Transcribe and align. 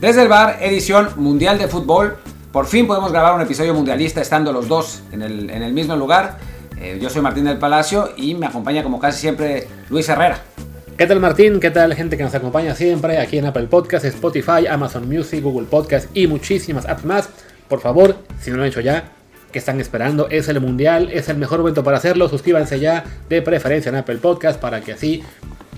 Desde 0.00 0.22
el 0.22 0.28
bar, 0.28 0.58
edición 0.60 1.08
mundial 1.16 1.58
de 1.58 1.66
fútbol. 1.66 2.18
Por 2.52 2.66
fin 2.66 2.86
podemos 2.86 3.10
grabar 3.10 3.34
un 3.34 3.40
episodio 3.40 3.74
mundialista 3.74 4.20
estando 4.20 4.52
los 4.52 4.68
dos 4.68 5.02
en 5.10 5.22
el, 5.22 5.72
mismo 5.72 5.96
lugar. 5.96 6.38
Eh, 6.80 7.00
yo 7.02 7.10
soy 7.10 7.20
Martín 7.20 7.46
del 7.46 7.58
Palacio 7.58 8.10
y 8.16 8.36
me 8.36 8.46
acompaña 8.46 8.84
como 8.84 9.00
casi 9.00 9.20
siempre 9.20 9.66
Luis 9.90 10.08
Herrera. 10.08 10.38
¿Qué 10.96 11.04
tal 11.08 11.18
Martín? 11.18 11.58
¿Qué 11.58 11.72
tal 11.72 11.96
gente 11.96 12.16
que 12.16 12.22
nos 12.22 12.32
acompaña 12.32 12.76
siempre 12.76 13.18
aquí 13.18 13.38
en 13.38 13.46
Apple 13.46 13.66
Podcast, 13.66 14.04
Spotify, 14.04 14.68
Amazon 14.70 15.08
Music, 15.08 15.42
Google 15.42 15.66
Podcast 15.66 16.08
y 16.16 16.28
muchísimas 16.28 16.86
apps 16.86 17.04
más? 17.04 17.28
Por 17.68 17.80
favor, 17.80 18.18
si 18.40 18.52
no 18.52 18.58
lo 18.58 18.62
han 18.62 18.68
hecho 18.68 18.80
ya, 18.80 19.10
que 19.50 19.58
están 19.58 19.80
esperando? 19.80 20.28
Es 20.30 20.46
el 20.46 20.60
mundial, 20.60 21.10
es 21.12 21.28
el 21.28 21.38
mejor 21.38 21.58
momento 21.58 21.82
para 21.82 21.96
hacerlo. 21.96 22.28
Suscríbanse 22.28 22.78
ya 22.78 23.02
de 23.28 23.42
preferencia 23.42 23.88
en 23.88 23.96
Apple 23.96 24.18
Podcast 24.18 24.60
para 24.60 24.80
que 24.80 24.92
así 24.92 25.24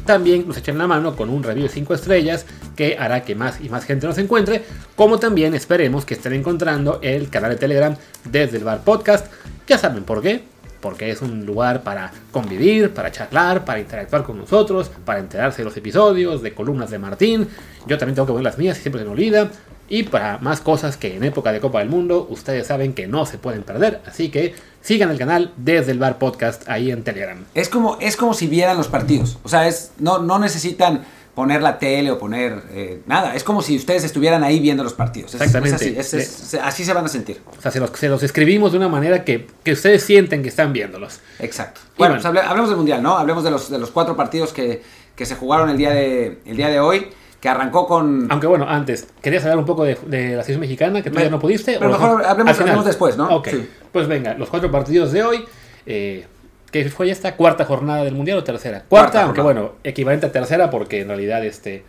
también 0.05 0.47
nos 0.47 0.57
echen 0.57 0.79
la 0.79 0.87
mano 0.87 1.17
con 1.17 1.31
un 1.31 1.43
review 1.43 1.65
de 1.65 1.73
5 1.73 1.95
estrellas 1.95 2.47
que 2.77 2.97
hará 2.99 3.23
que 3.23 3.35
más 3.35 3.61
y 3.61 3.69
más 3.69 3.85
gente 3.85 4.07
nos 4.07 4.19
encuentre, 4.19 4.65
como 4.97 5.19
también 5.19 5.55
esperemos 5.55 6.05
que 6.05 6.15
estén 6.15 6.33
encontrando 6.33 6.99
el 7.03 7.29
canal 7.29 7.51
de 7.51 7.57
Telegram 7.57 7.97
desde 8.25 8.59
el 8.59 8.65
Bar 8.65 8.83
Podcast. 8.83 9.27
Ya 9.67 9.79
saben 9.79 10.05
por 10.05 10.23
qué, 10.23 10.43
porque 10.81 11.11
es 11.11 11.23
un 11.23 11.45
lugar 11.47 11.83
para 11.83 12.11
convivir, 12.33 12.93
para 12.93 13.13
charlar, 13.13 13.65
para 13.65 13.81
interactuar 13.81 14.23
con 14.25 14.39
nosotros, 14.39 14.91
para 15.05 15.21
enterarse 15.21 15.59
de 15.59 15.65
los 15.65 15.77
episodios, 15.77 16.43
de 16.43 16.55
columnas 16.55 16.91
de 16.91 16.99
Martín. 16.99 17.49
Yo 17.87 17.99
también 17.99 18.15
tengo 18.15 18.27
que 18.27 18.33
ver 18.33 18.43
las 18.43 18.59
mías 18.59 18.79
y 18.79 18.83
siempre 18.83 19.01
se 19.01 19.07
me 19.07 19.13
olvida. 19.13 19.51
Y 19.91 20.05
para 20.05 20.39
más 20.39 20.61
cosas 20.63 20.97
que 20.97 21.17
en 21.17 21.25
época 21.25 21.53
de 21.53 21.61
Copa 21.61 21.81
del 21.81 21.89
Mundo 21.91 22.27
ustedes 22.31 22.67
saben 22.69 22.95
que 22.95 23.07
no 23.07 23.27
se 23.27 23.37
pueden 23.37 23.63
perder. 23.65 24.01
Así 24.07 24.31
que 24.31 24.55
sigan 24.81 25.11
el 25.11 25.19
canal 25.19 25.53
desde 25.59 25.93
el 25.93 25.99
Bar 25.99 26.19
Podcast 26.19 26.67
ahí 26.69 26.91
en 26.91 27.03
Telegram. 27.05 27.45
Es 27.55 27.69
como, 27.69 27.99
es 28.01 28.17
como 28.17 28.33
si 28.33 28.47
vieran 28.47 28.77
los 28.79 28.89
partidos. 28.89 29.39
O 29.43 29.49
sea, 29.49 29.67
es, 29.69 29.91
no, 29.99 30.19
no 30.21 30.39
necesitan 30.39 31.05
poner 31.35 31.61
la 31.63 31.79
tele 31.79 32.11
o 32.11 32.19
poner 32.19 32.63
eh, 32.73 33.01
nada. 33.07 33.35
Es 33.35 33.43
como 33.45 33.63
si 33.63 33.77
ustedes 33.77 34.05
estuvieran 34.05 34.45
ahí 34.45 34.61
viendo 34.61 34.85
los 34.85 34.95
partidos. 34.95 35.35
Es, 35.35 35.41
Exactamente. 35.41 35.77
Es 35.99 36.07
así, 36.15 36.17
es- 36.17 36.53
es- 36.55 36.61
así 36.63 36.85
se 36.85 36.93
van 36.93 37.05
a 37.05 37.09
sentir. 37.09 37.41
O 37.59 37.61
sea, 37.61 37.71
se 37.73 37.81
los, 37.81 37.91
se 37.91 38.09
los 38.09 38.23
escribimos 38.23 38.73
de 38.73 38.79
una 38.79 38.89
manera 38.89 39.25
que, 39.25 39.47
que 39.65 39.73
ustedes 39.73 40.03
sienten 40.05 40.43
que 40.43 40.49
están 40.51 40.73
viéndolos. 40.73 41.19
Exacto. 41.41 41.81
Bueno, 41.99 42.15
bueno. 42.15 42.23
pues 42.23 42.25
hable- 42.27 42.49
hablemos 42.49 42.69
del 42.71 42.77
Mundial, 42.77 43.03
¿no? 43.03 43.19
Hablemos 43.19 43.43
de 43.43 43.51
los, 43.51 43.71
de 43.71 43.79
los 43.79 43.91
cuatro 43.91 44.17
partidos 44.17 44.53
que, 44.53 44.83
que 45.17 45.27
se 45.27 45.35
jugaron 45.35 45.69
el 45.69 45.77
día, 45.77 45.91
de, 45.91 46.39
el 46.47 46.57
día 46.57 46.69
de 46.69 46.79
hoy, 46.79 47.09
que 47.41 47.49
arrancó 47.49 47.87
con... 47.87 48.27
Aunque 48.31 48.47
bueno, 48.47 48.67
antes, 48.69 49.07
¿querías 49.23 49.43
hablar 49.45 49.59
un 49.59 49.65
poco 49.65 49.85
de, 49.85 49.97
de 50.07 50.29
la 50.37 50.43
selección 50.43 50.61
mexicana 50.61 51.01
que 51.03 51.09
todavía 51.11 51.31
Me- 51.31 51.37
no 51.37 51.41
pudiste? 51.41 51.77
pero 51.79 51.89
¿O 51.91 51.93
mejor 51.93 52.23
hablemos- 52.25 52.61
hablemos 52.61 52.85
después, 52.85 53.17
¿no? 53.17 53.29
Ok, 53.35 53.49
Sí. 53.49 53.69
pues 53.93 54.07
venga, 54.09 54.35
los 54.35 54.51
cuatro 54.51 54.71
partidos 54.71 55.13
de 55.13 55.23
hoy. 55.23 55.45
Eh, 55.87 56.27
¿Qué 56.71 56.89
fue 56.91 57.07
ya 57.09 57.13
esta 57.13 57.35
cuarta 57.37 57.65
jornada 57.65 58.05
del 58.05 58.15
Mundial 58.15 58.39
o 58.39 58.45
tercera? 58.45 58.85
Cuarta, 58.89 58.89
Cuarta 59.13 59.23
aunque 59.25 59.41
jornada. 59.43 59.61
bueno, 59.69 59.77
equivalente 59.83 60.27
a 60.27 60.33
tercera 60.33 60.71
porque 60.71 61.01
en 61.01 61.09
realidad 61.09 61.45
este, 61.45 61.83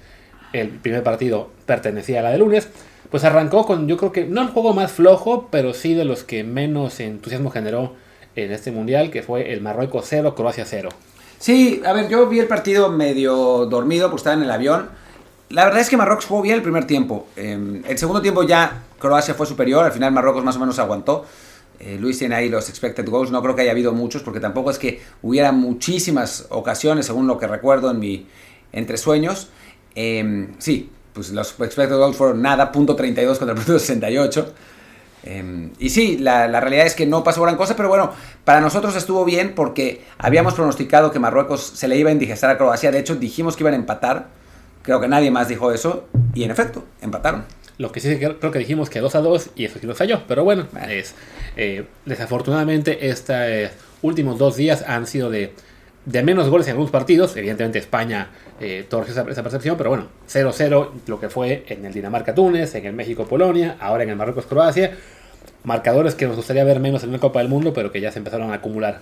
el 0.54 0.70
primer 0.70 1.04
partido 1.04 1.50
pertenecía 1.66 2.22
a 2.22 2.24
la 2.24 2.30
de 2.32 2.38
lunes. 2.40 2.70
Pues 3.12 3.26
arrancó 3.26 3.66
con, 3.66 3.88
yo 3.90 3.98
creo 3.98 4.12
que, 4.14 4.26
no 4.26 4.42
el 4.42 4.48
juego 4.48 4.74
más 4.74 4.92
flojo, 4.94 5.50
pero 5.52 5.74
sí 5.74 5.94
de 5.94 6.06
los 6.06 6.24
que 6.24 6.44
menos 6.46 7.00
entusiasmo 7.02 7.52
generó 7.52 7.94
en 8.38 8.54
este 8.54 8.72
Mundial, 8.72 9.12
que 9.12 9.22
fue 9.22 9.52
el 9.52 9.60
Marruecos 9.62 10.06
0, 10.08 10.34
Croacia 10.34 10.64
0. 10.66 10.88
Sí, 11.38 11.82
a 11.86 11.92
ver, 11.92 12.08
yo 12.08 12.28
vi 12.28 12.40
el 12.40 12.48
partido 12.48 12.90
medio 12.90 13.66
dormido 13.66 14.08
porque 14.10 14.20
estaba 14.22 14.38
en 14.38 14.44
el 14.44 14.52
avión. 14.52 14.90
La 15.52 15.66
verdad 15.66 15.82
es 15.82 15.90
que 15.90 15.98
Marruecos 15.98 16.26
jugó 16.26 16.42
bien 16.42 16.56
el 16.56 16.62
primer 16.62 16.86
tiempo. 16.86 17.28
Eh, 17.36 17.82
el 17.88 17.98
segundo 17.98 18.22
tiempo 18.22 18.44
ya 18.44 18.84
Croacia 19.00 19.34
fue 19.34 19.46
superior, 19.46 19.84
al 19.84 19.92
final 19.92 20.12
Marruecos 20.12 20.44
más 20.44 20.56
o 20.56 20.60
menos 20.60 20.80
aguantó. 20.80 21.26
Eh, 21.80 21.98
Luis 22.00 22.20
tiene 22.20 22.36
ahí 22.36 22.48
los 22.48 22.70
expected 22.70 23.08
goals, 23.10 23.32
no 23.32 23.42
creo 23.42 23.56
que 23.56 23.64
haya 23.64 23.72
habido 23.72 23.92
muchos 23.92 24.22
porque 24.22 24.40
tampoco 24.40 24.70
es 24.70 24.78
que 24.78 25.02
hubiera 25.24 25.52
muchísimas 25.52 26.46
ocasiones, 26.50 27.08
según 27.08 27.28
lo 27.28 27.38
que 27.38 27.48
recuerdo 27.48 27.90
en 27.92 28.00
mi 28.00 28.28
entre 28.72 28.98
sueños. 28.98 29.50
Eh, 29.96 30.48
sí, 30.59 30.92
pues 31.14 31.31
los 31.31 31.59
expected 31.59 31.98
goals 31.98 32.16
fueron 32.16 32.42
nada, 32.42 32.72
punto 32.72 32.96
32 32.96 33.40
contra 33.40 33.56
punto 33.56 33.80
68. 33.80 34.54
Eh, 35.24 35.70
y 35.80 35.90
sí, 35.90 36.18
la 36.20 36.48
realidad 36.59 36.86
es 36.86 36.96
que 36.96 37.06
no 37.06 37.24
pasó 37.24 37.42
gran 37.42 37.58
cosa, 37.58 37.75
pero 37.75 37.90
bueno, 37.90 38.14
para 38.46 38.62
nosotros 38.62 38.96
estuvo 38.96 39.25
bien 39.25 39.54
porque 39.56 40.04
habíamos 40.18 40.54
pronosticado 40.54 41.12
que 41.12 41.20
Marruecos 41.20 41.62
se 41.75 41.88
le 41.88 41.98
iba 41.98 42.09
a 42.09 42.14
indigestar 42.14 42.50
a 42.52 42.58
Croacia. 42.58 42.92
De 42.92 43.00
hecho, 43.00 43.16
dijimos 43.16 43.56
que 43.56 43.64
iban 43.64 43.74
a 43.74 43.78
empatar. 43.78 44.41
Creo 44.84 45.00
que 45.00 45.08
nadie 45.08 45.31
más 45.31 45.47
dijo 45.47 45.72
eso. 45.72 46.08
Y 46.34 46.44
en 46.44 46.52
efecto, 46.52 46.86
empataron. 47.02 47.46
Lo 47.78 47.92
que 47.92 48.00
sí 48.00 48.18
creo 48.18 48.52
que 48.52 48.59
dijimos 48.59 48.90
que 48.90 49.00
2 49.00 49.16
a 49.16 49.22
2 49.22 49.50
y 49.56 49.66
eso 49.66 49.80
sí 49.80 49.88
nos 49.88 49.97
falló. 49.97 50.22
Pero 50.28 50.44
bueno, 50.44 50.68
es, 50.90 51.16
eh, 51.58 51.86
desafortunadamente 52.06 53.09
estos 53.09 53.72
últimos 54.02 54.38
dos 54.38 54.56
días 54.56 54.84
han 54.88 55.08
sido 55.08 55.30
de, 55.30 55.53
de 56.06 56.24
menos 56.24 56.50
goles 56.50 56.68
en 56.68 56.72
algunos 56.72 56.92
partidos. 56.92 57.36
Evidentemente 57.36 57.80
España 57.80 58.30
eh, 58.59 58.86
torció 58.88 59.14
esa, 59.14 59.30
esa 59.30 59.44
percepción, 59.44 59.78
pero 59.78 59.90
bueno, 59.90 60.08
0-0 60.30 60.90
lo 61.08 61.19
que 61.19 61.30
fue 61.30 61.66
en 61.68 61.86
el 61.86 61.94
Dinamarca-Túnez, 61.94 62.75
en 62.75 62.86
el 62.86 62.94
México-Polonia, 62.94 63.78
ahora 63.80 64.03
en 64.03 64.09
el 64.09 64.16
Marruecos-Croacia. 64.16 64.98
Marcadores 65.63 66.16
que 66.16 66.25
nos 66.25 66.36
gustaría 66.36 66.63
ver 66.63 66.80
menos 66.80 67.03
en 67.03 67.09
una 67.09 67.19
Copa 67.19 67.40
del 67.40 67.48
Mundo, 67.48 67.74
pero 67.74 67.92
que 67.92 68.02
ya 68.02 68.12
se 68.12 68.19
empezaron 68.19 68.52
a 68.52 68.56
acumular. 68.56 69.02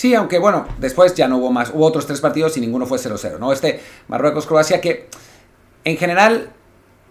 Sí, 0.00 0.14
aunque 0.14 0.38
bueno, 0.38 0.66
después 0.78 1.14
ya 1.14 1.28
no 1.28 1.36
hubo 1.36 1.52
más. 1.52 1.72
Hubo 1.74 1.84
otros 1.84 2.06
tres 2.06 2.22
partidos 2.22 2.56
y 2.56 2.60
ninguno 2.62 2.86
fue 2.86 2.96
0-0, 2.96 3.38
¿no? 3.38 3.52
Este 3.52 3.80
Marruecos-Croacia 4.08 4.80
que 4.80 5.08
en 5.84 5.98
general 5.98 6.52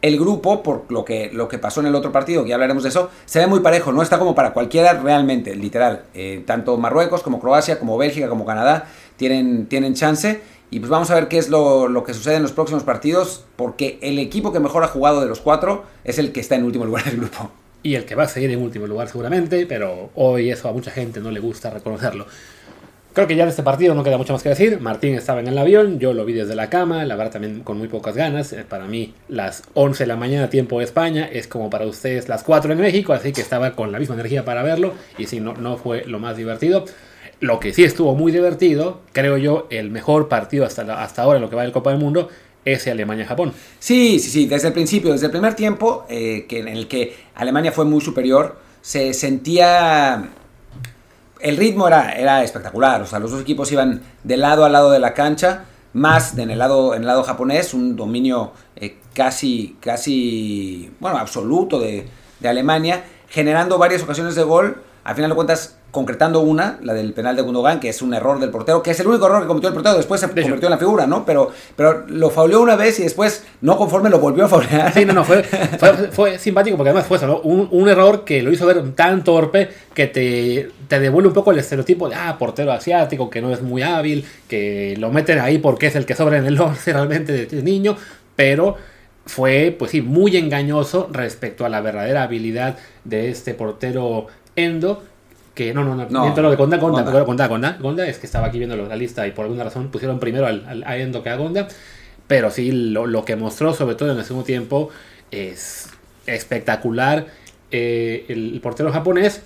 el 0.02 0.18
grupo, 0.18 0.64
por 0.64 0.92
lo 0.92 1.06
que, 1.06 1.30
lo 1.32 1.48
que 1.48 1.60
pasó 1.60 1.82
en 1.82 1.86
el 1.86 1.94
otro 1.94 2.12
partido, 2.12 2.42
que 2.42 2.50
ya 2.50 2.56
hablaremos 2.56 2.82
de 2.82 2.90
eso, 2.90 3.12
se 3.28 3.38
ve 3.38 3.46
muy 3.46 3.60
parejo, 3.60 3.92
no 3.92 4.02
está 4.02 4.18
como 4.18 4.34
para 4.34 4.54
cualquiera 4.54 4.94
realmente, 4.94 5.56
literal. 5.56 6.06
Eh, 6.16 6.42
tanto 6.48 6.78
Marruecos 6.78 7.22
como 7.22 7.40
Croacia, 7.40 7.78
como 7.78 7.96
Bélgica, 7.96 8.28
como 8.28 8.44
Canadá 8.44 8.88
tienen, 9.18 9.68
tienen 9.68 9.94
chance. 9.94 10.42
Y 10.72 10.80
pues 10.80 10.90
vamos 10.90 11.12
a 11.12 11.14
ver 11.14 11.28
qué 11.28 11.38
es 11.38 11.50
lo, 11.50 11.88
lo 11.90 12.04
que 12.04 12.16
sucede 12.16 12.38
en 12.38 12.42
los 12.42 12.54
próximos 12.54 12.82
partidos, 12.82 13.46
porque 13.56 14.00
el 14.02 14.18
equipo 14.18 14.52
que 14.52 14.60
mejor 14.60 14.84
ha 14.84 14.88
jugado 14.88 15.22
de 15.22 15.28
los 15.28 15.42
cuatro 15.42 15.84
es 16.06 16.18
el 16.18 16.32
que 16.32 16.40
está 16.40 16.56
en 16.56 16.64
último 16.64 16.86
lugar 16.86 17.04
del 17.04 17.18
grupo. 17.18 17.52
y 17.82 17.96
el 17.96 18.06
que 18.06 18.16
va 18.16 18.24
a 18.24 18.28
seguir 18.28 18.52
en 18.52 18.62
último 18.62 18.88
lugar 18.88 19.08
seguramente, 19.08 19.66
pero 19.66 20.10
hoy 20.16 20.50
eso 20.50 20.68
a 20.68 20.74
mucha 20.74 20.92
gente 20.92 21.20
no 21.20 21.32
le 21.32 21.40
gusta 21.40 21.70
reconocerlo. 21.70 22.26
Creo 23.19 23.28
que 23.28 23.35
ya 23.35 23.44
de 23.44 23.50
este 23.50 23.63
partido 23.63 23.94
no 23.96 24.02
queda 24.02 24.18
mucho 24.18 24.31
más 24.31 24.41
que 24.41 24.47
decir. 24.47 24.80
Martín 24.80 25.13
estaba 25.13 25.41
en 25.41 25.50
el 25.50 25.57
avión, 25.57 26.00
yo 26.00 26.13
lo 26.13 26.24
vi 26.24 26.31
desde 26.31 26.56
la 26.56 26.69
cama, 26.69 27.03
la 27.03 27.18
verdad 27.18 27.34
también 27.34 27.63
con 27.63 27.78
muy 27.78 27.90
pocas 27.90 28.16
ganas. 28.16 28.53
Eh, 28.53 28.63
Para 28.63 28.85
mí 28.85 29.13
las 29.28 29.63
11 29.74 30.03
de 30.03 30.07
la 30.07 30.16
mañana 30.16 30.50
tiempo 30.50 30.80
de 30.80 30.85
España 30.85 31.28
es 31.29 31.46
como 31.46 31.69
para 31.69 31.85
ustedes 31.85 32.29
las 32.29 32.46
4 32.46 32.72
en 32.72 32.79
México, 32.79 33.12
así 33.12 33.34
que 33.34 33.41
estaba 33.41 33.75
con 33.75 33.91
la 33.91 34.00
misma 34.00 34.16
energía 34.16 34.46
para 34.46 34.63
verlo 34.63 34.94
y 35.18 35.25
sí, 35.25 35.41
no, 35.41 35.53
no 35.56 35.75
fue 35.75 36.06
lo 36.06 36.19
más 36.19 36.38
divertido. 36.38 36.85
Lo 37.41 37.59
que 37.59 37.74
sí 37.74 37.84
estuvo 37.84 38.16
muy 38.16 38.31
divertido, 38.31 39.02
creo 39.12 39.35
yo, 39.35 39.68
el 39.69 39.91
mejor 39.91 40.29
partido 40.29 40.63
hasta, 40.63 41.03
hasta 41.03 41.22
ahora 41.22 41.40
en 41.40 41.41
lo 41.41 41.50
que 41.50 41.58
va 41.58 41.63
del 41.63 41.74
Copa 41.74 41.90
del 41.90 42.00
Mundo, 42.00 42.29
es 42.63 42.88
Alemania-Japón. 42.88 43.52
Sí, 43.79 44.19
sí, 44.19 44.29
sí, 44.29 44.46
desde 44.46 44.69
el 44.69 44.74
principio, 44.74 45.12
desde 45.12 45.25
el 45.25 45.34
primer 45.34 45.56
tiempo, 45.56 46.06
eh, 46.09 46.46
que 46.47 46.59
en 46.59 46.69
el 46.69 46.88
que 46.88 47.18
Alemania 47.35 47.74
fue 47.74 47.84
muy 47.84 48.00
superior, 48.00 48.62
se 48.79 49.13
sentía... 49.13 50.29
El 51.40 51.58
ritmo 51.58 51.88
era, 51.88 52.14
era 52.14 52.44
espectacular, 52.44 53.02
o 53.02 53.06
sea, 53.06 53.20
los 53.20 53.32
dos 53.32 53.42
equipos 53.42 53.72
iban 53.72 54.02
de 54.24 54.38
lado 54.38 54.66
a 54.66 54.70
lado 54.70 54.92
de 54.92 55.00
la 55.00 55.14
cancha, 55.14 55.66
más 55.94 56.38
en 56.38 56.52
el 56.52 56.60
lado, 56.60 56.94
en 56.94 57.02
el 57.02 57.08
lado 57.08 57.24
japonés, 57.24 57.74
un 57.74 57.96
dominio 57.96 58.52
eh, 58.76 58.98
casi, 59.14 59.78
casi, 59.80 60.92
bueno, 61.00 61.18
absoluto 61.18 61.80
de, 61.80 62.08
de 62.40 62.50
Alemania, 62.50 63.04
generando 63.30 63.78
varias 63.78 64.04
ocasiones 64.04 64.36
de 64.36 64.44
gol, 64.44 64.84
al 65.04 65.16
final 65.16 65.32
de 65.32 65.36
cuentas 65.36 65.76
concretando 65.92 66.42
una, 66.42 66.78
la 66.84 66.94
del 66.94 67.14
penal 67.14 67.36
de 67.36 67.42
Gundogan, 67.42 67.80
que 67.80 67.90
es 67.90 68.02
un 68.02 68.14
error 68.14 68.40
del 68.40 68.52
portero, 68.52 68.84
que 68.84 68.92
es 68.92 69.00
el 69.00 69.08
único 69.08 69.26
error 69.26 69.42
que 69.42 69.48
cometió 69.48 69.70
el 69.70 69.74
portero, 69.74 69.98
después 69.98 70.22
se 70.22 70.28
De 70.28 70.34
hecho. 70.34 70.44
convirtió 70.44 70.68
en 70.68 70.72
la 70.72 70.78
figura, 70.78 71.08
¿no? 71.08 71.26
Pero, 71.26 71.52
pero 71.76 72.06
lo 72.08 72.30
fauleó 72.30 72.62
una 72.62 72.76
vez 72.76 73.00
y 73.00 73.04
después, 73.04 73.44
no 73.62 73.76
conforme, 73.76 74.09
lo 74.09 74.20
volvió 74.20 74.46
a 74.46 74.50
faulear. 74.50 74.94
Sí, 74.94 75.06
no, 75.06 75.14
no, 75.14 75.24
fue, 75.24 75.44
fue, 75.80 75.94
fue 76.12 76.38
simpático 76.38 76.78
porque 76.78 76.90
además 76.90 77.08
fue 77.08 77.18
eso, 77.18 77.26
¿no? 77.26 77.40
Un, 77.40 77.68
un 77.72 77.90
error 77.90 78.23
que 78.23 78.44
lo 78.44 78.52
hizo 78.52 78.68
ver 78.68 78.91
tan 78.91 79.23
torpe 79.23 79.70
que 79.94 80.08
te, 80.08 80.70
te 80.88 81.00
devuelve 81.00 81.29
un 81.29 81.34
poco 81.34 81.52
el 81.52 81.58
estereotipo 81.58 82.08
de, 82.08 82.16
ah, 82.16 82.35
portero 82.38 82.72
asiático, 82.72 83.29
que 83.29 83.41
no 83.41 83.52
es 83.52 83.62
muy 83.62 83.82
hábil, 83.82 84.26
que 84.47 84.96
lo 85.00 85.12
meten 85.12 85.40
ahí 85.40 85.58
porque 85.58 85.88
es 85.88 85.96
el 85.96 86.06
que 86.06 86.16
sobra 86.16 86.38
en 86.38 86.46
el 86.46 86.59
11 86.62 86.94
realmente 86.94 87.47
de 87.47 87.64
niño, 87.64 87.97
pero 88.35 88.76
fue, 89.26 89.76
pues 89.78 89.91
sí, 89.91 90.02
muy 90.02 90.38
engañoso 90.38 91.08
respecto 91.12 91.66
a 91.66 91.70
la 91.70 91.82
verdadera 91.82 92.23
habilidad 92.23 92.78
de 93.06 93.29
este 93.29 93.53
portero 93.53 94.28
Endo. 94.64 95.03
Que 95.56 95.73
no, 95.73 95.84
no, 95.84 95.94
no, 95.96 96.08
No, 96.09 96.22
miento 96.22 96.41
lo 96.41 96.50
de 96.52 96.56
Gonda, 96.56 96.78
Gonda, 96.78 97.02
Gonda. 97.03 97.22
Gonda, 97.23 97.47
Gonda, 97.47 97.78
Gonda, 97.82 98.08
es 98.08 98.17
que 98.17 98.26
estaba 98.28 98.47
aquí 98.47 98.58
viendo 98.59 98.78
la 98.78 98.96
lista 98.96 99.28
y 99.28 99.32
por 99.32 99.44
alguna 99.46 99.64
razón 99.66 99.90
pusieron 99.90 100.20
primero 100.20 100.47
al, 100.47 100.66
al- 100.66 100.84
a 100.85 100.97
Endo 100.97 101.22
que 101.22 101.29
a 101.29 101.35
Gonda. 101.35 101.67
Pero 102.28 102.50
sí, 102.52 102.72
lo, 102.72 103.08
lo 103.08 103.26
que 103.26 103.35
mostró, 103.35 103.73
sobre 103.73 103.96
todo 103.96 104.11
en 104.11 104.17
el 104.20 104.23
segundo 104.23 104.46
tiempo, 104.46 104.90
es 105.32 105.90
espectacular 106.28 107.28
eh, 107.72 108.26
el 108.29 108.59
portero 108.61 108.91
japonés. 108.91 109.41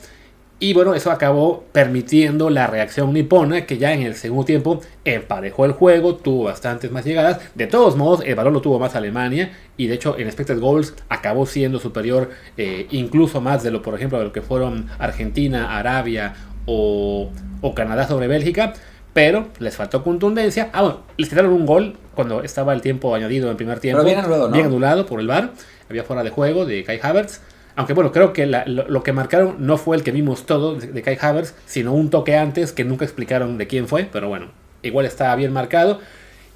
Y 0.60 0.74
bueno, 0.74 0.96
eso 0.96 1.12
acabó 1.12 1.66
permitiendo 1.74 2.50
la 2.50 2.68
reacción 2.68 3.12
nipona, 3.12 3.66
que 3.66 3.78
ya 3.78 3.92
en 3.94 4.04
el 4.04 4.16
segundo 4.16 4.46
tiempo 4.46 4.80
emparejó 5.04 5.66
el 5.66 5.74
juego, 5.74 6.16
tuvo 6.16 6.46
bastantes 6.46 6.90
más 6.90 7.04
llegadas. 7.04 7.42
De 7.54 7.68
todos 7.68 7.98
modos, 7.98 8.22
el 8.26 8.36
balón 8.36 8.54
lo 8.54 8.62
tuvo 8.62 8.80
más 8.80 8.96
Alemania, 8.96 9.52
y 9.76 9.88
de 9.88 9.96
hecho 9.96 10.18
en 10.18 10.28
expected 10.28 10.60
goals 10.60 10.94
acabó 11.10 11.46
siendo 11.46 11.80
superior 11.80 12.30
eh, 12.56 12.88
incluso 12.92 13.42
más 13.42 13.62
de 13.64 13.72
lo, 13.72 13.82
por 13.82 13.96
ejemplo, 13.96 14.20
de 14.20 14.26
lo 14.26 14.32
que 14.32 14.42
fueron 14.42 14.88
Argentina, 15.00 15.78
Arabia 15.78 16.34
o, 16.66 17.30
o 17.62 17.76
Canadá 17.76 18.08
sobre 18.08 18.28
Bélgica. 18.28 18.74
Pero 19.14 19.50
les 19.60 19.76
faltó 19.76 20.04
contundencia. 20.04 20.70
Ah, 20.74 20.82
bueno, 20.82 21.00
les 21.18 21.30
tiraron 21.30 21.54
un 21.54 21.66
gol 21.68 21.98
cuando 22.16 22.42
estaba 22.42 22.74
el 22.74 22.82
tiempo 22.82 23.14
añadido 23.14 23.52
en 23.52 23.58
primer 23.58 23.80
tiempo. 23.80 24.04
bien 24.04 24.18
anulado, 24.18 24.48
¿no? 24.48 24.54
Bien 24.54 24.66
anulado 24.66 25.06
por 25.06 25.20
el 25.20 25.28
VAR. 25.28 25.52
había 25.88 26.04
fuera 26.04 26.24
de 26.24 26.32
juego 26.32 26.66
de 26.66 26.84
Kai 26.84 27.00
Havertz. 27.02 27.42
Aunque 27.76 27.94
bueno, 27.94 28.12
creo 28.12 28.34
que 28.34 28.46
lo, 28.46 29.04
que 29.04 29.14
marcaron 29.14 29.56
no 29.60 29.78
fue 29.78 29.98
el 29.98 30.04
que 30.04 30.12
vimos 30.12 30.46
todo 30.46 30.76
de, 30.76 31.02
Kai 31.02 31.18
Havertz, 31.20 31.56
sino 31.66 31.94
un 31.94 32.10
toque 32.10 32.36
antes 32.36 32.72
que 32.72 32.84
nunca 32.84 33.04
explicaron 33.04 33.58
de 33.58 33.68
quién 33.68 33.88
fue, 33.88 34.08
pero 34.12 34.28
bueno, 34.30 34.52
igual 34.84 35.06
estaba 35.06 35.36
bien 35.36 35.52
marcado. 35.52 36.00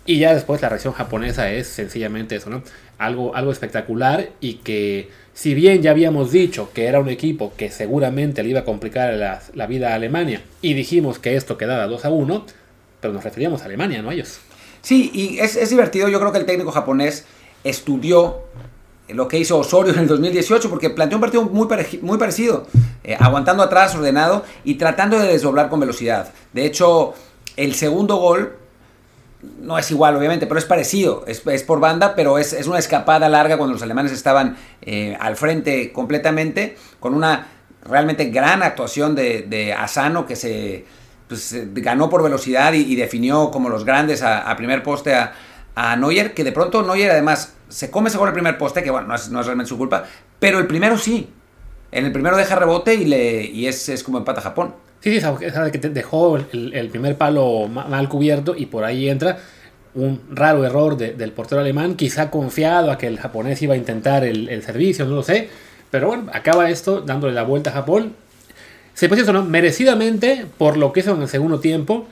Y 0.06 0.20
ya 0.20 0.34
después 0.34 0.62
la 0.62 0.70
reacción 0.70 0.94
japonesa 0.94 1.52
es 1.52 1.68
sencillamente 1.68 2.36
eso, 2.36 2.50
¿no? 2.50 2.64
Algo, 2.98 3.36
algo 3.36 3.52
espectacular 3.52 4.30
y 4.40 4.56
que 4.56 5.10
si 5.34 5.54
bien 5.54 5.82
ya 5.82 5.92
habíamos 5.92 6.32
dicho 6.32 6.72
que 6.74 6.86
era 6.86 7.00
un 7.00 7.10
equipo 7.10 7.54
que 7.58 7.70
seguramente 7.70 8.42
le 8.42 8.50
iba 8.50 8.62
a 8.62 8.66
complicar 8.66 9.14
la, 9.14 9.68
vida 9.68 9.92
a 9.92 9.96
Alemania 9.96 10.42
y 10.62 10.76
dijimos 10.76 11.20
que 11.20 11.36
esto 11.36 11.58
quedaba 11.58 11.88
2 11.88 12.06
a 12.06 12.10
1, 12.10 12.46
pero 13.02 13.14
nos 13.14 13.24
referíamos 13.24 13.64
a 13.64 13.66
Alemania, 13.66 14.02
no 14.02 14.10
a 14.10 14.14
ellos. 14.14 14.40
Sí, 14.82 15.12
y 15.14 15.40
es, 15.40 15.58
es 15.58 15.70
divertido, 15.70 16.08
yo 16.08 16.20
creo 16.20 16.32
que 16.32 16.38
el 16.38 16.46
técnico 16.46 16.72
japonés 16.72 17.26
estudió 17.64 18.44
lo 19.10 19.28
que 19.28 19.40
hizo 19.40 19.58
Osorio 19.58 19.94
en 19.94 20.00
el 20.00 20.08
2018, 20.08 20.70
porque 20.70 20.90
planteó 20.90 21.18
un 21.18 21.22
partido 21.22 21.44
muy, 21.44 21.68
muy 22.02 22.18
parecido, 22.18 22.68
eh, 23.04 23.16
aguantando 23.20 23.64
atrás, 23.64 23.96
ordenado 23.96 24.44
y 24.64 24.76
tratando 24.76 25.18
de 25.20 25.28
desdoblar 25.28 25.70
con 25.70 25.80
velocidad. 25.80 26.34
De 26.54 26.66
hecho, 26.66 27.14
el 27.56 27.76
segundo 27.76 28.18
gol 28.18 28.58
no 29.62 29.78
es 29.78 29.90
igual, 29.92 30.16
obviamente, 30.16 30.48
pero 30.48 30.60
es 30.60 30.66
parecido. 30.66 31.24
Es, 31.28 31.42
por 31.64 31.80
banda, 31.80 32.16
pero 32.16 32.38
es, 32.38 32.54
una 32.68 32.80
escapada 32.80 33.30
larga 33.30 33.58
cuando 33.58 33.74
los 33.74 33.82
alemanes 33.82 34.12
estaban 34.12 34.58
eh, 34.82 35.16
al 35.20 35.36
frente 35.36 35.92
completamente, 35.94 36.76
con 37.00 37.14
una 37.14 37.48
realmente 37.84 38.26
gran 38.26 38.64
actuación 38.64 39.16
de, 39.16 39.76
Asano 39.78 40.26
que 40.26 40.36
se 40.36 40.86
pues, 41.28 41.56
ganó 41.76 42.10
por 42.10 42.24
velocidad 42.24 42.74
y, 42.74 42.96
definió 42.96 43.52
como 43.52 43.70
los 43.70 43.86
grandes 43.86 44.22
a, 44.24 44.54
primer 44.58 44.84
poste 44.84 45.14
a 45.16 45.96
Neuer, 45.96 46.34
que 46.34 46.44
de 46.44 46.52
pronto 46.52 46.84
Neuer 46.84 47.12
además 47.12 47.54
se 47.70 47.92
come 47.92 48.10
ese 48.10 48.18
gol 48.18 48.30
el 48.30 48.34
primer 48.34 48.58
poste, 48.58 48.84
que 48.84 48.92
bueno, 48.92 49.08
no 49.08 49.16
es, 49.16 49.30
realmente 49.30 49.70
su 49.70 49.78
culpa, 49.78 50.06
pero 50.40 50.60
el 50.60 50.68
primero 50.68 50.98
sí. 50.98 51.30
En 51.92 52.06
el 52.06 52.12
primero 52.12 52.36
deja 52.36 52.56
rebote 52.56 52.96
y, 52.96 53.06
le, 53.06 53.44
y 53.44 53.68
es, 53.68 53.88
es 53.88 54.04
como 54.04 54.18
empata 54.18 54.42
Japón. 54.42 54.76
Sí, 55.00 55.22
sí, 55.22 55.28
es 55.42 55.54
que 55.72 55.78
dejó 55.90 56.38
el, 56.38 56.90
primer 56.90 57.18
palo 57.18 57.68
mal 57.68 58.10
cubierto 58.10 58.56
y 58.58 58.66
por 58.66 58.84
ahí 58.84 59.10
entra 59.10 59.38
un 59.94 60.22
raro 60.32 60.66
error 60.66 60.98
del 60.98 61.32
portero 61.32 61.62
alemán, 61.62 61.96
quizá 61.96 62.30
confiado 62.30 62.92
a 62.92 62.98
que 62.98 63.08
el 63.08 63.18
japonés 63.20 63.62
iba 63.62 63.74
a 63.74 63.78
intentar 63.78 64.24
el, 64.24 64.64
servicio, 64.64 65.06
no 65.06 65.16
lo 65.16 65.24
sé. 65.24 65.50
Pero 65.90 66.08
bueno, 66.08 66.30
acaba 66.34 66.70
esto 66.70 67.02
dándole 67.02 67.34
la 67.34 67.44
vuelta 67.44 67.70
a 67.70 67.74
Japón. 67.74 68.14
Se 68.94 69.08
puede 69.08 69.32
¿no? 69.32 69.44
Merecidamente 69.44 70.46
por 70.58 70.78
lo 70.78 70.92
que 70.92 71.02
hizo 71.02 71.14
en 71.14 71.22
el 71.22 71.28
segundo 71.28 71.60
tiempo, 71.60 72.08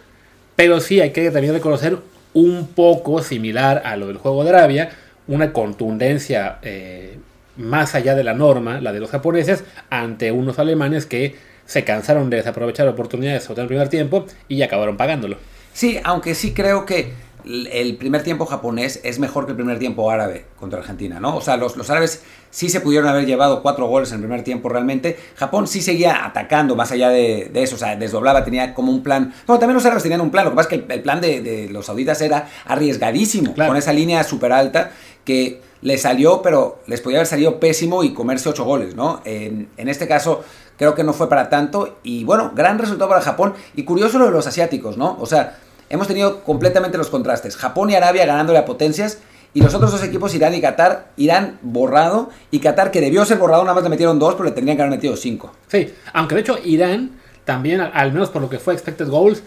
pero 0.55 0.79
sí 0.79 1.01
hay 1.01 1.11
que 1.11 1.29
también 1.31 1.53
reconocer 1.53 1.97
un 2.33 2.67
poco 2.67 3.21
similar 3.21 3.81
a 3.85 3.97
lo 3.97 4.07
del 4.07 4.17
juego 4.17 4.43
de 4.43 4.49
Arabia, 4.51 4.91
una 5.27 5.53
contundencia 5.53 6.59
eh, 6.61 7.17
más 7.57 7.95
allá 7.95 8.15
de 8.15 8.23
la 8.23 8.33
norma, 8.33 8.81
la 8.81 8.93
de 8.93 8.99
los 8.99 9.09
japoneses, 9.09 9.63
ante 9.89 10.31
unos 10.31 10.59
alemanes 10.59 11.05
que 11.05 11.35
se 11.65 11.83
cansaron 11.83 12.29
de 12.29 12.37
desaprovechar 12.37 12.87
oportunidades 12.87 13.43
sobre 13.43 13.63
el 13.63 13.67
primer 13.67 13.89
tiempo 13.89 14.25
y 14.47 14.61
acabaron 14.61 14.97
pagándolo. 14.97 15.37
Sí, 15.73 15.99
aunque 16.03 16.35
sí 16.35 16.53
creo 16.53 16.85
que 16.85 17.11
el 17.45 17.95
primer 17.97 18.23
tiempo 18.23 18.45
japonés 18.45 18.99
es 19.03 19.19
mejor 19.19 19.45
que 19.45 19.51
el 19.51 19.55
primer 19.55 19.77
tiempo 19.77 20.09
árabe 20.09 20.45
contra 20.59 20.79
Argentina, 20.79 21.19
¿no? 21.19 21.35
O 21.35 21.41
sea, 21.41 21.57
los, 21.57 21.77
los, 21.77 21.89
árabes 21.89 22.23
sí 22.49 22.69
se 22.69 22.81
pudieron 22.81 23.07
haber 23.07 23.25
llevado 23.25 23.61
cuatro 23.61 23.87
goles 23.87 24.09
en 24.09 24.15
el 24.15 24.21
primer 24.21 24.43
tiempo 24.43 24.69
realmente. 24.69 25.17
Japón 25.35 25.67
sí 25.67 25.81
seguía 25.81 26.25
atacando 26.25 26.75
más 26.75 26.91
allá 26.91 27.09
de, 27.09 27.51
eso, 27.53 27.75
o 27.75 27.77
sea, 27.77 27.95
desdoblaba, 27.95 28.43
tenía 28.43 28.73
como 28.73 28.91
un 28.91 29.03
plan. 29.03 29.33
No, 29.47 29.59
también 29.59 29.75
los 29.75 29.85
árabes 29.85 30.03
tenían 30.03 30.21
un 30.21 30.31
plan, 30.31 30.45
lo 30.45 30.51
que 30.51 30.55
pasa 30.55 30.69
es 30.75 30.81
que 30.81 30.93
el, 30.93 31.01
plan 31.01 31.21
de, 31.21 31.69
los 31.71 31.85
sauditas 31.85 32.19
era 32.21 32.49
arriesgadísimo, 32.65 33.53
con 33.53 33.77
esa 33.77 33.93
línea 33.93 34.23
súper 34.23 34.51
alta 34.51 34.91
que 35.23 35.61
le 35.81 35.97
salió, 35.97 36.41
pero 36.41 36.79
les 36.87 37.01
podía 37.01 37.19
haber 37.19 37.27
salido 37.27 37.59
pésimo 37.59 38.03
y 38.03 38.13
comerse 38.13 38.49
ocho 38.49 38.63
goles, 38.63 38.95
¿no? 38.95 39.21
En, 39.23 39.69
en 39.77 39.89
este 39.89 40.07
caso 40.07 40.43
creo 40.77 40.95
que 40.95 41.03
no 41.03 41.13
fue 41.13 41.29
para 41.29 41.49
tanto 41.49 41.99
y 42.03 42.23
bueno, 42.23 42.51
gran 42.55 42.79
resultado 42.79 43.09
para 43.09 43.21
Japón 43.21 43.53
y 43.75 43.83
curioso 43.83 44.17
lo 44.17 44.25
de 44.25 44.31
los 44.31 44.47
asiáticos, 44.47 44.97
¿no? 44.97 45.17
O 45.19 45.25
sea, 45.25 45.57
hemos 45.89 46.07
tenido 46.07 46.43
completamente 46.43 46.97
los 46.97 47.09
contrastes. 47.09 47.55
Japón 47.55 47.89
y 47.89 47.95
Arabia 47.95 48.25
ganándole 48.25 48.59
a 48.59 48.65
potencias 48.65 49.19
y 49.53 49.61
los 49.61 49.73
otros 49.73 49.91
dos 49.91 50.03
equipos, 50.03 50.35
Irán 50.35 50.53
y 50.53 50.61
Qatar, 50.61 51.11
Irán 51.15 51.59
borrado 51.61 52.29
y 52.51 52.59
Qatar 52.59 52.91
que 52.91 52.99
debió 52.99 53.23
ser 53.25 53.37
borrado, 53.37 53.63
nada 53.63 53.75
más 53.75 53.83
le 53.83 53.89
metieron 53.89 54.19
dos, 54.19 54.35
pero 54.35 54.45
le 54.45 54.51
tendrían 54.51 54.77
que 54.77 54.83
haber 54.83 54.97
metido 54.97 55.15
cinco. 55.15 55.53
Sí, 55.67 55.93
aunque 56.13 56.35
de 56.35 56.41
hecho 56.41 56.57
Irán 56.63 57.11
también, 57.45 57.79
al 57.79 58.11
menos 58.11 58.29
por 58.29 58.41
lo 58.41 58.49
que 58.49 58.59
fue 58.59 58.73
expected 58.73 59.07
goals, 59.07 59.43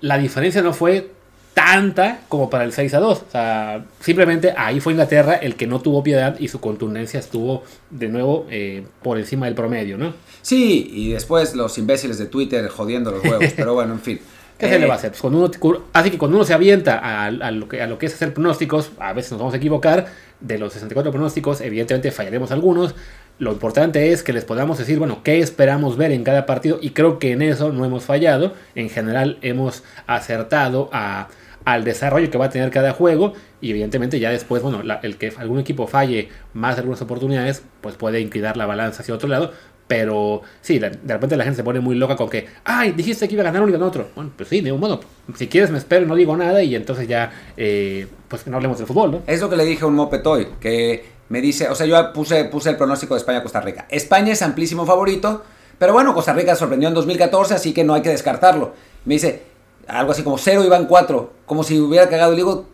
la 0.00 0.18
diferencia 0.18 0.62
no 0.62 0.72
fue 0.72 1.10
tanta 1.54 2.20
como 2.28 2.50
para 2.50 2.64
el 2.64 2.72
6 2.72 2.94
a 2.94 3.00
2. 3.00 3.18
O 3.18 3.30
sea, 3.30 3.84
simplemente 4.00 4.52
ahí 4.56 4.80
fue 4.80 4.92
Inglaterra 4.92 5.34
el 5.34 5.56
que 5.56 5.66
no 5.66 5.80
tuvo 5.80 6.02
piedad 6.02 6.36
y 6.38 6.48
su 6.48 6.60
contundencia 6.60 7.20
estuvo 7.20 7.62
de 7.90 8.08
nuevo 8.08 8.46
eh, 8.50 8.84
por 9.02 9.18
encima 9.18 9.46
del 9.46 9.54
promedio, 9.54 9.96
¿no? 9.96 10.14
Sí, 10.42 10.90
y 10.92 11.12
después 11.12 11.54
los 11.54 11.78
imbéciles 11.78 12.18
de 12.18 12.26
Twitter 12.26 12.68
jodiendo 12.68 13.10
los 13.10 13.24
huevos, 13.24 13.52
pero 13.56 13.74
bueno, 13.74 13.94
en 13.94 14.00
fin. 14.00 14.20
¿Qué 14.58 14.68
se 14.68 14.78
le 14.78 14.86
va 14.86 14.94
a 14.94 14.96
hacer? 14.96 15.10
Pues 15.10 15.20
cuando 15.20 15.38
uno, 15.38 15.84
así 15.92 16.10
que 16.10 16.18
cuando 16.18 16.36
uno 16.36 16.44
se 16.44 16.54
avienta 16.54 16.98
a, 16.98 17.30
lo 17.50 17.68
que, 17.68 17.82
a 17.82 17.86
lo 17.86 17.98
que 17.98 18.06
es 18.06 18.14
hacer 18.14 18.32
pronósticos, 18.32 18.92
a 18.98 19.12
veces 19.12 19.32
nos 19.32 19.40
vamos 19.40 19.54
a 19.54 19.56
equivocar. 19.56 20.06
De 20.40 20.58
los 20.58 20.72
64 20.74 21.10
pronósticos, 21.10 21.60
evidentemente 21.60 22.10
fallaremos 22.10 22.50
algunos. 22.52 22.94
Lo 23.38 23.52
importante 23.52 24.12
es 24.12 24.22
que 24.22 24.32
les 24.32 24.44
podamos 24.44 24.78
decir, 24.78 24.98
bueno, 24.98 25.22
qué 25.24 25.40
esperamos 25.40 25.96
ver 25.96 26.12
en 26.12 26.22
cada 26.22 26.46
partido. 26.46 26.78
Y 26.80 26.90
creo 26.90 27.18
que 27.18 27.32
en 27.32 27.42
eso 27.42 27.72
no 27.72 27.84
hemos 27.84 28.04
fallado. 28.04 28.52
En 28.74 28.90
general 28.90 29.38
hemos 29.42 29.82
acertado 30.06 30.88
a, 30.92 31.28
al 31.64 31.82
desarrollo 31.82 32.30
que 32.30 32.38
va 32.38 32.46
a 32.46 32.50
tener 32.50 32.70
cada 32.70 32.92
juego. 32.92 33.32
Y 33.60 33.70
evidentemente 33.70 34.20
ya 34.20 34.30
después, 34.30 34.62
bueno, 34.62 34.82
el 35.02 35.16
que 35.16 35.32
algún 35.36 35.58
equipo 35.58 35.86
falle 35.86 36.28
más 36.52 36.76
de 36.76 36.80
algunas 36.80 37.02
oportunidades, 37.02 37.62
pues 37.80 37.96
puede 37.96 38.20
inclinar 38.20 38.56
la 38.56 38.66
balanza 38.66 39.02
hacia 39.02 39.14
otro 39.14 39.28
lado. 39.28 39.52
Pero 39.86 40.40
sí, 40.62 40.78
de 40.78 40.90
repente 41.06 41.36
la 41.36 41.44
gente 41.44 41.58
se 41.58 41.64
pone 41.64 41.78
muy 41.78 41.94
loca 41.94 42.16
con 42.16 42.30
que, 42.30 42.46
ay, 42.64 42.92
dijiste 42.92 43.28
que 43.28 43.34
iba 43.34 43.42
a 43.42 43.44
ganar 43.44 43.62
uno 43.62 43.68
y 43.68 43.72
ganó 43.72 43.86
otro. 43.86 44.08
Bueno, 44.14 44.30
pues 44.34 44.48
sí, 44.48 44.60
de 44.60 44.72
un 44.72 44.80
modo, 44.80 45.00
si 45.36 45.46
quieres 45.46 45.70
me 45.70 45.78
espero, 45.78 46.06
no 46.06 46.14
digo 46.14 46.36
nada 46.36 46.62
y 46.62 46.74
entonces 46.74 47.06
ya, 47.06 47.30
eh, 47.56 48.06
pues 48.28 48.46
no 48.46 48.56
hablemos 48.56 48.78
del 48.78 48.86
fútbol, 48.86 49.10
¿no? 49.10 49.22
Es 49.26 49.40
lo 49.40 49.50
que 49.50 49.56
le 49.56 49.64
dije 49.64 49.84
a 49.84 49.86
un 49.86 49.94
mopetoy, 49.94 50.48
que 50.58 51.04
me 51.28 51.40
dice, 51.40 51.68
o 51.68 51.74
sea, 51.74 51.86
yo 51.86 52.12
puse, 52.12 52.46
puse 52.46 52.70
el 52.70 52.76
pronóstico 52.76 53.14
de 53.14 53.18
España-Costa 53.18 53.60
Rica. 53.60 53.86
España 53.90 54.32
es 54.32 54.40
amplísimo 54.40 54.86
favorito, 54.86 55.42
pero 55.78 55.92
bueno, 55.92 56.14
Costa 56.14 56.32
Rica 56.32 56.54
sorprendió 56.56 56.88
en 56.88 56.94
2014, 56.94 57.54
así 57.54 57.74
que 57.74 57.84
no 57.84 57.94
hay 57.94 58.02
que 58.02 58.10
descartarlo. 58.10 58.72
Me 59.04 59.14
dice, 59.14 59.42
algo 59.86 60.12
así 60.12 60.22
como 60.22 60.38
cero 60.38 60.64
iban 60.64 60.86
cuatro, 60.86 61.32
como 61.46 61.62
si 61.64 61.78
hubiera 61.78 62.08
cagado. 62.08 62.32
Y 62.32 62.36
digo, 62.36 62.66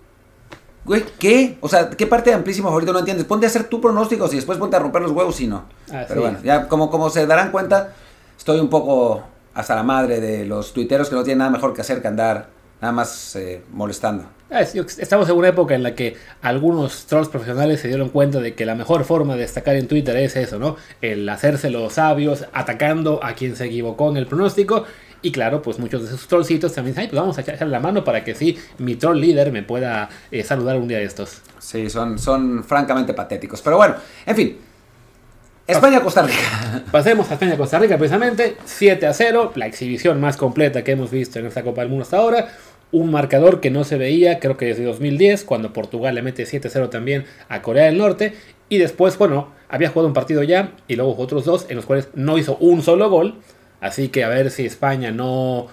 Güey, 0.84 1.04
¿qué? 1.18 1.58
O 1.60 1.68
sea, 1.68 1.90
¿qué 1.90 2.06
parte 2.06 2.30
de 2.30 2.36
amplísimo 2.36 2.68
favorito 2.68 2.92
no 2.92 3.00
entiendes? 3.00 3.26
Ponte 3.26 3.46
a 3.46 3.48
hacer 3.48 3.64
tu 3.64 3.80
pronóstico 3.80 4.28
y 4.32 4.36
después 4.36 4.58
ponte 4.58 4.76
a 4.76 4.78
romper 4.78 5.02
los 5.02 5.12
huevos 5.12 5.40
y 5.40 5.46
no. 5.46 5.64
Pero 6.08 6.22
bueno, 6.22 6.38
ya 6.42 6.68
como, 6.68 6.90
como 6.90 7.10
se 7.10 7.26
darán 7.26 7.50
cuenta, 7.50 7.92
estoy 8.38 8.60
un 8.60 8.70
poco 8.70 9.22
hasta 9.54 9.74
la 9.74 9.82
madre 9.82 10.20
de 10.20 10.46
los 10.46 10.72
tuiteros 10.72 11.08
que 11.08 11.16
no 11.16 11.22
tienen 11.22 11.38
nada 11.38 11.50
mejor 11.50 11.74
que 11.74 11.82
hacer 11.82 12.00
que 12.00 12.08
andar 12.08 12.48
nada 12.80 12.92
más 12.92 13.36
eh, 13.36 13.62
molestando. 13.72 14.24
Ah, 14.50 14.62
estamos 14.62 15.28
en 15.28 15.36
una 15.36 15.48
época 15.48 15.74
en 15.74 15.82
la 15.82 15.94
que 15.94 16.16
algunos 16.42 17.06
trolls 17.06 17.28
profesionales 17.28 17.80
se 17.80 17.88
dieron 17.88 18.08
cuenta 18.08 18.40
de 18.40 18.54
que 18.54 18.66
la 18.66 18.74
mejor 18.74 19.04
forma 19.04 19.34
de 19.34 19.42
destacar 19.42 19.76
en 19.76 19.86
Twitter 19.86 20.16
es 20.16 20.34
eso, 20.34 20.58
¿no? 20.58 20.76
El 21.00 21.28
hacerse 21.28 21.70
los 21.70 21.92
sabios 21.94 22.46
atacando 22.52 23.22
a 23.22 23.34
quien 23.34 23.54
se 23.54 23.66
equivocó 23.66 24.10
en 24.10 24.16
el 24.16 24.26
pronóstico 24.26 24.84
y 25.22 25.32
claro, 25.32 25.60
pues 25.60 25.78
muchos 25.78 26.02
de 26.02 26.08
esos 26.08 26.26
trollcitos 26.26 26.72
también 26.72 26.94
dicen, 26.94 27.10
pues 27.10 27.20
vamos 27.20 27.36
a 27.36 27.42
echarle 27.42 27.66
la 27.66 27.80
mano 27.80 28.04
para 28.04 28.24
que 28.24 28.34
sí, 28.34 28.58
mi 28.78 28.96
troll 28.96 29.20
líder 29.20 29.52
me 29.52 29.62
pueda 29.62 30.08
eh, 30.30 30.42
saludar 30.42 30.76
un 30.76 30.88
día 30.88 30.98
de 30.98 31.04
estos. 31.04 31.42
Sí, 31.58 31.90
son, 31.90 32.18
son 32.18 32.64
francamente 32.64 33.12
patéticos. 33.12 33.60
Pero 33.60 33.76
bueno, 33.76 33.96
en 34.26 34.36
fin. 34.36 34.58
España-Costa 35.66 36.22
Rica. 36.22 36.84
Pasemos 36.90 37.30
a 37.30 37.34
España-Costa 37.34 37.78
Rica 37.78 37.98
precisamente. 37.98 38.56
7 38.64 39.06
a 39.06 39.12
0, 39.12 39.52
la 39.54 39.66
exhibición 39.66 40.20
más 40.20 40.36
completa 40.36 40.82
que 40.82 40.92
hemos 40.92 41.10
visto 41.10 41.38
en 41.38 41.46
esta 41.46 41.62
Copa 41.62 41.82
del 41.82 41.90
Mundo 41.90 42.04
hasta 42.04 42.16
ahora. 42.16 42.48
Un 42.92 43.12
marcador 43.12 43.60
que 43.60 43.70
no 43.70 43.84
se 43.84 43.96
veía, 43.96 44.40
creo 44.40 44.56
que 44.56 44.66
desde 44.66 44.82
2010, 44.84 45.44
cuando 45.44 45.72
Portugal 45.72 46.14
le 46.14 46.22
mete 46.22 46.44
7-0 46.44 46.90
también 46.90 47.24
a 47.48 47.62
Corea 47.62 47.84
del 47.84 47.98
Norte. 47.98 48.34
Y 48.68 48.78
después, 48.78 49.16
bueno, 49.18 49.48
había 49.68 49.90
jugado 49.90 50.08
un 50.08 50.14
partido 50.14 50.42
ya 50.42 50.72
y 50.88 50.96
luego 50.96 51.14
otros 51.16 51.44
dos 51.44 51.66
en 51.68 51.76
los 51.76 51.86
cuales 51.86 52.08
no 52.14 52.38
hizo 52.38 52.56
un 52.56 52.82
solo 52.82 53.08
gol. 53.10 53.34
Así 53.80 54.08
que 54.08 54.24
a 54.24 54.28
ver 54.28 54.50
si 54.50 54.66
España 54.66 55.10
no, 55.10 55.68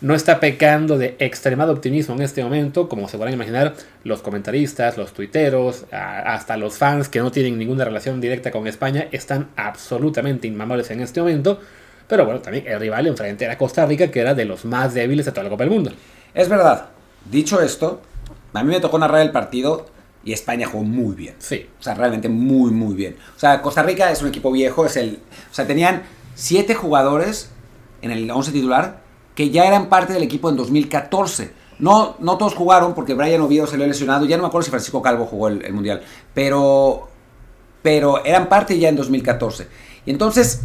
no 0.00 0.14
está 0.14 0.40
pecando 0.40 0.98
de 0.98 1.16
extremado 1.20 1.72
optimismo 1.72 2.14
en 2.14 2.22
este 2.22 2.42
momento, 2.42 2.88
como 2.88 3.08
se 3.08 3.16
podrán 3.16 3.34
imaginar 3.34 3.74
los 4.04 4.20
comentaristas, 4.20 4.96
los 4.96 5.12
tuiteros, 5.12 5.86
hasta 5.92 6.56
los 6.56 6.76
fans 6.76 7.08
que 7.08 7.20
no 7.20 7.30
tienen 7.30 7.58
ninguna 7.58 7.84
relación 7.84 8.20
directa 8.20 8.50
con 8.50 8.66
España, 8.66 9.06
están 9.12 9.48
absolutamente 9.56 10.48
inmamables 10.48 10.90
en 10.90 11.00
este 11.00 11.20
momento. 11.20 11.60
Pero 12.08 12.24
bueno, 12.24 12.40
también 12.40 12.66
el 12.66 12.80
rival 12.80 13.06
enfrente 13.06 13.44
era 13.44 13.56
Costa 13.56 13.86
Rica, 13.86 14.10
que 14.10 14.20
era 14.20 14.34
de 14.34 14.44
los 14.44 14.64
más 14.64 14.92
débiles 14.92 15.24
de 15.24 15.32
toda 15.32 15.44
la 15.44 15.50
Copa 15.50 15.64
del 15.64 15.72
Mundo. 15.72 15.92
Es 16.34 16.48
verdad. 16.48 16.86
Dicho 17.30 17.60
esto, 17.60 18.02
a 18.52 18.64
mí 18.64 18.70
me 18.70 18.80
tocó 18.80 18.98
narrar 18.98 19.22
el 19.22 19.30
partido 19.30 19.86
y 20.24 20.32
España 20.32 20.66
jugó 20.66 20.84
muy 20.84 21.14
bien. 21.14 21.36
Sí. 21.38 21.68
O 21.78 21.82
sea, 21.82 21.94
realmente 21.94 22.28
muy, 22.28 22.72
muy 22.72 22.94
bien. 22.94 23.16
O 23.36 23.38
sea, 23.38 23.62
Costa 23.62 23.82
Rica 23.82 24.10
es 24.10 24.20
un 24.20 24.28
equipo 24.28 24.50
viejo, 24.50 24.84
es 24.84 24.96
el... 24.96 25.20
O 25.50 25.54
sea, 25.54 25.66
tenían 25.66 26.02
siete 26.34 26.74
jugadores 26.74 27.50
en 28.02 28.10
el 28.10 28.30
11 28.30 28.52
titular 28.52 29.02
que 29.34 29.50
ya 29.50 29.64
eran 29.64 29.88
parte 29.88 30.12
del 30.12 30.22
equipo 30.22 30.50
en 30.50 30.56
2014. 30.56 31.52
No, 31.78 32.16
no 32.18 32.38
todos 32.38 32.54
jugaron 32.54 32.94
porque 32.94 33.14
Brian 33.14 33.40
Oviedo 33.40 33.66
ha 33.72 33.76
lesionado. 33.76 34.26
Ya 34.26 34.36
no 34.36 34.42
me 34.42 34.48
acuerdo 34.48 34.64
si 34.64 34.70
Francisco 34.70 35.02
Calvo 35.02 35.26
jugó 35.26 35.48
el, 35.48 35.72
Mundial. 35.72 36.02
Pero 36.34 37.08
pero 37.82 38.24
eran 38.24 38.48
parte 38.48 38.78
ya 38.78 38.88
en 38.88 38.96
2014. 38.96 39.66
Y 40.06 40.10
entonces, 40.10 40.62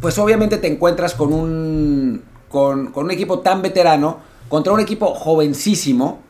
pues 0.00 0.16
obviamente 0.18 0.58
te 0.58 0.68
encuentras 0.68 1.14
con 1.14 1.32
un, 1.32 2.22
con, 2.48 2.92
con 2.92 3.06
un 3.06 3.10
equipo 3.10 3.40
tan 3.40 3.62
veterano 3.62 4.18
contra 4.48 4.72
un 4.72 4.80
equipo 4.80 5.14
jovencísimo, 5.14 6.20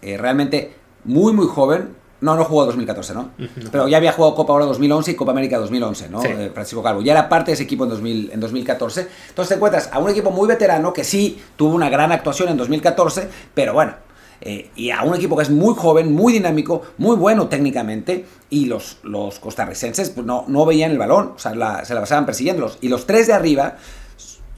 eh, 0.00 0.16
realmente 0.16 0.74
muy, 1.04 1.32
muy 1.32 1.46
joven. 1.46 1.94
No, 2.20 2.34
no 2.34 2.44
jugó 2.44 2.66
2014, 2.66 3.14
¿no? 3.14 3.30
Pero 3.70 3.86
ya 3.86 3.96
había 3.96 4.10
jugado 4.12 4.34
Copa 4.34 4.52
Oro 4.52 4.66
2011 4.66 5.12
y 5.12 5.14
Copa 5.14 5.30
América 5.30 5.58
2011, 5.58 6.08
¿no? 6.08 6.20
Sí. 6.20 6.28
Eh, 6.28 6.50
Francisco 6.52 6.82
Calvo. 6.82 7.00
Ya 7.00 7.12
era 7.12 7.28
parte 7.28 7.52
de 7.52 7.54
ese 7.54 7.62
equipo 7.62 7.84
en, 7.84 7.90
2000, 7.90 8.30
en 8.32 8.40
2014. 8.40 9.06
Entonces 9.28 9.48
te 9.50 9.54
encuentras 9.54 9.88
a 9.92 9.98
un 10.00 10.10
equipo 10.10 10.30
muy 10.32 10.48
veterano 10.48 10.92
que 10.92 11.04
sí 11.04 11.40
tuvo 11.56 11.74
una 11.74 11.88
gran 11.88 12.10
actuación 12.10 12.48
en 12.48 12.56
2014, 12.56 13.28
pero 13.54 13.72
bueno, 13.72 13.94
eh, 14.40 14.70
y 14.74 14.90
a 14.90 15.02
un 15.02 15.14
equipo 15.14 15.36
que 15.36 15.44
es 15.44 15.50
muy 15.50 15.74
joven, 15.76 16.12
muy 16.12 16.32
dinámico, 16.32 16.82
muy 16.98 17.14
bueno 17.16 17.46
técnicamente, 17.48 18.24
y 18.50 18.66
los, 18.66 18.98
los 19.04 19.38
costarricenses 19.38 20.10
pues, 20.10 20.26
no, 20.26 20.44
no 20.48 20.64
veían 20.66 20.90
el 20.90 20.98
balón, 20.98 21.32
o 21.36 21.38
sea, 21.38 21.54
la- 21.54 21.84
se 21.84 21.94
la 21.94 22.00
pasaban 22.00 22.26
persiguiéndolos. 22.26 22.78
Y 22.80 22.88
los 22.88 23.06
tres 23.06 23.28
de 23.28 23.32
arriba, 23.32 23.76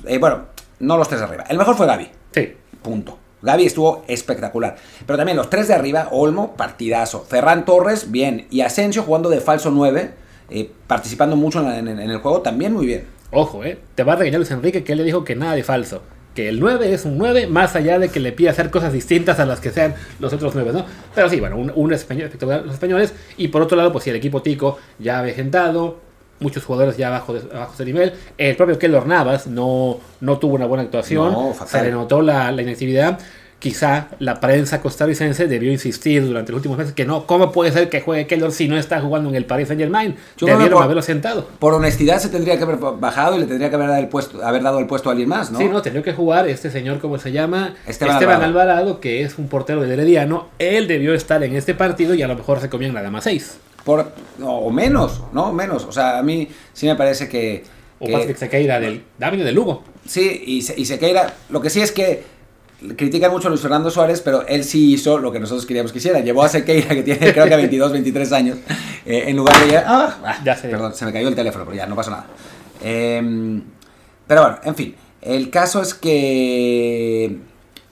eh, 0.07 0.17
bueno, 0.19 0.45
no 0.81 0.97
los 0.97 1.09
tres 1.09 1.21
de 1.21 1.27
arriba, 1.27 1.45
el 1.49 1.59
mejor 1.59 1.77
fue 1.77 1.87
Gaby, 1.87 2.09
Sí. 2.35 2.55
punto. 2.83 3.19
Gaby 3.43 3.67
estuvo 3.67 4.05
espectacular. 4.07 4.77
Pero 5.07 5.17
también 5.17 5.37
los 5.37 5.51
tres 5.51 5.69
de 5.69 5.75
arriba, 5.75 6.09
Olmo, 6.11 6.57
partidazo. 6.57 7.25
Ferran 7.29 7.65
Torres, 7.65 8.11
bien. 8.11 8.47
Y 8.51 8.61
Asensio 8.61 9.03
jugando 9.03 9.29
de 9.31 9.41
falso 9.41 9.71
9, 9.71 10.11
eh, 10.51 10.71
participando 10.87 11.37
mucho 11.37 11.61
en, 11.73 11.89
el 11.89 12.19
juego, 12.19 12.41
también 12.41 12.73
muy 12.73 12.87
bien. 12.87 13.07
Ojo, 13.31 13.65
¿eh? 13.65 13.79
Te 13.95 14.03
va 14.03 14.15
a 14.15 14.17
regañar 14.17 14.41
Luis 14.41 14.51
Enrique 14.51 14.83
que 14.83 14.93
él 14.93 14.99
le 14.99 15.05
dijo 15.05 15.25
que 15.25 15.37
nada 15.37 15.55
de 15.55 15.63
falso. 15.63 16.03
Que 16.35 16.49
el 16.49 16.61
9 16.61 16.93
es 16.93 17.05
un 17.05 17.19
9, 17.19 17.49
más 17.49 17.75
allá 17.75 17.99
de 17.99 18.09
que 18.09 18.21
le 18.21 18.33
pida 18.33 18.51
hacer 18.51 18.71
cosas 18.71 18.93
distintas 18.93 19.41
a 19.41 19.47
las 19.47 19.61
que 19.61 19.71
sean 19.71 19.95
los 20.21 20.33
otros 20.33 20.55
9, 20.55 20.73
¿no? 20.73 20.85
Pero 21.15 21.29
sí, 21.29 21.41
bueno, 21.41 21.57
un, 21.57 21.93
español 21.93 22.25
espectacular 22.25 22.63
los 22.63 22.75
españoles. 22.75 23.15
Y 23.37 23.49
por 23.49 23.63
otro 23.63 23.77
lado, 23.77 23.91
pues 23.91 24.05
sí, 24.05 24.11
el 24.11 24.17
equipo 24.17 24.43
tico 24.43 24.79
ya 24.99 25.19
avejentado, 25.19 25.99
muchos 26.41 26.65
jugadores 26.65 26.97
ya 26.97 27.09
abajo 27.09 27.35
de, 27.35 27.41
abajo 27.55 27.75
de 27.79 27.85
nivel. 27.85 28.13
El 28.39 28.57
propio 28.57 28.79
Keylor 28.79 29.07
Navas 29.07 29.47
no, 29.47 29.99
no 30.21 30.39
tuvo 30.39 30.55
una 30.57 30.67
buena 30.67 30.83
actuación. 30.85 31.33
No, 31.33 31.53
fatal. 31.53 31.69
se 31.69 31.87
le 31.87 31.93
notó 31.93 32.23
la, 32.23 32.51
la 32.53 32.63
inactividad. 32.63 33.19
Quizá 33.59 34.09
la 34.21 34.41
prensa 34.41 34.81
costarricense 34.81 35.47
debió 35.47 35.71
insistir 35.71 36.25
durante 36.27 36.51
los 36.51 36.61
últimos 36.61 36.79
meses 36.79 36.95
que 36.95 37.05
no, 37.05 37.27
¿cómo 37.27 37.53
puede 37.53 37.71
ser 37.73 37.91
que 37.91 38.01
juegue 38.01 38.27
Keylor 38.27 38.53
si 38.53 38.69
no 38.69 38.79
está 38.79 39.03
jugando 39.03 39.29
en 39.29 39.35
el 39.35 39.45
Paris 39.45 39.69
Saint 39.69 39.79
Germain? 39.79 40.17
Yo 40.39 40.47
Debieron 40.47 40.73
por- 40.79 40.83
haberlo 40.85 41.03
sentado. 41.03 41.47
Por 41.59 41.75
honestidad 41.75 42.21
se 42.21 42.31
tendría 42.31 42.57
que 42.57 42.63
haber 42.63 42.79
bajado 42.79 43.37
y 43.37 43.41
le 43.41 43.45
tendría 43.45 43.69
que 43.69 43.77
haber 43.77 43.89
dado 43.89 44.01
el, 44.01 44.09
puesto, 44.09 44.43
haber 44.43 44.63
dado 44.63 44.79
el 44.79 44.87
puesto 44.87 45.11
a 45.11 45.13
alguien 45.13 45.29
más, 45.29 45.51
¿no? 45.51 45.59
Sí, 45.59 45.67
no, 45.69 45.83
tenía 45.83 46.03
que 46.03 46.15
jugar 46.15 46.49
este 46.49 46.71
señor, 46.71 47.01
¿cómo 47.01 47.19
se 47.19 47.33
llama? 47.33 47.75
Esteban 47.87 48.15
Esteban, 48.15 48.37
Alvarado. 48.43 48.71
Alvarado. 48.71 49.01
que 49.01 49.21
es 49.25 49.37
un 49.37 49.49
portero 49.49 49.83
del 49.83 49.91
Herediano. 49.91 50.47
Él 50.59 50.89
debió 50.89 51.13
estar 51.13 51.45
en 51.45 51.55
este 51.55 51.75
partido 51.75 52.15
y 52.15 52.23
a 52.23 52.29
lo 52.29 52.37
mejor 52.37 52.61
se 52.61 52.71
comían 52.71 52.95
nada 52.95 53.11
más 53.11 53.25
seis. 53.25 53.59
Por, 53.85 54.13
o 54.43 54.71
menos, 54.71 55.23
¿no? 55.33 55.53
Menos. 55.53 55.85
O 55.85 55.93
sea, 55.93 56.19
a 56.19 56.23
mí 56.23 56.49
sí 56.73 56.87
me 56.87 56.97
parece 56.97 57.29
que... 57.29 57.65
O 57.99 58.07
que- 58.07 58.13
Patrick 58.13 58.37
Sequeira 58.37 58.81
del 58.81 59.03
David 59.19 59.45
de 59.45 59.53
Lugo. 59.53 59.83
Sí, 60.07 60.43
y, 60.47 60.63
Se- 60.63 60.75
y 60.79 60.85
Sequeira, 60.87 61.35
lo 61.51 61.61
que 61.61 61.71
sí 61.71 61.81
es 61.81 61.93
que 61.93 62.23
critican 62.97 63.31
mucho 63.31 63.49
a 63.49 63.51
Luis 63.51 63.61
Fernando 63.61 63.91
Suárez, 63.91 64.23
pero 64.23 64.47
él 64.47 64.65
sí 64.65 64.95
hizo 64.95 65.19
lo 65.19 65.31
que 65.31 65.39
nosotros 65.41 65.67
queríamos 65.67 65.93
que 65.93 65.99
hiciera. 65.99 66.21
Llevó 66.21 66.43
a 66.43 66.49
Sequeira, 66.49 66.95
que 66.95 67.03
tiene 67.03 67.33
creo 67.33 67.47
que 67.47 67.57
22, 67.57 67.93
23 67.93 68.33
años, 68.33 68.59
eh, 69.05 69.25
en 69.27 69.37
lugar 69.37 69.59
de 69.65 69.73
ya... 69.73 69.85
Ah, 69.87 70.19
ah, 70.25 70.41
Ya 70.45 70.57
sé. 70.57 70.69
Perdón, 70.69 70.95
se 70.95 71.05
me 71.05 71.13
cayó 71.13 71.29
el 71.29 71.35
teléfono, 71.35 71.65
pero 71.67 71.77
ya, 71.77 71.87
no 71.87 71.95
pasa 71.97 72.11
nada. 72.11 72.27
Em, 72.83 73.63
pero 74.27 74.43
bueno, 74.43 74.59
en 74.65 74.75
fin, 74.75 74.95
el 75.21 75.51
caso 75.51 75.83
es 75.83 75.93
que... 75.93 77.37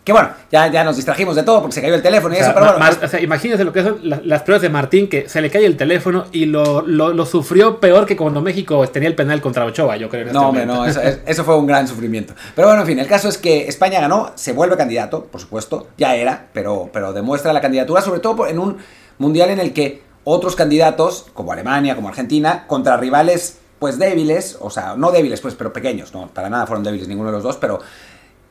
Que 0.09 0.13
bueno, 0.15 0.31
ya, 0.51 0.69
ya 0.69 0.85
nos 0.85 0.97
distrajimos 0.97 1.37
de 1.37 1.43
todo 1.43 1.61
porque 1.61 1.75
se 1.75 1.83
cayó 1.83 1.95
el 1.95 2.01
teléfono 2.01 2.33
y 2.35 2.39
O 2.39 2.41
sea, 2.41 2.47
eso, 2.49 2.55
pero 2.55 2.67
bueno... 2.73 2.79
más- 2.79 2.99
o 3.03 3.09
sea, 3.09 3.21
imagínense 3.21 3.63
lo 3.63 3.75
que 3.75 3.83
son 3.83 3.99
la- 4.05 4.23
las 4.25 4.41
pruebas 4.41 4.63
de 4.63 4.71
Martín, 4.71 5.07
que 5.07 5.29
se 5.29 5.43
le 5.43 5.51
cae 5.51 5.67
el 5.67 5.77
teléfono 5.77 6.25
y 6.33 6.47
lo, 6.47 6.81
lo- 6.81 7.13
lo 7.13 7.27
sufrió 7.27 7.79
peor 7.79 8.07
que 8.07 8.17
cuando 8.17 8.41
México 8.41 8.89
tenía 8.89 9.11
el 9.11 9.15
penal 9.15 9.43
contra 9.43 9.67
Ochoa, 9.67 9.99
yo 9.99 10.09
creo. 10.09 10.23
en 10.23 10.29
este 10.29 10.39
No, 10.41 10.49
hombre, 10.49 10.65
no, 10.65 10.87
eso, 10.87 11.03
es- 11.03 11.21
eso 11.27 11.45
fue 11.45 11.59
un 11.59 11.67
gran 11.67 11.87
sufrimiento. 11.87 12.33
Pero 12.57 12.69
bueno, 12.69 12.81
en 12.81 12.87
fin, 12.87 12.99
el 12.99 13.07
caso 13.07 13.29
es 13.29 13.37
que 13.37 13.69
España 13.69 14.01
ganó, 14.01 14.33
se 14.35 14.55
vuelve 14.55 14.79
candidato, 14.79 15.25
por 15.25 15.43
supuesto, 15.43 15.89
ya 15.99 16.17
era, 16.17 16.47
pero, 16.55 16.89
pero 16.91 17.13
demuestra 17.13 17.53
la 17.53 17.61
candidatura, 17.61 18.01
sobre 18.01 18.21
todo 18.21 18.47
en 18.47 18.59
un 18.59 18.79
mundial 19.19 19.51
en 19.51 19.61
el 19.61 19.75
que 19.75 20.01
otros 20.25 20.57
candidatos, 20.57 21.27
como 21.35 21.53
Alemania, 21.53 21.97
como 21.97 22.09
Argentina, 22.09 22.65
contra 22.67 22.97
rivales 22.97 23.59
pues 23.79 23.99
débiles, 23.99 24.57
o 24.61 24.71
sea, 24.71 24.95
no 24.97 25.13
débiles, 25.13 25.43
pues, 25.43 25.55
pero 25.55 25.71
pequeños, 25.73 26.15
no, 26.15 26.29
para 26.29 26.49
nada 26.49 26.67
fueron 26.67 26.83
débiles 26.83 27.07
ninguno 27.09 27.29
de 27.29 27.35
los 27.37 27.43
dos, 27.45 27.57
pero 27.59 27.79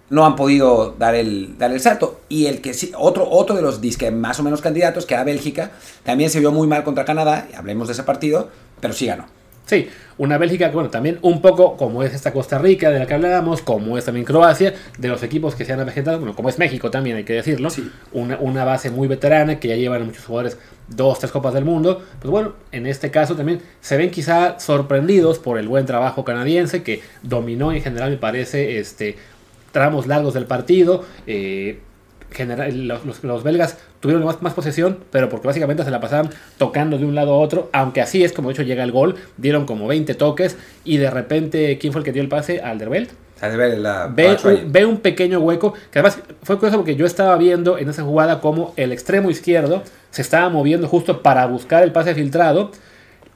no 0.10 0.26
han 0.26 0.36
podido 0.36 0.96
dar 0.98 1.16
el, 1.16 1.58
dar 1.58 1.72
el 1.72 1.80
salto. 1.80 2.22
Y 2.30 2.46
el 2.46 2.62
que 2.62 2.74
sí, 2.74 2.92
otro, 2.98 3.30
otro 3.30 3.56
de 3.56 3.62
los 3.62 3.82
disque 3.82 4.12
más 4.12 4.40
o 4.40 4.44
menos 4.44 4.62
candidatos, 4.62 5.06
que 5.06 5.14
era 5.14 5.24
Bélgica, 5.24 5.72
también 6.04 6.30
se 6.30 6.40
vio 6.40 6.52
muy 6.52 6.68
mal 6.68 6.84
contra 6.84 7.06
Canadá, 7.06 7.48
hablemos 7.56 7.88
de 7.88 7.94
ese 7.94 8.04
partido, 8.04 8.50
pero 8.80 8.94
sí 8.94 9.06
ganó. 9.08 9.26
Sí, 9.66 9.90
una 10.18 10.38
Bélgica 10.38 10.70
que, 10.70 10.76
bueno, 10.76 10.90
también 10.90 11.20
un 11.22 11.42
poco 11.42 11.76
como 11.76 12.02
es 12.02 12.14
esta 12.14 12.32
Costa 12.32 12.58
Rica 12.58 12.90
de 12.90 13.00
la 13.00 13.06
que 13.06 13.16
hablábamos, 13.16 13.62
como 13.62 13.98
es 13.98 14.06
también 14.06 14.26
Croacia, 14.26 14.74
de 14.98 15.10
los 15.10 15.22
equipos 15.24 15.56
que 15.56 15.66
se 15.66 15.74
han 15.74 15.82
avejentado, 15.82 16.20
bueno, 16.20 16.34
como 16.38 16.48
es 16.48 16.58
México 16.58 16.90
también, 16.90 17.18
hay 17.18 17.26
que 17.26 17.34
decirlo, 17.34 17.70
Sí. 17.70 17.92
una, 18.14 18.38
una 18.40 18.64
base 18.64 18.90
muy 18.92 19.10
veterana 19.10 19.60
que 19.60 19.68
ya 19.68 19.76
llevan 19.76 20.04
a 20.04 20.06
muchos 20.06 20.24
jugadores 20.24 20.58
dos, 20.88 21.20
tres 21.20 21.34
copas 21.34 21.54
del 21.54 21.66
mundo. 21.66 22.02
Pues 22.22 22.32
bueno, 22.32 22.54
en 22.72 22.88
este 22.88 23.12
caso 23.12 23.36
también 23.36 23.62
se 23.82 23.98
ven 23.98 24.10
quizá 24.10 24.58
sorprendidos 24.58 25.38
por 25.38 25.58
el 25.60 25.68
buen 25.68 25.86
trabajo 25.86 26.24
canadiense 26.24 26.82
que 26.82 27.02
dominó 27.22 27.74
en 27.74 27.82
general, 27.82 28.10
me 28.12 28.18
parece, 28.18 28.80
este 28.80 29.18
tramos 29.72 30.08
largos 30.08 30.34
del 30.34 30.46
partido. 30.46 31.04
eh, 31.28 31.80
general, 32.30 32.88
los, 32.90 33.06
los- 33.06 33.24
los 33.24 33.42
belgas 33.44 33.78
tuvieron 34.02 34.26
más, 34.26 34.42
más 34.42 34.54
posesión, 34.54 34.98
pero 35.12 35.30
porque 35.30 35.48
básicamente 35.48 35.86
se 35.86 35.92
la 35.92 36.02
pasaban 36.02 36.30
tocando 36.58 36.98
de 36.98 37.06
un 37.06 37.16
lado 37.16 37.34
a 37.34 37.38
otro, 37.38 37.70
aunque 37.72 38.02
así 38.02 38.22
es 38.22 38.34
como 38.34 38.50
de 38.50 38.54
hecho 38.54 38.64
llega 38.64 38.84
el 38.84 38.92
gol, 38.92 39.16
dieron 39.38 39.66
como 39.66 39.88
20 39.88 40.14
toques 40.14 40.58
y 40.84 40.98
de 40.98 41.10
repente, 41.10 41.78
¿quién 41.78 41.94
fue 41.94 42.02
el 42.02 42.06
que 42.06 42.12
dio 42.12 42.22
el 42.22 42.28
pase? 42.28 42.62
De 42.62 42.86
ver 42.86 43.08
la- 43.78 44.08
Ve, 44.08 44.26
un, 44.56 44.72
ve 44.74 44.86
un 44.86 44.98
pequeño 44.98 45.40
hueco, 45.40 45.74
que 45.90 46.00
además 46.00 46.20
fue 46.44 46.58
curioso 46.58 46.76
porque 46.78 46.98
yo 46.98 47.06
estaba 47.06 47.38
viendo 47.38 47.78
en 47.78 47.90
esa 47.90 48.04
jugada 48.04 48.42
como 48.42 48.74
el 48.76 48.92
extremo 48.92 49.30
izquierdo 49.30 49.84
se 50.12 50.22
estaba 50.22 50.50
moviendo 50.50 50.88
justo 50.90 51.22
para 51.22 51.46
buscar 51.46 51.82
el 51.84 51.94
pase 51.94 52.14
filtrado, 52.14 52.72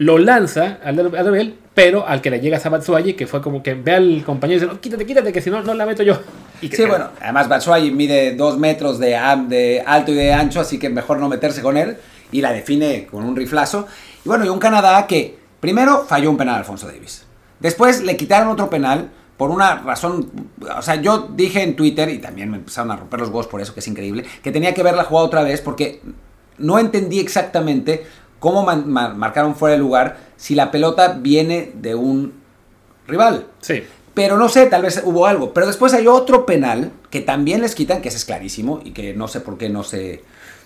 lo 0.01 0.17
lanza 0.17 0.79
al 0.83 0.97
Alderweireld, 0.99 1.53
pero 1.75 2.07
al 2.07 2.21
que 2.21 2.31
le 2.31 2.39
llega 2.39 2.59
a 2.63 2.69
Batshuayi, 2.69 3.13
que 3.13 3.27
fue 3.27 3.39
como 3.39 3.61
que 3.61 3.75
ve 3.75 3.93
al 3.93 4.23
compañero 4.25 4.57
y 4.57 4.61
dice, 4.61 4.73
no, 4.73 4.81
quítate, 4.81 5.05
quítate, 5.05 5.31
que 5.31 5.41
si 5.41 5.51
no, 5.51 5.61
no 5.61 5.75
la 5.75 5.85
meto 5.85 6.01
yo. 6.01 6.17
Y 6.59 6.69
que- 6.69 6.75
Sí, 6.77 6.85
bueno, 6.85 7.09
además 7.21 7.47
Batshuayi 7.47 7.91
mide 7.91 8.35
dos 8.35 8.57
metros 8.57 8.97
de, 8.97 9.15
de 9.47 9.83
alto 9.85 10.11
y 10.11 10.15
de 10.15 10.33
ancho, 10.33 10.59
así 10.59 10.79
que 10.79 10.89
mejor 10.89 11.19
no 11.19 11.29
meterse 11.29 11.61
con 11.61 11.77
él. 11.77 11.97
Y 12.31 12.41
la 12.41 12.51
define 12.51 13.05
con 13.11 13.23
un 13.23 13.35
riflazo. 13.35 13.87
Y 14.25 14.29
bueno, 14.29 14.43
y 14.43 14.49
un 14.49 14.57
Canadá 14.57 15.05
que 15.05 15.37
primero 15.59 16.03
falló 16.07 16.31
un 16.31 16.37
penal 16.37 16.55
a 16.55 16.59
Alfonso 16.59 16.87
Davis. 16.87 17.23
Después 17.59 18.01
le 18.01 18.17
quitaron 18.17 18.47
otro 18.47 18.71
penal 18.71 19.09
por 19.37 19.51
una 19.51 19.75
razón. 19.83 20.31
O 20.77 20.81
sea, 20.81 20.95
yo 20.95 21.29
dije 21.35 21.61
en 21.61 21.75
Twitter, 21.75 22.09
y 22.09 22.17
también 22.17 22.49
me 22.49 22.57
empezaron 22.57 22.89
a 22.89 22.95
romper 22.95 23.19
los 23.19 23.29
huevos 23.29 23.45
por 23.47 23.61
eso, 23.61 23.73
que 23.75 23.81
es 23.81 23.87
increíble, 23.87 24.25
que 24.41 24.51
tenía 24.51 24.73
que 24.73 24.81
verla 24.81 25.03
jugada 25.03 25.27
otra 25.27 25.43
vez 25.43 25.61
porque 25.61 26.01
no 26.57 26.79
entendí 26.79 27.19
exactamente 27.19 28.05
cómo 28.41 28.63
man- 28.65 28.89
mar- 28.91 29.15
marcaron 29.15 29.55
fuera 29.55 29.73
de 29.75 29.79
lugar 29.79 30.17
si 30.35 30.53
la 30.55 30.69
pelota 30.71 31.13
viene 31.19 31.71
de 31.75 31.95
un 31.95 32.33
rival. 33.07 33.45
Sí. 33.61 33.83
Pero 34.13 34.35
no 34.37 34.49
sé, 34.49 34.65
tal 34.65 34.81
vez 34.81 35.01
hubo 35.05 35.25
algo. 35.27 35.53
Pero 35.53 35.67
después 35.67 35.93
hay 35.93 36.07
otro 36.07 36.45
penal 36.45 36.91
que 37.09 37.21
también 37.21 37.61
les 37.61 37.75
quitan, 37.75 38.01
que 38.01 38.09
ese 38.09 38.17
es 38.17 38.25
clarísimo 38.25 38.81
y 38.83 38.91
que 38.91 39.13
no 39.13 39.29
sé 39.29 39.39
por 39.39 39.57
qué 39.57 39.69
no 39.69 39.83
se, 39.83 40.21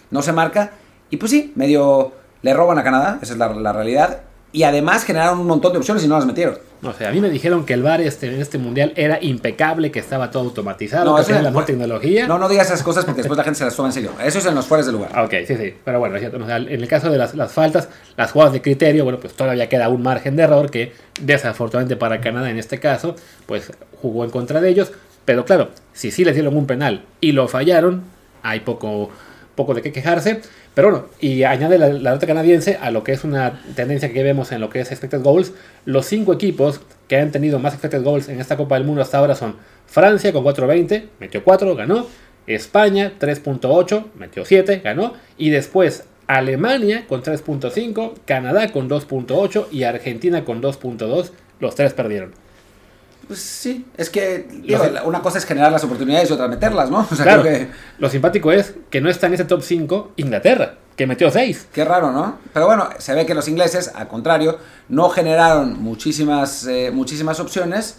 no 0.10 0.24
se 0.24 0.32
marca. 0.32 0.72
Y 1.12 1.18
pues 1.18 1.30
sí, 1.32 1.52
medio 1.56 2.14
le 2.42 2.54
roban 2.56 2.80
a 2.80 2.84
Canadá, 2.84 3.20
esa 3.22 3.34
es 3.34 3.38
la, 3.40 3.50
la 3.54 3.72
realidad. 3.74 4.22
Y 4.56 4.64
además 4.64 5.04
generaron 5.04 5.40
un 5.40 5.48
montón 5.48 5.74
de 5.74 5.80
opciones 5.80 6.02
y 6.06 6.08
no 6.08 6.16
las 6.16 6.26
metieron. 6.26 6.58
No 6.82 6.94
sé, 6.94 7.06
a 7.06 7.12
mí 7.12 7.20
me 7.20 7.30
dijeron 7.30 7.66
que 7.66 7.74
el 7.74 7.84
VAR 7.84 8.00
este, 8.00 8.34
en 8.34 8.40
este 8.40 8.58
mundial 8.58 8.94
era 8.96 9.22
impecable, 9.22 9.92
que 9.92 10.00
estaba 10.00 10.32
todo 10.32 10.44
automatizado, 10.44 11.12
No, 11.12 11.18
que 11.18 11.26
tenía 11.26 11.42
la 11.42 11.50
mejor 11.50 11.66
tecnología. 11.66 12.26
No, 12.26 12.40
no 12.40 12.48
digas 12.48 12.68
esas 12.68 12.82
cosas 12.82 13.04
porque 13.04 13.22
después 13.22 13.38
la 13.38 13.44
gente 13.44 13.58
se 13.58 13.66
las 13.66 13.76
toma 13.76 13.90
en 13.90 13.94
serio. 13.94 14.12
Eso 14.24 14.40
es 14.40 14.46
en 14.46 14.56
los 14.56 14.66
fueres 14.66 14.86
de 14.86 14.94
lugar. 14.94 15.12
Ok, 15.20 15.34
sí, 15.46 15.58
sí. 15.58 15.74
Pero 15.84 16.00
bueno, 16.00 16.16
en 16.16 16.70
el 16.70 16.88
caso 16.88 17.10
de 17.10 17.18
las, 17.18 17.36
las 17.36 17.52
faltas, 17.52 17.90
las 18.16 18.32
jugadas 18.32 18.54
de 18.54 18.62
criterio, 18.62 19.04
bueno, 19.04 19.20
pues 19.20 19.34
todavía 19.34 19.68
queda 19.68 19.90
un 19.90 20.02
margen 20.02 20.38
de 20.38 20.44
error 20.44 20.72
que 20.72 20.94
desafortunadamente 21.20 21.98
para 21.98 22.22
Canadá 22.22 22.50
en 22.50 22.58
este 22.58 22.80
caso, 22.80 23.18
pues 23.48 23.74
jugó 24.02 24.24
en 24.24 24.30
contra 24.30 24.62
de 24.62 24.70
ellos. 24.70 24.94
Pero 25.26 25.44
claro, 25.44 25.72
si 25.92 26.12
sí 26.12 26.24
les 26.24 26.34
dieron 26.34 26.56
un 26.56 26.66
penal 26.66 27.04
y 27.20 27.34
lo 27.34 27.50
fallaron, 27.50 28.04
hay 28.42 28.62
poco, 28.62 29.10
poco 29.56 29.74
de 29.74 29.82
qué 29.82 29.92
quejarse. 29.92 30.42
Pero 30.74 30.92
bueno, 30.92 31.06
y 31.20 31.44
añade 31.44 31.78
la, 31.78 31.90
la 31.90 32.12
nota 32.12 32.28
canadiense 32.28 32.78
a 32.82 32.92
lo 32.92 33.04
que 33.04 33.14
es 33.14 33.24
una 33.24 33.62
tendencia 33.76 34.12
que 34.12 34.24
vemos 34.24 34.52
en 34.52 34.62
lo 34.62 34.70
que 34.70 34.82
es 34.82 34.92
expected 34.92 35.22
goals. 35.22 35.54
Los 35.86 36.06
cinco 36.06 36.34
equipos 36.34 36.82
que 37.08 37.18
han 37.18 37.32
tenido 37.32 37.60
más 37.60 37.74
expected 37.74 38.04
goals 38.04 38.30
en 38.30 38.40
esta 38.40 38.58
Copa 38.58 38.76
del 38.76 38.86
Mundo 38.86 39.02
hasta 39.02 39.18
ahora 39.18 39.36
son 39.36 39.56
Francia 39.86 40.34
con 40.34 40.44
4.20, 40.44 41.06
metió 41.20 41.44
4, 41.44 41.76
ganó. 41.76 42.08
España 42.48 43.14
3.8, 43.20 44.06
metió 44.16 44.46
7, 44.46 44.82
ganó. 44.84 45.14
Y 45.38 45.50
después 45.50 46.06
Alemania 46.28 47.06
con 47.08 47.24
3.5, 47.24 48.14
Canadá 48.26 48.72
con 48.72 48.90
2.8 48.90 49.68
y 49.72 49.84
Argentina 49.84 50.44
con 50.44 50.62
2.2. 50.62 51.32
Los 51.60 51.76
tres 51.76 51.94
perdieron. 51.94 52.45
Pues 53.28 53.40
sí, 53.40 53.86
es 53.98 54.10
que 54.10 54.46
digo, 54.62 54.84
una 55.06 55.22
cosa 55.22 55.38
es 55.38 55.46
generar 55.46 55.72
las 55.72 55.84
oportunidades 55.84 56.30
y 56.30 56.34
otra 56.34 56.48
meterlas, 56.48 56.90
¿no? 56.92 57.00
O 57.12 57.16
sea, 57.16 57.24
Claro, 57.26 57.42
creo 57.42 57.60
que... 57.60 57.68
lo 57.98 58.10
simpático 58.10 58.52
es 58.52 58.76
que 58.90 59.02
no 59.02 59.10
está 59.10 59.28
en 59.28 59.34
ese 59.34 59.46
top 59.46 59.62
5 59.62 60.14
Inglaterra. 60.18 60.76
que 60.96 61.08
metió 61.08 61.30
6. 61.32 61.70
Qué 61.74 61.84
raro, 61.86 62.12
¿no? 62.12 62.38
Pero 62.54 62.68
bueno, 62.68 62.90
se 63.00 63.14
ve 63.14 63.26
que 63.26 63.34
los 63.34 63.48
ingleses, 63.48 63.92
al 63.96 64.08
contrario, 64.08 64.60
no 64.90 65.10
generaron 65.10 65.82
muchísimas, 65.82 66.68
eh, 66.68 66.92
muchísimas 66.94 67.40
opciones, 67.40 67.98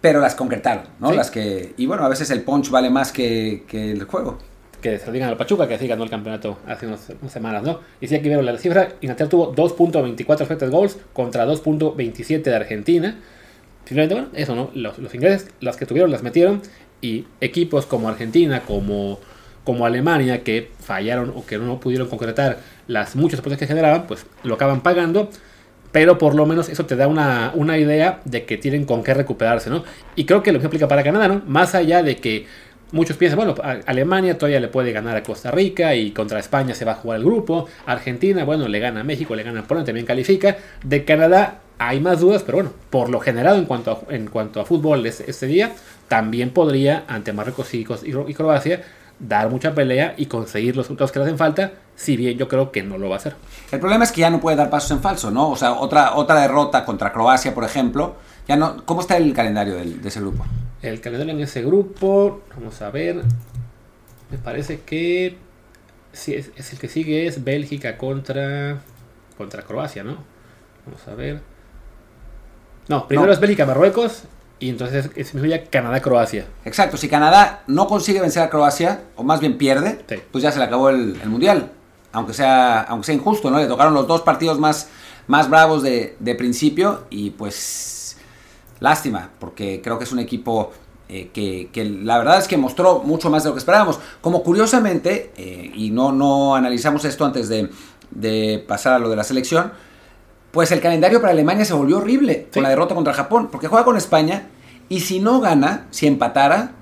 pero 0.00 0.20
las 0.20 0.34
concretaron, 0.34 0.84
¿no? 1.00 1.10
Sí. 1.10 1.16
Las 1.16 1.30
que, 1.30 1.74
y 1.76 1.86
bueno, 1.86 2.04
a 2.04 2.08
veces 2.08 2.30
el 2.30 2.42
punch 2.42 2.70
vale 2.70 2.90
más 2.90 3.12
que, 3.12 3.64
que 3.68 3.92
el 3.92 4.04
juego. 4.04 4.38
Que 4.82 4.98
se 4.98 5.06
lo 5.06 5.12
digan 5.12 5.30
al 5.30 5.36
Pachuca, 5.38 5.66
que 5.66 5.74
así 5.74 5.86
ganó 5.88 6.04
el 6.04 6.10
campeonato 6.10 6.58
hace 6.66 6.86
unas, 6.86 7.08
unas 7.20 7.32
semanas, 7.32 7.62
¿no? 7.62 7.80
Y 8.00 8.06
sí, 8.08 8.14
aquí 8.14 8.28
veo 8.28 8.42
la 8.42 8.56
cifra. 8.58 8.90
Inglaterra 9.00 9.30
tuvo 9.30 9.54
2.24 9.54 10.40
expected 10.40 10.70
goals 10.70 10.98
contra 11.14 11.46
2.27 11.46 12.42
de 12.42 12.54
Argentina. 12.54 13.18
Simplemente, 13.86 14.14
bueno, 14.14 14.28
eso, 14.34 14.54
¿no? 14.56 14.70
Los, 14.74 14.98
los 14.98 15.14
ingleses, 15.14 15.48
las 15.60 15.76
que 15.76 15.86
tuvieron, 15.86 16.10
las 16.10 16.22
metieron. 16.22 16.60
Y 17.00 17.26
equipos 17.40 17.86
como 17.86 18.08
Argentina, 18.08 18.62
como, 18.62 19.20
como 19.64 19.86
Alemania, 19.86 20.42
que 20.42 20.70
fallaron 20.80 21.32
o 21.36 21.46
que 21.46 21.58
no 21.58 21.78
pudieron 21.78 22.08
concretar 22.08 22.58
las 22.88 23.14
muchas 23.14 23.38
oportunidades 23.40 23.68
que 23.68 23.74
generaban, 23.74 24.06
pues 24.08 24.26
lo 24.42 24.54
acaban 24.54 24.82
pagando. 24.82 25.30
Pero 25.92 26.18
por 26.18 26.34
lo 26.34 26.46
menos 26.46 26.68
eso 26.68 26.84
te 26.84 26.96
da 26.96 27.06
una, 27.06 27.52
una 27.54 27.78
idea 27.78 28.20
de 28.24 28.44
que 28.44 28.58
tienen 28.58 28.84
con 28.84 29.04
qué 29.04 29.14
recuperarse, 29.14 29.70
¿no? 29.70 29.84
Y 30.16 30.24
creo 30.24 30.42
que 30.42 30.52
lo 30.52 30.58
que 30.58 30.66
aplica 30.66 30.88
para 30.88 31.04
Canadá, 31.04 31.28
¿no? 31.28 31.42
Más 31.46 31.74
allá 31.76 32.02
de 32.02 32.16
que 32.16 32.46
muchos 32.92 33.16
piensan, 33.16 33.38
bueno, 33.38 33.54
Alemania 33.86 34.38
todavía 34.38 34.60
le 34.60 34.68
puede 34.68 34.92
ganar 34.92 35.16
a 35.16 35.22
Costa 35.22 35.50
Rica 35.50 35.94
y 35.94 36.12
contra 36.12 36.38
España 36.38 36.74
se 36.74 36.84
va 36.84 36.92
a 36.92 36.96
jugar 36.96 37.18
el 37.18 37.24
grupo. 37.24 37.66
Argentina, 37.86 38.44
bueno, 38.44 38.68
le 38.68 38.78
gana 38.78 39.00
a 39.00 39.04
México, 39.04 39.34
le 39.34 39.42
gana 39.42 39.60
a 39.60 39.62
Polonia, 39.64 39.86
también 39.86 40.06
califica. 40.06 40.56
De 40.82 41.04
Canadá 41.04 41.58
hay 41.78 42.00
más 42.00 42.20
dudas, 42.20 42.42
pero 42.44 42.58
bueno, 42.58 42.72
por 42.90 43.08
lo 43.10 43.20
generado 43.20 43.56
en 43.58 43.64
cuanto 43.66 43.90
a, 44.08 44.14
en 44.14 44.28
cuanto 44.28 44.60
a 44.60 44.64
fútbol 44.64 45.04
este, 45.06 45.46
día, 45.46 45.72
también 46.08 46.50
podría, 46.50 47.04
ante 47.08 47.32
Marruecos 47.32 47.74
y, 47.74 47.84
y 48.04 48.34
Croacia, 48.34 48.82
dar 49.18 49.48
mucha 49.50 49.74
pelea 49.74 50.14
y 50.16 50.26
conseguir 50.26 50.76
los 50.76 50.86
resultados 50.86 51.10
que 51.10 51.18
le 51.18 51.24
hacen 51.24 51.38
falta, 51.38 51.72
si 51.94 52.16
bien 52.16 52.36
yo 52.38 52.48
creo 52.48 52.70
que 52.70 52.82
no 52.82 52.98
lo 52.98 53.08
va 53.08 53.16
a 53.16 53.18
hacer. 53.18 53.34
El 53.72 53.80
problema 53.80 54.04
es 54.04 54.12
que 54.12 54.20
ya 54.20 54.30
no 54.30 54.40
puede 54.40 54.56
dar 54.56 54.70
pasos 54.70 54.90
en 54.92 55.00
falso, 55.00 55.30
¿no? 55.30 55.50
O 55.50 55.56
sea, 55.56 55.72
otra, 55.72 56.14
otra 56.14 56.40
derrota 56.40 56.84
contra 56.84 57.12
Croacia, 57.12 57.54
por 57.54 57.64
ejemplo. 57.64 58.16
Ya 58.46 58.56
no, 58.56 58.84
¿Cómo 58.84 59.00
está 59.00 59.16
el 59.16 59.32
calendario 59.34 59.74
del- 59.74 60.00
de 60.00 60.08
ese 60.08 60.20
grupo? 60.20 60.44
El 60.86 61.00
calendario 61.00 61.34
en 61.34 61.40
ese 61.40 61.62
grupo, 61.62 62.42
vamos 62.56 62.80
a 62.82 62.90
ver. 62.90 63.22
Me 64.30 64.38
parece 64.38 64.80
que 64.80 65.36
sí, 66.12 66.34
es, 66.34 66.50
es 66.56 66.72
el 66.72 66.78
que 66.78 66.88
sigue 66.88 67.26
es 67.26 67.44
Bélgica 67.44 67.98
contra 67.98 68.80
contra 69.36 69.62
Croacia, 69.62 70.02
¿no? 70.02 70.16
Vamos 70.86 71.06
a 71.08 71.14
ver. 71.14 71.40
No, 72.88 73.06
primero 73.08 73.26
No. 73.26 73.32
es 73.32 73.40
Bélgica 73.40 73.66
Marruecos 73.66 74.22
y 74.58 74.70
entonces 74.70 75.10
es 75.16 75.34
mismo 75.34 75.48
ya 75.48 75.64
Canadá 75.64 76.00
Croacia. 76.00 76.46
Exacto, 76.64 76.96
si 76.96 77.08
Canadá 77.08 77.62
no 77.66 77.86
consigue 77.86 78.20
vencer 78.20 78.42
a 78.42 78.48
Croacia, 78.50 79.02
o 79.16 79.22
más 79.24 79.40
bien 79.40 79.58
pierde, 79.58 79.98
Sí. 80.08 80.16
pues 80.32 80.42
ya 80.42 80.50
se 80.52 80.58
le 80.58 80.64
acabó 80.64 80.88
el, 80.90 81.18
el 81.22 81.28
Mundial. 81.28 81.72
Aunque 82.12 82.32
sea, 82.32 82.80
aunque 82.82 83.06
sea 83.06 83.14
injusto, 83.14 83.50
¿no? 83.50 83.58
Le 83.58 83.66
tocaron 83.66 83.92
los 83.92 84.06
dos 84.06 84.22
partidos 84.22 84.58
más, 84.58 84.88
más 85.26 85.50
bravos 85.50 85.82
de, 85.82 86.16
de 86.18 86.34
principio 86.34 87.04
y 87.10 87.30
pues 87.30 87.54
lástima, 88.80 89.30
porque 89.38 89.80
creo 89.82 89.98
que 89.98 90.04
es 90.04 90.12
un 90.12 90.18
equipo 90.18 90.72
eh, 91.08 91.30
que, 91.32 91.68
que 91.72 91.84
la 91.84 92.18
verdad 92.18 92.38
es 92.38 92.48
que 92.48 92.56
mostró 92.56 93.00
mucho 93.00 93.30
más 93.30 93.42
de 93.44 93.50
lo 93.50 93.54
que 93.54 93.58
esperábamos. 93.60 93.98
Como 94.20 94.42
curiosamente, 94.42 95.32
eh, 95.36 95.70
y 95.74 95.90
no, 95.90 96.12
no 96.12 96.54
analizamos 96.54 97.04
esto 97.04 97.24
antes 97.24 97.48
de, 97.48 97.70
de 98.10 98.64
pasar 98.66 98.94
a 98.94 98.98
lo 98.98 99.08
de 99.08 99.16
la 99.16 99.24
selección, 99.24 99.72
pues 100.50 100.72
el 100.72 100.80
calendario 100.80 101.20
para 101.20 101.32
Alemania 101.32 101.64
se 101.64 101.74
volvió 101.74 101.98
horrible 101.98 102.46
Sí. 102.50 102.54
con 102.54 102.62
la 102.62 102.70
derrota 102.70 102.94
contra 102.94 103.12
Japón, 103.12 103.48
porque 103.50 103.68
juega 103.68 103.84
con 103.84 103.96
España 103.96 104.48
y 104.88 105.00
si 105.00 105.20
no 105.20 105.40
gana, 105.40 105.86
si 105.90 106.06
empatara, 106.06 106.72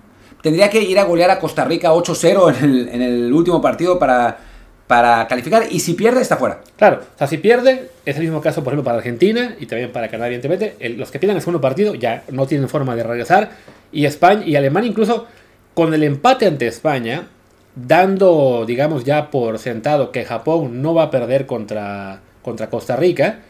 tendría 0.43 0.71
que 0.71 0.83
ir 0.83 0.99
a 0.99 1.05
golear 1.05 1.31
a 1.31 1.39
Costa 1.41 1.65
Rica 1.65 1.93
8-0 1.93 2.59
en 2.59 2.65
el, 2.65 2.89
en 2.89 3.03
el 3.03 3.33
último 3.33 3.61
partido 3.61 3.99
para, 3.99 4.39
para 4.87 5.27
calificar 5.29 5.65
y 5.71 5.81
si 5.81 5.95
pierde 5.95 6.21
está 6.21 6.37
fuera. 6.37 6.61
Claro, 6.77 7.01
o 7.15 7.19
sea, 7.19 7.27
si 7.27 7.39
pierde, 7.39 7.91
es 8.05 8.17
el 8.17 8.23
mismo 8.23 8.41
caso, 8.41 8.63
por 8.63 8.73
ejemplo, 8.73 8.85
para 8.85 8.99
Argentina 8.99 9.57
y 9.59 9.67
también 9.67 9.91
para 9.93 10.09
Canadá, 10.09 10.27
evidentemente. 10.27 10.77
El- 10.79 10.99
los 10.99 11.11
que 11.11 11.19
pierdan 11.19 11.37
el 11.37 11.43
segundo 11.43 11.61
partido 11.61 11.95
ya 11.95 12.23
no 12.31 12.47
tienen 12.47 12.69
forma 12.69 12.95
de 12.95 13.03
regresar. 13.03 13.51
Y 13.93 14.05
España 14.05 14.43
y 14.45 14.57
Alemania, 14.57 14.91
incluso 14.91 15.27
con 15.73 15.95
el 15.95 16.03
empate 16.03 16.47
ante 16.47 16.67
España, 16.67 17.29
dando, 17.75 18.65
digamos, 18.67 19.05
ya 19.05 19.31
por 19.31 19.59
sentado 19.59 20.13
que 20.13 20.25
Japón 20.25 20.83
no 20.83 20.95
va 20.95 21.05
a 21.05 21.11
perder 21.11 21.47
contra, 21.47 22.21
contra 22.43 22.69
Costa 22.71 22.95
Rica, 22.97 23.41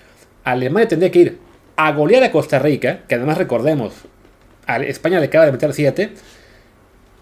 Alemania 0.45 0.89
tendría 0.89 1.11
que 1.11 1.19
ir 1.19 1.39
a 1.77 1.93
golear 1.93 2.23
a 2.23 2.31
Costa 2.31 2.59
Rica, 2.59 3.01
que 3.09 3.17
además 3.17 3.39
recordemos, 3.39 3.93
a 4.67 4.79
España 4.79 5.19
le 5.19 5.27
acaba 5.27 5.47
de 5.47 5.53
meter 5.53 5.73
7, 5.75 6.13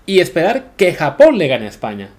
y 0.06 0.20
esperar 0.20 0.72
que 0.76 0.92
Japón 0.94 1.38
le 1.38 1.48
gane 1.48 1.66
a 1.66 1.68
España. 1.68 2.10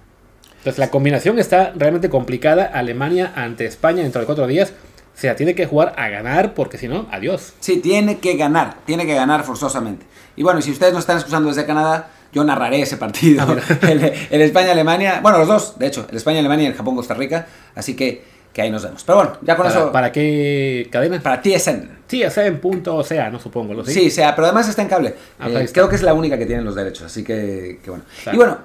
Entonces 0.64 0.78
la 0.78 0.88
combinación 0.90 1.38
está 1.38 1.74
realmente 1.76 2.08
complicada. 2.08 2.64
Alemania 2.64 3.34
ante 3.36 3.66
España 3.66 4.02
dentro 4.02 4.22
de 4.22 4.26
cuatro 4.26 4.46
días 4.46 4.72
se 5.14 5.26
la 5.26 5.36
tiene 5.36 5.54
que 5.54 5.66
jugar 5.66 5.92
a 5.98 6.08
ganar 6.08 6.54
porque 6.54 6.78
si 6.78 6.88
no, 6.88 7.06
adiós. 7.12 7.52
Sí, 7.60 7.80
tiene 7.80 8.18
que 8.18 8.38
ganar, 8.38 8.78
tiene 8.86 9.04
que 9.04 9.14
ganar 9.14 9.44
forzosamente. 9.44 10.06
Y 10.36 10.42
bueno, 10.42 10.62
si 10.62 10.70
ustedes 10.70 10.94
nos 10.94 11.00
están 11.02 11.18
escuchando 11.18 11.50
desde 11.50 11.66
Canadá, 11.66 12.08
yo 12.32 12.42
narraré 12.44 12.80
ese 12.80 12.96
partido. 12.96 13.46
el, 13.82 14.12
el 14.30 14.40
España-Alemania, 14.40 15.20
bueno, 15.22 15.36
los 15.36 15.48
dos, 15.48 15.78
de 15.78 15.86
hecho, 15.88 16.06
el 16.10 16.16
España-Alemania 16.16 16.64
y 16.64 16.68
el 16.68 16.74
Japón-Costa 16.74 17.12
Rica. 17.12 17.46
Así 17.74 17.94
que, 17.94 18.24
que 18.54 18.62
ahí 18.62 18.70
nos 18.70 18.82
vemos. 18.84 19.04
Pero 19.04 19.16
bueno, 19.18 19.32
ya 19.42 19.56
con 19.56 19.66
¿Para, 19.66 19.78
eso, 19.78 19.92
¿para 19.92 20.12
qué 20.12 20.88
cadena? 20.90 21.20
para 21.20 21.42
TSN. 21.42 21.90
Sí, 22.08 22.24
sea 22.30 22.46
en 22.46 22.58
punto 22.58 23.04
sea, 23.04 23.28
no 23.28 23.38
supongo. 23.38 23.74
¿lo 23.74 23.84
Sí, 23.84 24.10
sea, 24.10 24.34
pero 24.34 24.46
además 24.46 24.66
está 24.66 24.80
en 24.80 24.88
cable. 24.88 25.14
Ah, 25.38 25.50
Eh, 25.50 25.56
ahí 25.58 25.64
está. 25.64 25.74
creo 25.74 25.90
que 25.90 25.96
es 25.96 26.02
la 26.02 26.14
única 26.14 26.38
que 26.38 26.46
tiene 26.46 26.62
los 26.62 26.74
derechos, 26.74 27.02
así 27.04 27.22
que, 27.22 27.80
que 27.84 27.90
bueno. 27.90 28.04
Claro. 28.22 28.34
Y 28.34 28.38
bueno, 28.38 28.58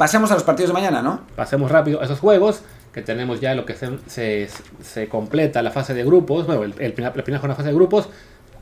pasemos 0.00 0.30
a 0.30 0.34
los 0.34 0.44
partidos 0.44 0.70
de 0.70 0.72
mañana, 0.72 1.02
¿no? 1.02 1.20
Pasemos 1.36 1.70
rápido 1.70 2.00
a 2.00 2.06
esos 2.06 2.20
juegos, 2.20 2.62
que 2.90 3.02
tenemos 3.02 3.38
ya 3.38 3.54
lo 3.54 3.66
que 3.66 3.74
se, 3.74 3.98
se, 4.06 4.48
se 4.82 5.10
completa 5.10 5.60
la 5.60 5.72
fase 5.72 5.92
de 5.92 6.02
grupos. 6.04 6.46
Bueno, 6.46 6.64
el, 6.64 6.72
el, 6.78 6.94
la 6.96 7.12
primera 7.12 7.38
jornada 7.38 7.54
fase 7.54 7.68
de 7.68 7.74
grupos 7.74 8.08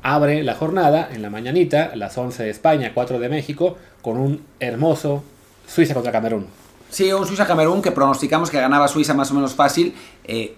abre 0.03 0.42
la 0.42 0.57
jornada 0.57 1.09
en 1.12 1.22
la 1.22 1.31
mañanita, 1.31 1.90
a 1.92 1.94
las 1.94 2.18
11 2.18 2.42
de 2.42 2.51
España, 2.51 2.90
4 2.92 3.20
de 3.20 3.29
México, 3.29 3.77
con 4.03 4.18
un 4.18 4.42
hermoso 4.59 5.22
Suiza 5.68 5.94
contra 5.94 6.11
Camerún. 6.11 6.48
Sí, 6.90 7.12
un 7.12 7.24
Suiza-Camerún 7.24 7.83
que 7.83 7.92
pronosticamos 7.92 8.51
que 8.51 8.61
ganaba 8.61 8.88
Suiza 8.88 9.14
más 9.14 9.31
o 9.31 9.35
menos 9.35 9.55
fácil. 9.55 9.94
Eh, 10.24 10.57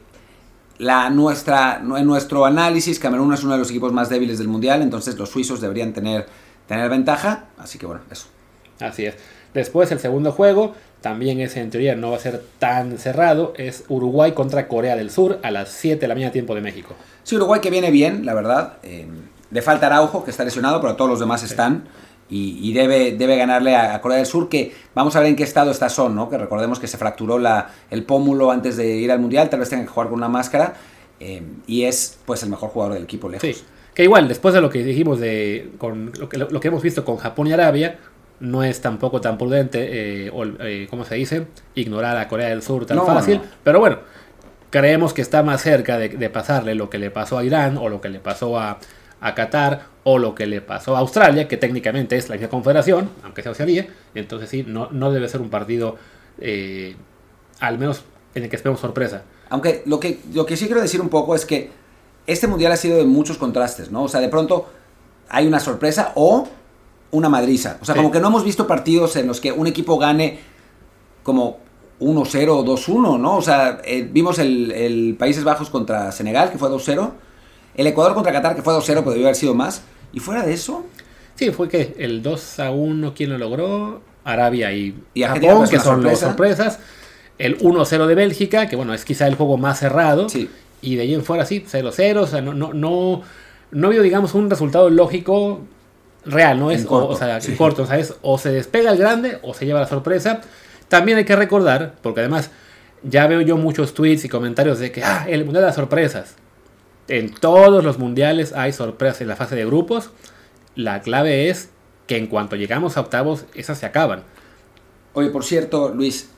la 0.79 1.11
nuestra, 1.11 1.83
en 1.83 2.07
nuestro 2.07 2.47
análisis, 2.47 2.99
Camerún 2.99 3.35
es 3.35 3.45
uno 3.45 3.53
de 3.53 3.59
los 3.59 3.69
equipos 3.69 3.93
más 3.93 4.09
débiles 4.09 4.39
del 4.39 4.49
Mundial, 4.49 4.81
entonces 4.81 5.19
los 5.19 5.29
suizos 5.29 5.61
deberían 5.61 5.93
tener, 5.93 6.27
tener 6.67 6.89
ventaja. 6.89 7.49
Así 7.59 7.79
que 7.79 7.85
bueno, 7.85 8.01
eso. 8.11 8.29
Así 8.81 9.05
es. 9.05 9.17
Después 9.55 9.91
el 9.93 9.99
segundo 9.99 10.33
juego, 10.33 10.75
también 11.01 11.41
ese 11.41 11.61
en 11.61 11.71
teoría 11.71 11.97
no 11.97 12.11
va 12.11 12.17
a 12.17 12.21
ser 12.21 12.43
tan 12.59 12.99
cerrado, 12.99 13.53
es 13.57 13.85
Uruguay 13.89 14.33
contra 14.33 14.69
Corea 14.69 14.97
del 14.97 15.11
Sur 15.11 15.39
a 15.43 15.51
las 15.51 15.71
7 15.71 16.01
de 16.01 16.09
la 16.09 16.15
mañana 16.15 16.33
tiempo 16.33 16.55
de 16.55 16.61
México. 16.61 16.95
Sí, 17.25 17.37
Uruguay 17.37 17.61
que 17.61 17.71
viene 17.71 17.91
bien, 17.91 18.25
la 18.25 18.35
verdad. 18.35 18.75
Eh, 18.83 19.07
le 19.51 19.63
falta 19.63 19.87
Araujo, 19.87 20.25
que 20.25 20.31
está 20.31 20.45
lesionado, 20.45 20.81
pero 20.81 20.95
todos 20.97 21.11
los 21.11 21.21
demás 21.21 21.43
están. 21.43 21.89
Y, 22.29 22.59
y 22.63 22.73
debe, 22.73 23.17
debe 23.17 23.37
ganarle 23.37 23.75
a, 23.75 23.95
a 23.97 24.01
Corea 24.01 24.19
del 24.19 24.27
Sur, 24.27 24.49
que 24.49 24.73
vamos 24.95 25.17
a 25.17 25.21
ver 25.21 25.31
en 25.31 25.37
qué 25.37 25.43
estado 25.43 25.73
está 25.73 25.89
Son, 25.89 26.15
¿no? 26.15 26.29
Que 26.31 26.39
recordemos 26.39 26.79
que 26.79 26.87
se 26.87 26.97
fracturó 26.97 27.41
la, 27.41 27.71
el 27.91 28.05
pómulo 28.05 28.53
antes 28.53 28.77
de 28.77 28.87
ir 28.99 29.11
al 29.11 29.19
Mundial, 29.19 29.51
tal 29.51 29.59
vez 29.59 29.69
tenga 29.69 29.83
que 29.83 29.89
jugar 29.89 30.09
con 30.09 30.19
una 30.19 30.29
máscara. 30.29 30.75
eh, 31.19 31.43
y 31.67 31.83
es 31.85 32.19
pues 32.25 32.43
el 32.45 32.51
mejor 32.51 32.71
jugador 32.71 32.95
del 32.95 33.03
equipo 33.05 33.29
lejos. 33.29 33.43
Sí, 33.49 33.65
que 33.95 34.05
igual, 34.05 34.29
después 34.29 34.55
de 34.55 34.61
lo 34.61 34.71
que 34.71 34.85
dijimos 34.85 35.19
de 35.21 35.73
con 35.79 36.13
lo 36.19 36.29
que, 36.29 36.39
lo 36.39 36.61
que 36.61 36.69
hemos 36.69 36.83
visto 36.83 37.05
con 37.05 37.17
Japón 37.17 37.49
y 37.49 37.53
Arabia, 37.53 37.99
no 38.41 38.63
es 38.65 38.81
tampoco 38.81 39.21
tan 39.21 39.39
prudente, 39.39 40.27
eh, 40.27 40.31
o, 40.33 40.45
eh, 40.45 40.87
¿cómo 40.91 41.05
se 41.05 41.15
dice? 41.15 41.47
Ignorar 41.75 42.17
a 42.17 42.27
Corea 42.29 42.49
del 42.49 42.63
Sur 42.63 42.87
tan 42.87 42.97
No, 42.97 43.07
fácil. 43.07 43.37
no. 43.39 43.43
Pero 43.63 43.81
bueno, 43.81 43.99
creemos 44.71 45.13
que 45.13 45.23
está 45.23 45.43
más 45.43 45.63
cerca 45.63 45.99
de, 45.99 46.09
de 46.09 46.31
pasarle 46.31 46.75
lo 46.75 46.89
que 46.91 46.99
le 46.99 47.11
pasó 47.11 47.39
a 47.39 47.45
Irán, 47.45 47.77
o 47.77 47.89
lo 47.89 48.01
que 48.01 48.09
le 48.09 48.19
pasó 48.21 48.59
a, 48.59 48.79
a 49.21 49.35
Qatar, 49.35 49.83
o 50.05 50.19
lo 50.19 50.35
que 50.35 50.47
le 50.47 50.61
pasó 50.63 50.97
a 50.97 51.01
Australia, 51.01 51.47
que 51.49 51.57
técnicamente 51.59 52.17
es 52.17 52.29
la 52.29 52.37
misma 52.37 52.49
confederación, 52.49 53.11
aunque 53.23 53.43
sea 53.43 53.53
Oceanía. 53.53 53.87
Entonces 54.15 54.49
sí, 54.49 54.65
no, 54.67 54.89
no 54.91 55.13
debe 55.13 55.29
ser 55.29 55.41
un 55.43 55.51
partido, 55.51 55.97
eh, 56.41 56.97
al 57.61 57.79
menos 57.79 58.03
en 58.35 58.45
el 58.45 58.49
que 58.49 58.57
esperemos 58.57 58.81
sorpresa. 58.81 59.23
Aunque 59.51 59.83
lo 59.85 60.01
que, 60.01 60.21
lo 60.33 60.47
que 60.47 60.57
sí 60.57 60.67
quiero 60.67 60.81
decir 60.81 61.01
un 61.01 61.09
poco 61.11 61.35
es 61.35 61.45
que 61.45 61.71
este 62.27 62.47
mundial 62.47 62.73
ha 62.73 62.77
sido 62.77 62.97
de 62.97 63.05
muchos 63.05 63.37
contrastes, 63.37 63.91
¿no? 63.91 64.05
O 64.05 64.09
sea, 64.09 64.21
de 64.21 64.29
pronto 64.29 64.71
hay 65.29 65.47
una 65.47 65.61
sorpresa 65.61 66.13
o 66.15 66.49
una 67.13 67.29
madriza. 67.29 67.79
O 67.81 67.85
sea, 67.85 67.95
Sí. 67.95 68.01
como 68.01 68.11
que 68.13 68.21
no 68.21 68.29
hemos 68.29 68.45
visto 68.45 68.67
partidos 68.67 69.17
en 69.17 69.27
los 69.27 69.41
que 69.41 69.53
un 69.53 69.67
equipo 69.67 69.99
gane 69.99 70.39
como 71.23 71.59
1-0 72.01 72.57
o 72.59 72.65
2-1, 72.65 73.19
¿no? 73.19 73.37
O 73.37 73.43
sea, 73.43 73.81
eh, 73.85 74.09
vimos 74.11 74.39
el, 74.39 74.71
el 74.73 75.17
Países 75.19 75.45
Bajos 75.45 75.69
contra 75.71 76.13
Senegal, 76.13 76.51
que 76.51 76.59
fue 76.59 76.69
2-0. 76.71 77.13
El 77.75 77.87
Ecuador 77.87 78.15
contra 78.15 78.33
Qatar, 78.33 78.57
que 78.57 78.63
fue 78.63 78.73
2-0, 78.75 79.01
pero 79.01 79.11
debió 79.11 79.27
haber 79.27 79.37
sido 79.37 79.55
más. 79.55 79.83
Y 80.13 80.21
fuera 80.21 80.45
de 80.45 80.53
eso, 80.53 80.85
Sí, 81.37 81.51
fue 81.53 81.71
que 81.71 81.95
el 81.99 82.23
2 82.23 82.61
a 82.61 82.71
1, 82.71 83.15
¿quién 83.15 83.31
lo 83.31 83.39
logró? 83.39 84.03
Arabia 84.25 84.71
y, 84.75 84.95
Y 85.15 85.23
Japón, 85.23 85.67
que 85.71 85.79
son 85.79 86.03
las 86.05 86.19
sorpresa. 86.19 86.27
sorpresas. 86.27 86.79
El 87.39 87.57
1-0 87.61 88.07
de 88.07 88.15
Bélgica, 88.15 88.69
que 88.69 88.77
bueno, 88.77 88.93
es 88.93 89.07
quizá 89.07 89.27
el 89.27 89.37
juego 89.37 89.57
más 89.57 89.79
cerrado. 89.79 90.29
Sí. 90.29 90.51
Y 90.83 90.97
de 90.97 91.03
ahí 91.03 91.15
en 91.15 91.25
fuera, 91.25 91.47
sí, 91.47 91.65
0-0. 91.67 92.21
O 92.21 92.27
sea, 92.27 92.43
no, 92.43 92.53
no, 92.53 92.75
no, 92.75 93.23
no 93.71 93.89
veo, 93.89 94.03
digamos, 94.03 94.35
un 94.35 94.51
resultado 94.51 94.91
lógico 94.91 95.61
real, 96.25 96.59
¿no? 96.59 96.71
Es, 96.71 96.81
En 96.83 96.87
o- 96.87 96.91
corto, 96.91 97.09
o, 97.11 97.17
sea, 97.17 97.39
en 97.39 97.57
corto, 97.57 97.83
o 97.83 97.87
sea, 97.87 97.99
es 97.99 98.15
o 98.23 98.39
se 98.39 98.51
despega 98.51 98.91
el 98.93 98.99
grande 98.99 99.39
o 99.43 99.55
se 99.55 99.67
lleva 99.67 99.81
la 99.81 99.87
sorpresa. 99.87 100.41
También 100.89 101.19
hay 101.19 101.25
que 101.25 101.37
recordar, 101.37 101.95
porque 102.03 102.21
además 102.21 102.51
ya 103.03 103.27
veo 103.27 103.41
yo 103.41 103.57
muchos 103.57 103.95
tweets 103.95 104.25
y 104.25 104.29
comentarios 104.29 104.79
de 104.79 104.93
que, 104.93 105.03
ah, 105.05 105.25
el 105.29 105.45
mundial 105.45 105.63
de 105.63 105.67
las 105.69 105.77
sorpresas. 105.77 106.35
En 107.09 107.33
todos 107.35 107.83
los 107.85 107.99
mundiales 107.99 108.53
hay 108.53 108.73
sorpresas 108.73 109.21
en 109.23 109.29
la 109.29 109.37
fase 109.37 109.57
de 109.57 109.65
grupos. 109.67 110.11
La 110.77 111.01
clave 111.03 111.49
es 111.49 111.71
que 112.07 112.17
en 112.17 112.27
cuanto 112.27 112.57
llegamos 112.57 112.97
a 112.97 113.01
octavos, 113.01 113.45
esas 113.55 113.79
se 113.79 113.87
acaban. 113.87 114.23
Oye, 115.13 115.31
por 115.31 115.45
cierto, 115.45 115.89
Luis, 115.95 116.29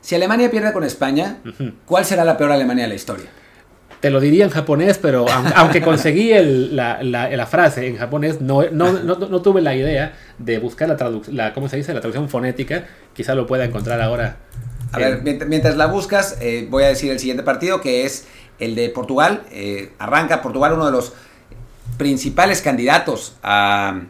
si 0.00 0.14
Alemania 0.14 0.50
pierde 0.50 0.72
con 0.72 0.84
España, 0.84 1.38
¿cuál 1.86 2.04
será 2.04 2.24
la 2.24 2.36
peor 2.38 2.52
Alemania 2.52 2.84
de 2.84 2.88
la 2.90 2.94
historia? 2.94 3.26
Te 4.04 4.10
lo 4.10 4.20
diría 4.20 4.44
en 4.44 4.50
japonés, 4.50 4.98
pero 4.98 5.24
aunque 5.56 5.80
conseguí 5.80 6.34
la, 6.34 7.46
frase 7.50 7.86
en 7.86 7.96
japonés, 7.96 8.42
no, 8.42 8.62
no, 8.70 9.40
tuve 9.40 9.62
la 9.62 9.74
idea 9.74 10.12
de 10.36 10.58
buscar 10.58 10.90
la, 10.90 10.98
traducción, 10.98 11.40
¿cómo 11.54 11.70
se 11.70 11.78
dice? 11.78 11.94
la 11.94 12.00
traducción 12.00 12.28
fonética. 12.28 12.84
Quizá 13.14 13.34
lo 13.34 13.46
pueda 13.46 13.64
encontrar 13.64 14.02
ahora. 14.02 14.36
A 14.92 14.98
ver, 14.98 15.22
mientras 15.22 15.78
la 15.78 15.86
buscas, 15.86 16.36
eh, 16.42 16.68
voy 16.68 16.84
a 16.84 16.88
decir 16.88 17.10
el 17.12 17.18
siguiente 17.18 17.44
partido, 17.44 17.80
que 17.80 18.04
es 18.04 18.26
el 18.58 18.74
de 18.74 18.90
Portugal. 18.90 19.44
Eh, 19.50 19.92
arranca 19.98 20.42
Portugal, 20.42 20.74
uno 20.74 20.84
de 20.84 20.92
los 20.92 21.14
principales 21.96 22.60
candidatos 22.60 23.36
a, 23.42 24.02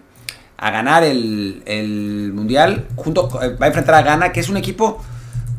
ganar 0.59 1.05
el, 1.05 2.33
Mundial. 2.35 2.89
Junto, 2.97 3.29
eh, 3.41 3.51
va 3.51 3.67
a 3.67 3.69
enfrentar 3.69 3.95
a 3.95 4.03
Ghana, 4.03 4.33
que 4.33 4.41
es 4.41 4.49
un 4.49 4.57
equipo 4.57 5.05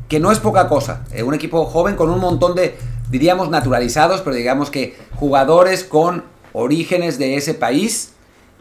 que 0.10 0.19
no 0.19 0.30
es 0.30 0.39
poca 0.39 0.67
cosa. 0.67 1.06
Un 1.26 1.34
equipo 1.34 1.65
joven 1.67 1.95
con 1.95 2.10
un 2.10 2.19
montón 2.19 2.54
de, 2.54 2.76
diríamos, 3.15 3.49
naturalizados, 3.49 4.19
pero 4.19 4.36
digamos 4.36 4.69
que 4.69 4.93
jugadores 5.15 5.86
con 5.86 6.25
orígenes 6.51 7.17
de 7.17 7.38
ese 7.38 7.54
país. 7.54 8.12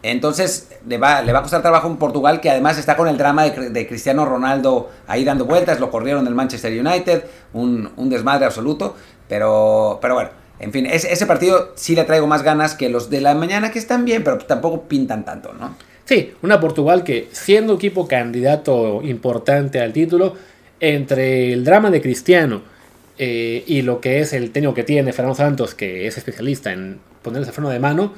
Entonces 0.05 0.69
le 0.87 0.97
va, 0.97 1.23
le 1.23 1.33
va 1.33 1.41
a 1.41 1.43
costar 1.43 1.61
trabajo 1.61 1.89
en 1.89 1.97
Portugal, 1.97 2.41
que 2.41 2.51
además 2.51 2.79
está 2.79 2.97
con 2.97 3.09
el 3.09 3.17
drama 3.19 3.45
de, 3.47 3.87
Cristiano 3.89 4.25
Ronaldo 4.25 4.91
ahí 5.09 5.25
dando 5.25 5.45
vueltas. 5.45 5.81
Lo 5.81 5.91
corrieron 5.91 6.25
del 6.25 6.37
Manchester 6.37 6.73
United, 6.73 7.25
un, 7.53 7.91
un 7.97 8.09
desmadre 8.09 8.47
absoluto. 8.47 8.95
Pero, 9.29 9.99
pero 10.01 10.15
bueno, 10.15 10.31
en 10.61 10.71
fin, 10.71 10.87
ese, 10.87 11.13
ese, 11.13 11.27
partido 11.27 11.73
sí 11.75 11.97
le 11.97 12.05
traigo 12.05 12.29
más 12.29 12.45
ganas 12.45 12.77
que 12.77 12.89
los 12.89 13.11
de 13.11 13.21
la 13.21 13.35
mañana, 13.35 13.73
que 13.73 13.81
están 13.81 14.05
bien, 14.05 14.23
pero 14.23 14.39
tampoco 14.39 14.83
pintan 14.83 15.25
tanto, 15.25 15.53
¿no? 15.53 15.75
Sí, 16.05 16.35
una 16.43 16.61
Portugal 16.61 17.03
que 17.03 17.29
siendo 17.33 17.75
equipo 17.75 18.07
candidato 18.07 19.01
importante 19.03 19.81
al 19.81 19.93
título, 19.93 20.35
entre 20.79 21.53
el 21.53 21.65
drama 21.65 21.91
de 21.91 22.01
Cristiano 22.01 22.74
eh, 23.19 23.65
y 23.67 23.83
lo 23.83 24.01
que 24.01 24.21
es 24.21 24.33
el 24.33 24.51
tenio 24.51 24.75
que 24.75 24.85
tiene 24.85 25.13
Fernando 25.13 25.37
Santos, 25.37 25.75
que 25.75 26.07
es 26.07 26.19
especialista 26.19 26.73
en 26.73 27.01
ponerse 27.23 27.53
freno 27.53 27.71
de 27.71 27.79
mano, 27.79 28.15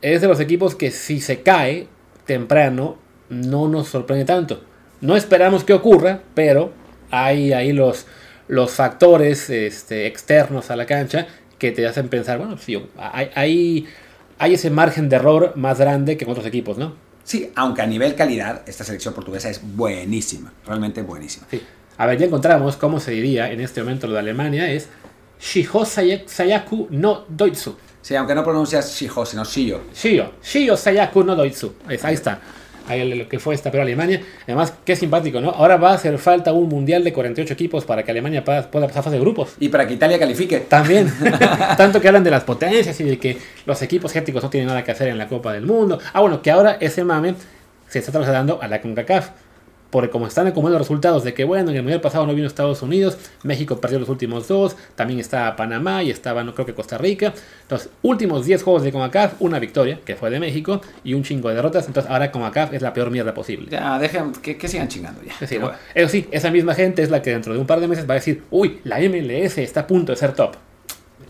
es 0.00 0.20
de 0.20 0.28
los 0.28 0.40
equipos 0.40 0.74
que 0.74 0.90
si 0.90 1.20
se 1.20 1.42
cae 1.42 1.88
temprano 2.26 2.98
no 3.28 3.68
nos 3.68 3.88
sorprende 3.88 4.24
tanto. 4.24 4.62
No 5.00 5.16
esperamos 5.16 5.64
que 5.64 5.72
ocurra, 5.72 6.22
pero 6.34 6.72
hay 7.10 7.52
ahí 7.52 7.72
los, 7.72 8.06
los 8.48 8.72
factores 8.72 9.50
este, 9.50 10.06
externos 10.06 10.70
a 10.70 10.76
la 10.76 10.86
cancha 10.86 11.26
que 11.58 11.72
te 11.72 11.86
hacen 11.86 12.08
pensar, 12.08 12.38
bueno, 12.38 12.58
sí, 12.58 12.76
hay, 12.96 13.86
hay, 14.38 14.54
ese 14.54 14.70
margen 14.70 15.08
de 15.08 15.16
error 15.16 15.52
más 15.56 15.78
grande 15.78 16.16
que 16.16 16.24
en 16.24 16.30
otros 16.30 16.46
equipos, 16.46 16.76
¿no? 16.76 16.96
Sí, 17.22 17.52
aunque 17.54 17.82
a 17.82 17.86
nivel 17.86 18.16
calidad, 18.16 18.62
esta 18.66 18.82
selección 18.82 19.14
portuguesa 19.14 19.48
es 19.48 19.60
buenísima, 19.62 20.52
realmente 20.66 21.02
buenísima. 21.02 21.46
Sí. 21.48 21.62
A 21.98 22.06
ver, 22.06 22.18
ya 22.18 22.26
encontramos 22.26 22.76
cómo 22.76 23.00
se 23.00 23.10
diría 23.10 23.50
en 23.50 23.60
este 23.60 23.80
momento 23.80 24.06
lo 24.06 24.14
de 24.14 24.18
Alemania, 24.20 24.70
es 24.70 24.88
Shiho 25.40 25.84
Sayaku 25.84 26.88
no 26.90 27.24
Doitsu. 27.28 27.76
Sí, 28.00 28.16
aunque 28.16 28.34
no 28.34 28.42
pronuncias 28.42 28.98
Shiho, 28.98 29.24
sino 29.24 29.44
Shio. 29.44 29.82
Shio, 29.94 30.32
Shio 30.42 30.76
Sayaku 30.76 31.22
no 31.22 31.36
Doitsu. 31.36 31.74
Ahí 31.86 32.14
está 32.14 32.40
lo 32.88 33.28
que 33.28 33.38
fue 33.38 33.54
esta 33.54 33.70
pero 33.70 33.82
Alemania. 33.82 34.20
Además, 34.44 34.74
qué 34.84 34.96
simpático, 34.96 35.40
¿no? 35.40 35.50
Ahora 35.50 35.76
va 35.76 35.90
a 35.90 35.94
hacer 35.94 36.18
falta 36.18 36.52
un 36.52 36.68
mundial 36.68 37.04
de 37.04 37.12
48 37.12 37.54
equipos 37.54 37.84
para 37.84 38.02
que 38.02 38.10
Alemania 38.10 38.44
pueda, 38.44 38.70
pasar 38.70 38.92
fase 38.92 39.10
de 39.10 39.20
grupos. 39.20 39.54
Y 39.60 39.68
para 39.68 39.86
que 39.86 39.94
Italia 39.94 40.18
califique. 40.18 40.60
También. 40.60 41.12
Tanto 41.76 42.00
que 42.00 42.08
hablan 42.08 42.24
de 42.24 42.30
las 42.30 42.44
potencias 42.44 42.98
y 43.00 43.04
de 43.04 43.18
que 43.18 43.38
los 43.66 43.80
equipos 43.82 44.10
asiáticos 44.10 44.42
no 44.42 44.50
tienen 44.50 44.68
nada 44.68 44.84
que 44.84 44.90
hacer 44.90 45.08
en 45.08 45.18
la 45.18 45.28
Copa 45.28 45.52
del 45.52 45.64
Mundo. 45.64 45.98
Ah, 46.12 46.20
bueno, 46.20 46.42
que 46.42 46.50
ahora 46.50 46.76
ese 46.80 47.04
mame 47.04 47.34
se 47.88 47.98
está 47.98 48.12
trasladando 48.12 48.60
a 48.60 48.68
la 48.68 48.80
CONCACAF 48.80 49.30
porque 49.92 50.08
como 50.08 50.26
están 50.26 50.46
acumulando 50.46 50.78
resultados 50.78 51.22
de 51.22 51.34
que, 51.34 51.44
bueno, 51.44 51.70
en 51.70 51.76
el 51.76 51.82
mundial 51.82 52.00
pasado 52.00 52.26
no 52.26 52.34
vino 52.34 52.46
Estados 52.46 52.80
Unidos, 52.80 53.18
México 53.42 53.78
perdió 53.78 53.98
los 53.98 54.08
últimos 54.08 54.48
dos, 54.48 54.74
también 54.94 55.20
está 55.20 55.54
Panamá 55.54 56.02
y 56.02 56.10
estaba, 56.10 56.42
no 56.42 56.54
creo 56.54 56.64
que 56.64 56.72
Costa 56.72 56.96
Rica. 56.96 57.34
Entonces, 57.60 57.90
últimos 58.00 58.46
10 58.46 58.62
juegos 58.62 58.84
de 58.84 58.90
CONCACAF, 58.90 59.34
una 59.40 59.58
victoria, 59.58 60.00
que 60.02 60.16
fue 60.16 60.30
de 60.30 60.40
México, 60.40 60.80
y 61.04 61.12
un 61.12 61.22
chingo 61.22 61.50
de 61.50 61.56
derrotas. 61.56 61.86
Entonces, 61.88 62.10
ahora 62.10 62.32
CONCACAF 62.32 62.72
es 62.72 62.80
la 62.80 62.94
peor 62.94 63.10
mierda 63.10 63.34
posible. 63.34 63.68
Ya, 63.70 63.98
dejen 63.98 64.32
que, 64.32 64.66
sigan 64.66 64.88
chingando 64.88 65.20
ya. 65.22 65.34
Eso 65.94 66.08
sí, 66.08 66.26
esa 66.30 66.50
misma 66.50 66.74
gente 66.74 67.02
es 67.02 67.10
la 67.10 67.20
que 67.20 67.28
dentro 67.28 67.52
de 67.52 67.60
un 67.60 67.66
par 67.66 67.78
de 67.80 67.86
meses 67.86 68.08
va 68.08 68.14
a 68.14 68.16
decir, 68.16 68.44
uy, 68.50 68.80
la 68.84 68.98
MLS 68.98 69.58
está 69.58 69.80
a 69.80 69.86
punto 69.86 70.12
de 70.12 70.16
ser 70.16 70.32
top. 70.32 70.56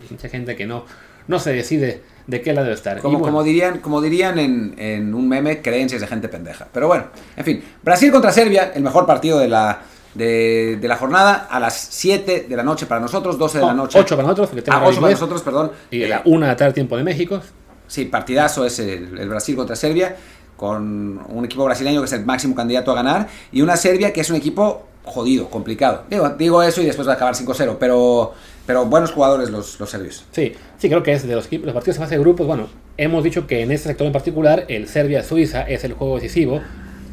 mucha 0.09 0.29
gente 0.29 0.55
que 0.55 0.65
no, 0.65 0.85
no 1.27 1.37
se 1.37 1.51
decide 1.51 2.01
de 2.27 2.41
qué 2.41 2.53
lado 2.53 2.71
estar. 2.71 2.99
Como, 2.99 3.21
como 3.21 3.43
dirían, 3.43 3.79
como 3.79 4.01
dirían 4.01 4.39
en, 4.39 5.13
un 5.13 5.27
meme, 5.27 5.61
creencias 5.61 6.01
de 6.01 6.07
gente 6.07 6.29
pendeja. 6.29 6.67
Pero 6.71 6.87
bueno, 6.87 7.05
en 7.35 7.43
fin. 7.43 7.63
Brasil 7.81 8.11
contra 8.11 8.31
Serbia, 8.31 8.71
el 8.73 8.83
mejor 8.83 9.05
partido 9.05 9.39
de 9.39 9.47
la, 9.47 9.81
de, 10.13 10.79
la 10.81 10.95
jornada, 10.95 11.47
a 11.49 11.59
las 11.59 11.75
7 11.75 12.45
de 12.47 12.55
la 12.55 12.63
noche 12.63 12.85
para 12.85 13.01
nosotros, 13.01 13.37
12 13.37 13.59
de 13.59 13.65
la 13.65 13.73
noche. 13.73 13.99
8 13.99 14.15
para 14.15 14.27
nosotros, 14.27 14.49
ah, 14.69 14.83
8 14.85 15.01
para 15.01 15.11
nosotros, 15.11 15.41
perdón. 15.41 15.71
Y 15.91 16.03
a 16.03 16.07
la 16.07 16.21
1 16.25 16.39
de 16.45 16.47
la 16.47 16.55
tarde, 16.55 16.73
tiempo 16.73 16.97
de 16.97 17.03
México. 17.03 17.41
Sí, 17.87 18.05
partidazo 18.05 18.65
es 18.65 18.79
el, 18.79 19.17
el 19.17 19.29
Brasil 19.29 19.55
contra 19.55 19.75
Serbia, 19.75 20.15
con 20.55 21.19
un 21.27 21.45
equipo 21.45 21.65
brasileño 21.65 21.99
que 21.99 22.05
es 22.05 22.13
el 22.13 22.25
máximo 22.25 22.55
candidato 22.55 22.91
a 22.91 22.95
ganar, 22.95 23.27
y 23.51 23.61
una 23.61 23.75
Serbia 23.75 24.13
que 24.13 24.21
es 24.21 24.29
un 24.29 24.37
equipo 24.37 24.87
jodido, 25.03 25.49
complicado. 25.49 26.03
Digo, 26.09 26.29
digo 26.29 26.63
eso 26.63 26.81
y 26.81 26.85
después 26.85 27.07
va 27.07 27.13
a 27.13 27.15
acabar 27.15 27.35
5-0, 27.35 27.77
pero 27.79 28.33
pero 28.65 28.85
buenos 28.85 29.11
jugadores 29.11 29.49
los, 29.49 29.79
los 29.79 29.89
serbios. 29.89 30.25
Sí, 30.31 30.53
sí, 30.77 30.87
creo 30.87 31.03
que 31.03 31.11
es 31.11 31.27
de 31.27 31.35
los, 31.35 31.51
los 31.51 31.73
partidos 31.73 31.97
de 31.97 32.03
fase 32.03 32.15
de 32.15 32.21
grupos. 32.21 32.47
Bueno, 32.47 32.67
hemos 32.97 33.23
dicho 33.23 33.45
que 33.45 33.61
en 33.61 33.71
este 33.71 33.89
sector 33.89 34.07
en 34.07 34.13
particular, 34.13 34.65
el 34.69 34.87
Serbia-Suiza 34.87 35.63
es 35.63 35.83
el 35.83 35.93
juego 35.93 36.15
decisivo. 36.15 36.61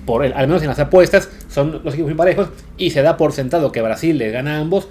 Por 0.07 0.25
el, 0.25 0.33
al 0.33 0.47
menos 0.47 0.63
en 0.63 0.69
las 0.69 0.79
apuestas, 0.79 1.29
son 1.49 1.81
los 1.85 1.95
equipos 1.95 2.11
muy 2.11 2.17
parejos. 2.17 2.49
Y 2.77 2.91
se 2.91 3.03
da 3.03 3.17
por 3.17 3.33
sentado 3.33 3.73
que 3.73 3.83
Brasil 3.83 4.17
le 4.17 4.31
gana 4.31 4.57
a 4.57 4.61
ambos. 4.61 4.89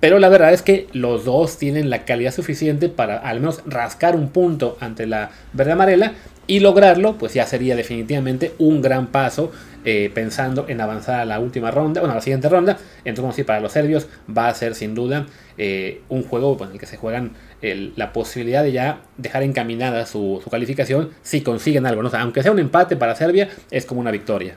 Pero 0.00 0.18
la 0.18 0.28
verdad 0.28 0.52
es 0.52 0.62
que 0.62 0.86
los 0.92 1.24
dos 1.24 1.58
tienen 1.58 1.90
la 1.90 2.04
calidad 2.04 2.32
suficiente 2.32 2.88
para 2.88 3.18
al 3.18 3.40
menos 3.40 3.62
rascar 3.66 4.14
un 4.14 4.28
punto 4.28 4.78
ante 4.80 5.06
la 5.06 5.30
verde 5.52 5.72
amarela 5.72 6.14
y 6.48 6.60
lograrlo, 6.60 7.16
pues 7.18 7.34
ya 7.34 7.46
sería 7.46 7.76
definitivamente 7.76 8.54
un 8.58 8.80
gran 8.80 9.08
paso 9.08 9.52
eh, 9.84 10.10
pensando 10.12 10.64
en 10.66 10.80
avanzar 10.80 11.20
a 11.20 11.24
la 11.26 11.38
última 11.38 11.70
ronda, 11.70 12.00
bueno, 12.00 12.12
a 12.12 12.16
la 12.16 12.22
siguiente 12.22 12.48
ronda. 12.48 12.78
Entonces, 13.04 13.36
sí, 13.36 13.44
para 13.44 13.60
los 13.60 13.70
serbios 13.70 14.08
va 14.36 14.48
a 14.48 14.54
ser 14.54 14.74
sin 14.74 14.94
duda 14.94 15.26
eh, 15.58 16.00
un 16.08 16.24
juego 16.24 16.56
en 16.64 16.72
el 16.72 16.78
que 16.80 16.86
se 16.86 16.96
juegan 16.96 17.32
la 17.60 18.12
posibilidad 18.12 18.62
de 18.62 18.72
ya 18.72 19.00
dejar 19.16 19.42
encaminada 19.42 20.06
su, 20.06 20.40
calificación 20.50 21.10
si 21.22 21.42
consiguen 21.42 21.86
algo. 21.86 22.02
¿no? 22.02 22.10
aunque 22.18 22.42
sea 22.42 22.52
un 22.52 22.60
empate 22.60 22.96
para 22.96 23.14
Serbia, 23.14 23.48
es 23.70 23.84
como 23.84 24.00
una 24.00 24.10
victoria. 24.10 24.56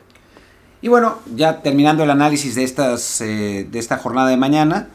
Y 0.82 0.88
bueno, 0.88 1.19
ya 1.36 1.62
terminando 1.62 2.04
el 2.04 2.10
análisis 2.10 2.56
de, 2.56 2.63
estas, 2.63 3.21
eh, 3.21 3.67
de 3.69 3.80
esta 3.80 3.97
jornada 3.97 4.30
de 4.30 4.38
mañana, 4.38 4.88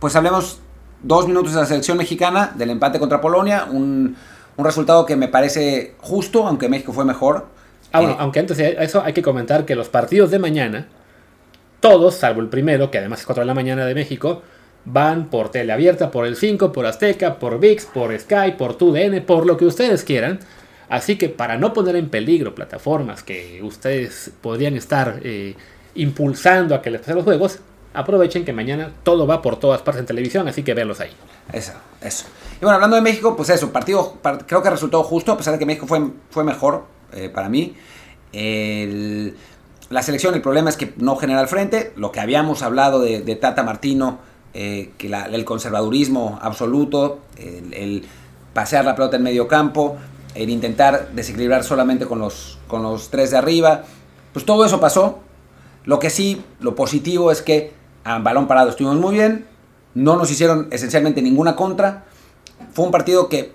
pues 0.00 0.16
hablemos 0.16 0.60
dos 1.02 1.26
minutos 1.26 1.54
de 1.54 1.60
la 1.60 1.66
selección 1.66 1.98
mexicana, 1.98 2.52
del 2.56 2.70
empate 2.70 2.98
contra 2.98 3.20
Polonia, 3.20 3.66
un, 3.70 4.16
resultado 4.58 5.06
que 5.06 5.16
me 5.16 5.28
parece 5.28 5.94
justo, 5.98 6.46
aunque 6.46 6.68
México 6.68 6.92
fue 6.92 7.04
mejor. 7.04 7.46
Ah, 7.92 8.02
eh, 8.02 8.16
aunque 8.18 8.40
antes 8.40 8.56
de 8.56 8.76
eso 8.80 9.02
hay 9.02 9.12
que 9.12 9.22
comentar 9.22 9.64
que 9.64 9.74
los 9.74 9.88
partidos 9.88 10.30
de 10.30 10.38
mañana, 10.38 10.88
todos, 11.80 12.14
salvo 12.14 12.40
el 12.40 12.48
primero, 12.48 12.90
que 12.90 12.98
además 12.98 13.20
es 13.20 13.26
4 13.26 13.42
de 13.42 13.46
la 13.46 13.54
mañana 13.54 13.86
de 13.86 13.94
México, 13.94 14.42
van 14.84 15.30
por 15.30 15.50
teleabierta, 15.50 16.10
por 16.10 16.26
el 16.26 16.36
5, 16.36 16.72
por 16.72 16.86
Azteca, 16.86 17.38
por 17.38 17.58
VIX, 17.58 17.84
por 17.86 18.18
Sky, 18.18 18.52
por 18.58 18.76
TUDN, 18.76 19.22
por 19.22 19.46
lo 19.46 19.56
que 19.56 19.66
ustedes 19.66 20.04
quieran. 20.04 20.40
Así 20.88 21.16
que 21.16 21.28
para 21.28 21.56
no 21.56 21.72
poner 21.72 21.96
en 21.96 22.10
peligro 22.10 22.54
plataformas 22.54 23.22
que 23.22 23.60
ustedes 23.62 24.30
podrían 24.40 24.76
estar 24.76 25.20
eh, 25.22 25.54
impulsando 25.94 26.74
a 26.74 26.82
que 26.82 26.90
les 26.90 27.00
pasen 27.00 27.16
los 27.16 27.24
juegos, 27.24 27.60
aprovechen 27.94 28.44
que 28.44 28.52
mañana 28.52 28.92
todo 29.02 29.26
va 29.26 29.42
por 29.42 29.56
todas 29.56 29.82
partes 29.82 30.00
en 30.00 30.06
televisión, 30.06 30.48
así 30.48 30.62
que 30.62 30.74
véanlos 30.74 31.00
ahí. 31.00 31.10
Eso, 31.52 31.72
eso. 32.00 32.26
Y 32.56 32.64
bueno, 32.64 32.74
hablando 32.74 32.96
de 32.96 33.02
México, 33.02 33.36
pues 33.36 33.50
eso, 33.50 33.72
partido 33.72 34.18
creo 34.46 34.62
que 34.62 34.70
resultó 34.70 35.02
justo, 35.02 35.32
a 35.32 35.36
pesar 35.36 35.52
de 35.52 35.58
que 35.58 35.66
México 35.66 35.86
fue, 35.86 36.00
fue 36.30 36.44
mejor 36.44 36.84
eh, 37.12 37.28
para 37.28 37.48
mí. 37.48 37.74
la 39.90 40.02
selección, 40.02 40.34
el 40.34 40.42
problema 40.42 40.70
es 40.70 40.76
que 40.76 40.94
no 40.96 41.16
genera 41.16 41.40
el 41.40 41.48
frente, 41.48 41.92
lo 41.96 42.12
que 42.12 42.20
habíamos 42.20 42.62
hablado 42.62 43.00
de, 43.00 43.36
Tata 43.36 43.62
Martino, 43.62 44.18
eh, 44.54 44.92
que 44.96 45.08
el 45.08 45.44
conservadurismo 45.44 46.38
absoluto, 46.42 47.20
el, 47.36 48.04
pasear 48.54 48.84
la 48.84 48.94
pelota 48.94 49.16
en 49.16 49.22
medio 49.22 49.48
campo, 49.48 49.96
el 50.34 50.48
intentar 50.50 51.10
desequilibrar 51.12 51.64
solamente 51.64 52.06
con 52.06 52.18
los, 52.18 52.58
con 52.68 52.82
los 52.82 53.10
tres 53.10 53.30
de 53.30 53.38
arriba, 53.38 53.84
pues 54.32 54.44
todo 54.44 54.64
eso 54.64 54.80
pasó. 54.80 55.20
Lo 55.84 55.98
que 55.98 56.10
sí, 56.10 56.42
lo 56.60 56.74
positivo 56.74 57.32
es 57.32 57.42
que 57.42 57.72
a 58.04 58.18
balón 58.18 58.46
parado 58.46 58.70
estuvimos 58.70 58.96
muy 58.96 59.14
bien, 59.14 59.46
no 59.94 60.16
nos 60.16 60.30
hicieron 60.30 60.68
esencialmente 60.70 61.22
ninguna 61.22 61.56
contra. 61.56 62.04
Fue 62.72 62.84
un 62.84 62.90
partido 62.90 63.28
que 63.28 63.52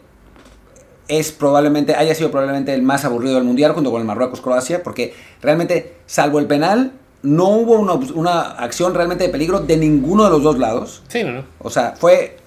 es 1.07 1.31
probablemente, 1.31 1.95
haya 1.95 2.13
sido 2.15 2.31
probablemente 2.31 2.73
el 2.73 2.81
más 2.81 3.05
aburrido 3.05 3.35
del 3.35 3.43
mundial 3.43 3.73
junto 3.73 3.91
con 3.91 4.01
el 4.01 4.07
Marruecos-Croacia, 4.07 4.83
porque 4.83 5.15
realmente, 5.41 5.95
salvo 6.05 6.39
el 6.39 6.47
penal, 6.47 6.93
no 7.23 7.49
hubo 7.49 7.73
una, 7.73 7.93
una 7.93 8.41
acción 8.41 8.93
realmente 8.93 9.25
de 9.25 9.29
peligro 9.29 9.59
de 9.59 9.77
ninguno 9.77 10.25
de 10.25 10.29
los 10.29 10.43
dos 10.43 10.59
lados. 10.59 11.03
Sí, 11.07 11.23
no, 11.23 11.31
no. 11.31 11.43
O 11.59 11.69
sea, 11.69 11.95
fue 11.97 12.37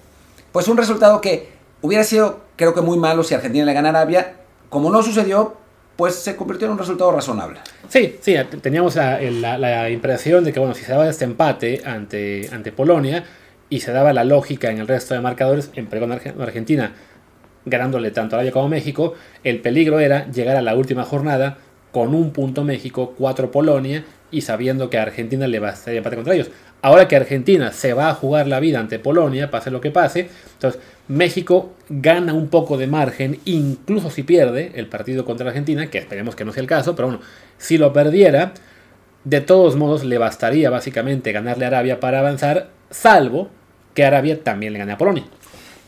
pues 0.51 0.67
un 0.67 0.77
resultado 0.77 1.21
que 1.21 1.49
hubiera 1.81 2.03
sido, 2.03 2.39
creo 2.55 2.73
que 2.73 2.81
muy 2.81 2.97
malo 2.97 3.23
si 3.23 3.33
Argentina 3.33 3.65
le 3.65 3.73
gana 3.73 3.89
a 3.89 3.91
Arabia. 3.91 4.37
Como 4.69 4.89
no 4.89 5.03
sucedió, 5.03 5.55
pues 5.95 6.15
se 6.15 6.35
convirtió 6.35 6.67
en 6.67 6.73
un 6.73 6.79
resultado 6.79 7.11
razonable. 7.11 7.59
Sí, 7.87 8.17
sí, 8.21 8.35
teníamos 8.61 8.95
la, 8.95 9.89
impresión 9.89 10.43
de 10.43 10.53
que, 10.53 10.59
bueno, 10.59 10.73
si 10.73 10.83
se 10.83 10.91
daba 10.91 11.07
este 11.09 11.25
empate 11.25 11.81
ante, 11.85 12.49
ante 12.51 12.71
Polonia 12.71 13.23
y 13.69 13.81
se 13.81 13.91
daba 13.91 14.13
la 14.13 14.23
lógica 14.23 14.69
en 14.69 14.79
el 14.79 14.87
resto 14.87 15.13
de 15.13 15.21
marcadores, 15.21 15.71
en 15.75 15.85
con 15.85 16.11
Arge- 16.11 16.39
Argentina 16.41 16.93
ganándole 17.65 18.11
tanto 18.11 18.35
a 18.35 18.39
Arabia 18.39 18.51
como 18.51 18.65
a 18.65 18.69
México, 18.69 19.13
el 19.43 19.59
peligro 19.61 19.99
era 19.99 20.29
llegar 20.31 20.57
a 20.57 20.61
la 20.61 20.75
última 20.75 21.03
jornada 21.03 21.57
con 21.91 22.15
un 22.15 22.31
punto 22.31 22.63
México, 22.63 23.13
cuatro 23.17 23.51
Polonia 23.51 24.03
y 24.31 24.41
sabiendo 24.41 24.89
que 24.89 24.97
a 24.97 25.03
Argentina 25.03 25.45
le 25.45 25.59
va 25.59 25.69
a 25.69 25.73
hacer 25.73 25.95
empate 25.95 26.15
contra 26.15 26.33
ellos. 26.33 26.49
Ahora 26.83 27.07
que 27.07 27.15
Argentina 27.15 27.71
se 27.71 27.93
va 27.93 28.09
a 28.09 28.15
jugar 28.15 28.47
la 28.47 28.59
vida 28.59 28.79
ante 28.79 28.97
Polonia, 28.97 29.51
pase 29.51 29.69
lo 29.69 29.81
que 29.81 29.91
pase, 29.91 30.29
entonces 30.53 30.81
México 31.07 31.73
gana 31.89 32.33
un 32.33 32.47
poco 32.47 32.77
de 32.77 32.87
margen, 32.87 33.39
incluso 33.45 34.09
si 34.09 34.23
pierde 34.23 34.71
el 34.75 34.87
partido 34.87 35.23
contra 35.23 35.47
Argentina, 35.47 35.89
que 35.91 35.99
esperemos 35.99 36.35
que 36.35 36.43
no 36.45 36.53
sea 36.53 36.61
el 36.61 36.67
caso, 36.67 36.95
pero 36.95 37.09
bueno, 37.09 37.23
si 37.57 37.77
lo 37.77 37.93
perdiera, 37.93 38.53
de 39.23 39.41
todos 39.41 39.75
modos 39.75 40.03
le 40.03 40.17
bastaría 40.17 40.71
básicamente 40.71 41.31
ganarle 41.31 41.65
a 41.65 41.67
Arabia 41.67 41.99
para 41.99 42.19
avanzar, 42.19 42.69
salvo 42.89 43.49
que 43.93 44.03
Arabia 44.03 44.43
también 44.43 44.73
le 44.73 44.79
gane 44.79 44.93
a 44.93 44.97
Polonia. 44.97 45.25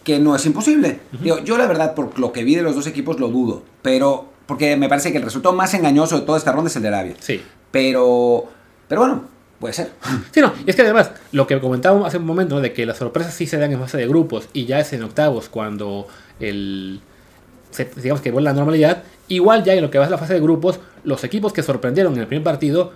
que 0.04 0.20
no 0.20 0.36
es 0.36 0.46
imposible. 0.46 1.00
Digo, 1.22 1.40
yo 1.40 1.58
la 1.58 1.66
verdad, 1.66 1.96
por 1.96 2.20
lo 2.20 2.34
que 2.34 2.44
vi 2.44 2.56
de 2.56 2.62
los 2.62 2.76
dos 2.76 2.88
equipos, 2.88 3.20
lo 3.20 3.30
dudo. 3.30 3.64
Pero, 3.82 4.26
porque 4.46 4.76
me 4.76 4.90
parece 4.90 5.12
que 5.12 5.18
el 5.18 5.24
resultado 5.24 5.56
más 5.56 5.74
engañoso 5.74 6.20
de 6.20 6.26
toda 6.26 6.38
esta 6.38 6.52
ronda 6.52 6.70
es 6.70 6.76
el 6.76 6.82
de 6.82 6.88
Arabia. 6.90 7.16
Sí. 7.20 7.42
Pero, 7.72 8.50
pero 8.90 9.02
bueno, 9.02 9.24
puede 9.60 9.74
ser. 9.74 9.92
Sí, 10.32 10.42
no, 10.42 10.54
es 10.66 10.76
que 10.76 10.82
además, 10.82 11.12
lo 11.32 11.48
que 11.48 11.60
comentábamos 11.60 12.08
hace 12.08 12.18
un 12.18 12.26
momento, 12.26 12.56
¿no? 12.56 12.62
de 12.62 12.74
que 12.74 12.86
las 12.86 12.98
sorpresas 12.98 13.34
sí 13.34 13.46
se 13.48 13.58
dan 13.58 13.72
en 13.72 13.80
fase 13.80 13.98
de 13.98 14.08
grupos 14.08 14.50
y 14.54 14.66
ya 14.66 14.80
es 14.80 14.94
en 14.94 15.04
octavos 15.04 15.50
cuando 15.50 16.08
el 16.40 17.00
se- 17.72 17.90
digamos 17.96 18.22
que 18.22 18.32
vuelve 18.32 18.46
la 18.50 18.54
normalidad, 18.54 19.04
igual 19.28 19.64
ya 19.64 19.74
en 19.74 19.82
lo 19.82 19.92
que 19.92 19.98
va 20.00 20.06
a 20.06 20.10
la 20.10 20.18
fase 20.18 20.34
de 20.36 20.40
grupos, 20.42 20.80
los 21.04 21.24
equipos 21.24 21.54
que 21.54 21.64
sorprendieron 21.64 22.14
en 22.16 22.22
el 22.22 22.28
primer 22.28 22.44
partido 22.44 22.94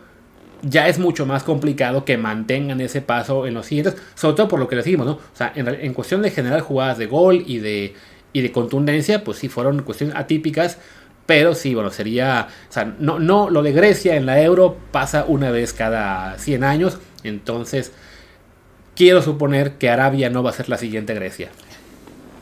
ya 0.64 0.88
es 0.88 0.98
mucho 0.98 1.26
más 1.26 1.44
complicado 1.44 2.04
que 2.04 2.18
mantengan 2.18 2.82
ese 2.82 3.02
paso 3.02 3.46
en 3.46 3.54
los 3.54 3.66
siguientes, 3.68 3.96
sobre 4.16 4.36
todo 4.36 4.48
por 4.48 4.60
lo 4.60 4.68
que 4.68 4.76
decimos, 4.76 5.06
¿no? 5.06 5.14
O 5.14 5.22
sea, 5.34 5.52
en, 5.56 5.68
en 5.68 5.94
cuestión 5.94 6.22
de 6.24 6.32
generar 6.32 6.62
jugadas 6.62 6.98
de 6.98 7.06
gol 7.06 7.44
y 7.46 7.60
de, 7.60 7.94
y 8.34 8.42
de 8.42 8.52
contundencia, 8.52 9.24
pues 9.24 9.38
sí 9.38 9.50
fueron 9.50 9.84
cuestiones 9.84 10.16
atípicas, 10.16 10.80
pero 11.28 11.54
sí, 11.54 11.76
bueno, 11.76 11.92
sería, 11.92 12.48
o 12.68 12.74
sea, 12.74 12.96
no, 13.00 13.20
no, 13.20 13.52
lo 13.52 13.62
de 13.62 13.74
Grecia 13.74 14.16
en 14.16 14.26
la 14.26 14.42
Euro 14.42 14.78
pasa 14.92 15.26
una 15.28 15.52
vez 15.52 15.74
cada 15.74 16.40
100 16.40 16.64
años, 16.64 16.98
entonces 17.24 17.92
quiero 18.96 19.22
suponer 19.22 19.74
que 19.74 19.90
Arabia 19.92 20.32
no 20.32 20.42
va 20.42 20.50
a 20.50 20.54
ser 20.54 20.70
la 20.70 20.78
siguiente 20.78 21.14
Grecia. 21.14 21.50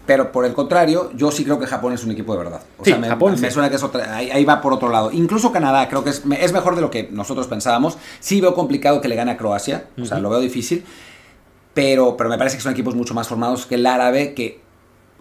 Pero 0.05 0.31
por 0.31 0.45
el 0.45 0.53
contrario, 0.53 1.11
yo 1.15 1.31
sí 1.31 1.43
creo 1.43 1.59
que 1.59 1.65
Japón 1.65 1.91
es 1.93 2.03
un 2.03 2.11
equipo 2.11 2.33
de 2.37 2.43
verdad. 2.43 2.61
O 2.77 2.85
Sí, 2.85 2.91
sea, 2.91 2.99
me, 2.99 3.07
Japón 3.07 3.35
me 3.41 3.49
suena 3.49 3.69
que 3.71 3.75
es 3.77 3.81
otra, 3.83 4.15
ahí, 4.15 4.29
ahí 4.29 4.45
va 4.45 4.61
por 4.61 4.71
otro 4.71 4.89
lado. 4.89 5.11
Incluso 5.11 5.51
Canadá 5.51 5.89
creo 5.89 6.03
que 6.03 6.11
es, 6.11 6.21
es 6.39 6.53
mejor 6.53 6.75
de 6.75 6.81
lo 6.81 6.91
que 6.91 7.09
nosotros 7.11 7.47
pensábamos. 7.47 7.97
Sí 8.19 8.39
veo 8.39 8.53
complicado 8.53 9.01
que 9.01 9.07
le 9.07 9.15
gane 9.15 9.31
a 9.31 9.37
Croacia, 9.37 9.85
o 9.99 10.05
sea, 10.05 10.19
lo 10.19 10.29
veo 10.29 10.39
difícil. 10.39 10.85
Pero, 11.73 12.15
pero 12.17 12.29
me 12.29 12.37
parece 12.37 12.55
que 12.55 12.61
son 12.61 12.73
equipos 12.73 12.93
mucho 12.93 13.15
más 13.15 13.27
formados 13.27 13.65
que 13.65 13.75
el 13.75 13.85
árabe, 13.87 14.35
que 14.35 14.61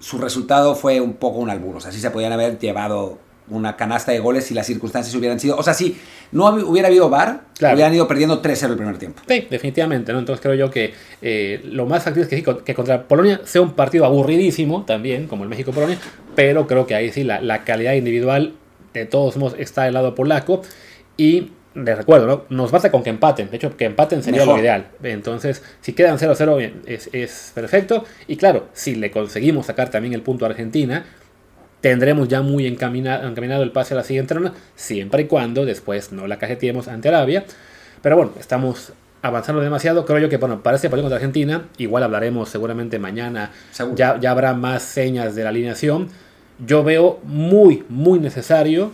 su 0.00 0.18
resultado 0.18 0.74
fue 0.74 1.00
un 1.00 1.14
poco 1.14 1.38
un 1.38 1.48
albur. 1.48 1.76
O 1.76 1.80
sea, 1.80 1.90
sí 1.90 1.98
se 1.98 2.10
podían 2.10 2.32
haber 2.32 2.58
llevado 2.58 3.18
una 3.48 3.76
canasta 3.76 4.10
de 4.12 4.18
goles 4.20 4.44
si 4.44 4.54
las 4.54 4.66
circunstancias 4.66 5.14
hubieran 5.14 5.38
sido... 5.38 5.56
O 5.56 5.62
sea, 5.62 5.74
si 5.74 5.96
no 6.32 6.46
hubiera 6.48 6.88
habido 6.88 7.10
VAR, 7.10 7.42
Claro. 7.58 7.74
hubieran 7.74 7.94
ido 7.94 8.08
perdiendo 8.08 8.40
3-0 8.42 8.70
el 8.70 8.76
primer 8.76 8.96
tiempo. 8.98 9.22
Sí, 9.28 9.46
definitivamente, 9.50 10.12
¿no? 10.12 10.18
Entonces 10.18 10.42
creo 10.42 10.54
yo 10.54 10.70
que 10.70 10.94
eh, 11.22 11.60
lo 11.64 11.86
más 11.86 12.02
factible 12.04 12.22
es 12.22 12.28
que, 12.28 12.36
sí, 12.36 12.44
que 12.64 12.74
contra 12.74 13.06
Polonia 13.06 13.40
sea 13.44 13.60
un 13.60 13.72
partido 13.74 14.04
aburridísimo 14.06 14.84
también, 14.86 15.26
como 15.28 15.42
el 15.44 15.50
México-Polonia, 15.50 15.98
pero 16.34 16.66
creo 16.66 16.86
que 16.86 16.94
ahí 16.94 17.12
sí 17.12 17.22
la, 17.22 17.40
la 17.40 17.64
calidad 17.64 17.92
individual 17.92 18.54
de 18.94 19.04
todos 19.06 19.36
modos 19.36 19.56
está 19.58 19.82
del 19.84 19.94
lado 19.94 20.14
polaco 20.14 20.62
y 21.16 21.50
les 21.74 21.98
recuerdo, 21.98 22.26
¿no? 22.26 22.44
Nos 22.56 22.70
basta 22.70 22.90
con 22.92 23.02
que 23.02 23.10
empaten, 23.10 23.50
de 23.50 23.56
hecho 23.56 23.76
que 23.76 23.84
empaten 23.84 24.22
sería 24.22 24.40
Mejor. 24.42 24.56
lo 24.56 24.62
ideal. 24.62 24.86
Entonces, 25.02 25.60
si 25.80 25.92
quedan 25.92 26.18
0-0 26.18 26.56
bien, 26.56 26.82
es, 26.86 27.10
es 27.12 27.50
perfecto 27.54 28.04
y 28.28 28.36
claro, 28.36 28.68
si 28.72 28.94
le 28.94 29.10
conseguimos 29.10 29.66
sacar 29.66 29.90
también 29.90 30.14
el 30.14 30.22
punto 30.22 30.44
a 30.44 30.48
Argentina, 30.48 31.04
tendremos 31.88 32.28
ya 32.28 32.40
muy 32.40 32.66
encamina- 32.66 33.20
encaminado 33.28 33.62
el 33.62 33.70
pase 33.70 33.92
a 33.92 33.98
la 33.98 34.04
siguiente 34.04 34.32
ronda, 34.32 34.54
siempre 34.74 35.24
y 35.24 35.26
cuando 35.26 35.66
después 35.66 36.12
no 36.12 36.26
la 36.26 36.38
cajeteemos 36.38 36.88
ante 36.88 37.08
Arabia. 37.08 37.44
Pero 38.00 38.16
bueno, 38.16 38.32
estamos 38.40 38.94
avanzando 39.20 39.60
demasiado. 39.60 40.06
Creo 40.06 40.18
yo 40.18 40.30
que, 40.30 40.38
bueno, 40.38 40.62
para 40.62 40.76
este 40.76 40.88
partido 40.88 41.04
contra 41.04 41.16
Argentina, 41.16 41.68
igual 41.76 42.02
hablaremos 42.02 42.48
seguramente 42.48 42.98
mañana, 42.98 43.50
Seguro. 43.70 43.96
ya, 43.98 44.18
ya 44.18 44.30
habrá 44.30 44.54
más 44.54 44.82
señas 44.82 45.34
de 45.34 45.42
la 45.42 45.50
alineación. 45.50 46.08
Yo 46.66 46.84
veo 46.84 47.20
muy, 47.24 47.84
muy 47.90 48.18
necesario 48.18 48.90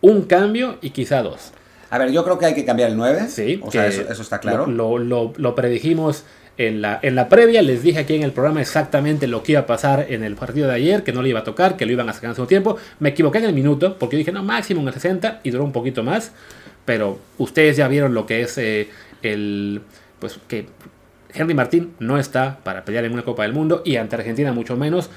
un 0.00 0.22
cambio 0.22 0.78
y 0.80 0.90
quizá 0.90 1.22
dos. 1.22 1.52
A 1.90 1.98
ver, 1.98 2.12
yo 2.12 2.24
creo 2.24 2.38
que 2.38 2.46
hay 2.46 2.54
que 2.54 2.64
cambiar 2.64 2.88
el 2.90 2.96
9. 2.96 3.26
Sí, 3.28 3.60
o 3.62 3.70
sea, 3.70 3.86
eso, 3.88 4.02
eso 4.10 4.22
está 4.22 4.38
claro. 4.40 4.64
Lo, 4.66 4.96
lo- 4.96 5.04
lo- 5.04 5.32
lo 5.36 5.54
predijimos 5.54 6.24
en 6.58 6.80
la, 6.80 6.98
en 7.02 7.14
la 7.14 7.28
previa, 7.28 7.60
les 7.62 7.82
dije 7.82 7.98
aquí 7.98 8.14
en 8.14 8.22
el 8.22 8.32
programa 8.32 8.60
exactamente 8.60 9.26
lo 9.26 9.42
que 9.42 9.52
iba 9.52 9.62
a 9.62 9.66
pasar 9.66 10.06
en 10.08 10.24
el 10.24 10.36
partido 10.36 10.68
de 10.68 10.74
ayer, 10.74 11.02
que 11.02 11.12
no 11.12 11.22
le 11.22 11.28
iba 11.28 11.40
a 11.40 11.44
tocar, 11.44 11.76
que 11.76 11.84
lo 11.84 11.92
iban 11.92 12.08
a 12.08 12.12
sacar 12.14 12.30
en 12.30 12.36
su 12.36 12.46
tiempo. 12.46 12.78
Me 12.98 13.10
equivoqué 13.10 13.38
en 13.38 13.44
el 13.44 13.52
minuto, 13.52 13.98
porque 13.98 14.16
dije, 14.16 14.32
no, 14.32 14.42
máximo 14.42 14.80
en 14.80 14.88
el 14.88 14.94
60 14.94 15.40
y 15.42 15.50
duró 15.50 15.64
un 15.64 15.72
poquito 15.72 16.02
más. 16.02 16.32
Pero 16.84 17.18
ustedes 17.38 17.76
ya 17.76 17.88
vieron 17.88 18.14
lo 18.14 18.26
que 18.26 18.42
es 18.42 18.56
eh, 18.58 18.88
el. 19.22 19.82
Pues 20.18 20.38
que 20.48 20.66
Henry 21.34 21.52
Martín 21.52 21.94
no 21.98 22.18
está 22.18 22.58
para 22.62 22.84
pelear 22.84 23.04
en 23.04 23.12
una 23.12 23.22
Copa 23.22 23.42
del 23.42 23.52
Mundo 23.52 23.82
y 23.84 23.96
ante 23.96 24.16
Argentina 24.16 24.52
mucho 24.52 24.76
menos. 24.76 25.10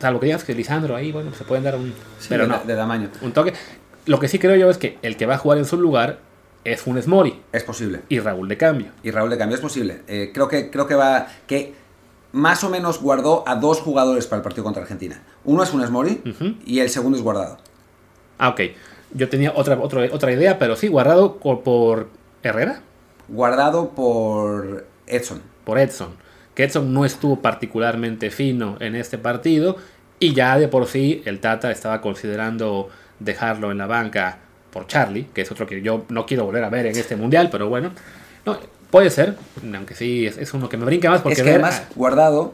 Salvo 0.00 0.18
que 0.18 0.26
digas 0.26 0.44
que 0.44 0.54
Lisandro 0.54 0.96
ahí, 0.96 1.12
bueno, 1.12 1.32
se 1.34 1.44
pueden 1.44 1.62
dar 1.62 1.76
un. 1.76 1.94
Sí, 2.18 2.26
pero 2.30 2.44
de, 2.44 2.48
no, 2.48 2.62
de 2.64 2.74
tamaño. 2.74 3.10
un 3.22 3.32
toque. 3.32 3.52
Lo 4.06 4.18
que 4.18 4.28
sí 4.28 4.38
creo 4.38 4.56
yo 4.56 4.68
es 4.70 4.78
que 4.78 4.98
el 5.02 5.16
que 5.16 5.26
va 5.26 5.34
a 5.34 5.38
jugar 5.38 5.58
en 5.58 5.64
su 5.66 5.76
lugar 5.76 6.18
es 6.64 6.80
Funes 6.80 7.06
Mori 7.06 7.42
Es 7.52 7.62
posible. 7.64 8.00
y 8.08 8.18
Raúl 8.20 8.48
de 8.48 8.56
cambio. 8.56 8.88
Y 9.02 9.10
Raúl 9.10 9.30
de 9.30 9.38
cambio 9.38 9.54
es 9.56 9.60
posible. 9.60 10.02
Eh, 10.08 10.30
creo, 10.32 10.48
que, 10.48 10.70
creo 10.70 10.86
que 10.86 10.94
va. 10.94 11.26
que 11.46 11.74
más 12.32 12.64
o 12.64 12.70
menos 12.70 13.00
guardó 13.00 13.44
a 13.46 13.54
dos 13.56 13.80
jugadores 13.80 14.26
para 14.26 14.38
el 14.38 14.42
partido 14.42 14.64
contra 14.64 14.82
Argentina. 14.82 15.22
Uno 15.44 15.62
es 15.62 15.70
Funes 15.70 15.90
Mori 15.90 16.20
y 16.66 16.80
el 16.80 16.90
segundo 16.90 17.16
es 17.16 17.22
guardado. 17.22 17.58
Ah, 18.38 18.48
ok. 18.48 18.60
Yo 19.12 19.28
tenía 19.28 19.52
otra, 19.54 19.78
otra, 19.78 20.08
otra 20.10 20.32
idea, 20.32 20.58
pero 20.58 20.74
sí, 20.74 20.88
guardado 20.88 21.36
por, 21.36 21.62
por 21.62 22.08
Herrera, 22.42 22.80
Guardado 23.28 23.90
por 23.90 24.86
Edson. 25.06 25.40
por 25.64 25.78
Edson. 25.78 26.08
Que 26.54 26.64
Edson 26.64 26.92
no 26.92 27.04
estuvo 27.04 27.40
particularmente 27.40 28.30
fino 28.30 28.76
en 28.80 28.96
este 28.96 29.16
partido 29.18 29.76
y 30.18 30.34
ya 30.34 30.58
de 30.58 30.68
por 30.68 30.86
sí 30.86 31.22
el 31.24 31.40
Tata 31.40 31.70
estaba 31.70 32.00
considerando 32.00 32.88
dejarlo 33.20 33.70
en 33.70 33.78
la 33.78 33.86
banca 33.86 34.38
por 34.74 34.86
Charlie, 34.88 35.28
que 35.32 35.40
es 35.42 35.50
otro 35.50 35.66
que 35.66 35.80
yo 35.80 36.04
no 36.10 36.26
quiero 36.26 36.44
volver 36.44 36.64
a 36.64 36.68
ver 36.68 36.84
en 36.86 36.96
este 36.96 37.16
mundial, 37.16 37.48
pero 37.50 37.68
bueno. 37.70 37.92
No, 38.44 38.58
puede 38.90 39.08
ser, 39.08 39.36
aunque 39.74 39.94
sí 39.94 40.26
es, 40.26 40.36
es 40.36 40.52
uno 40.52 40.68
que 40.68 40.76
me 40.76 40.84
brinca 40.84 41.08
más 41.08 41.22
porque 41.22 41.34
es 41.34 41.38
que 41.38 41.44
ver 41.44 41.54
además, 41.64 41.84
guardado. 41.94 42.52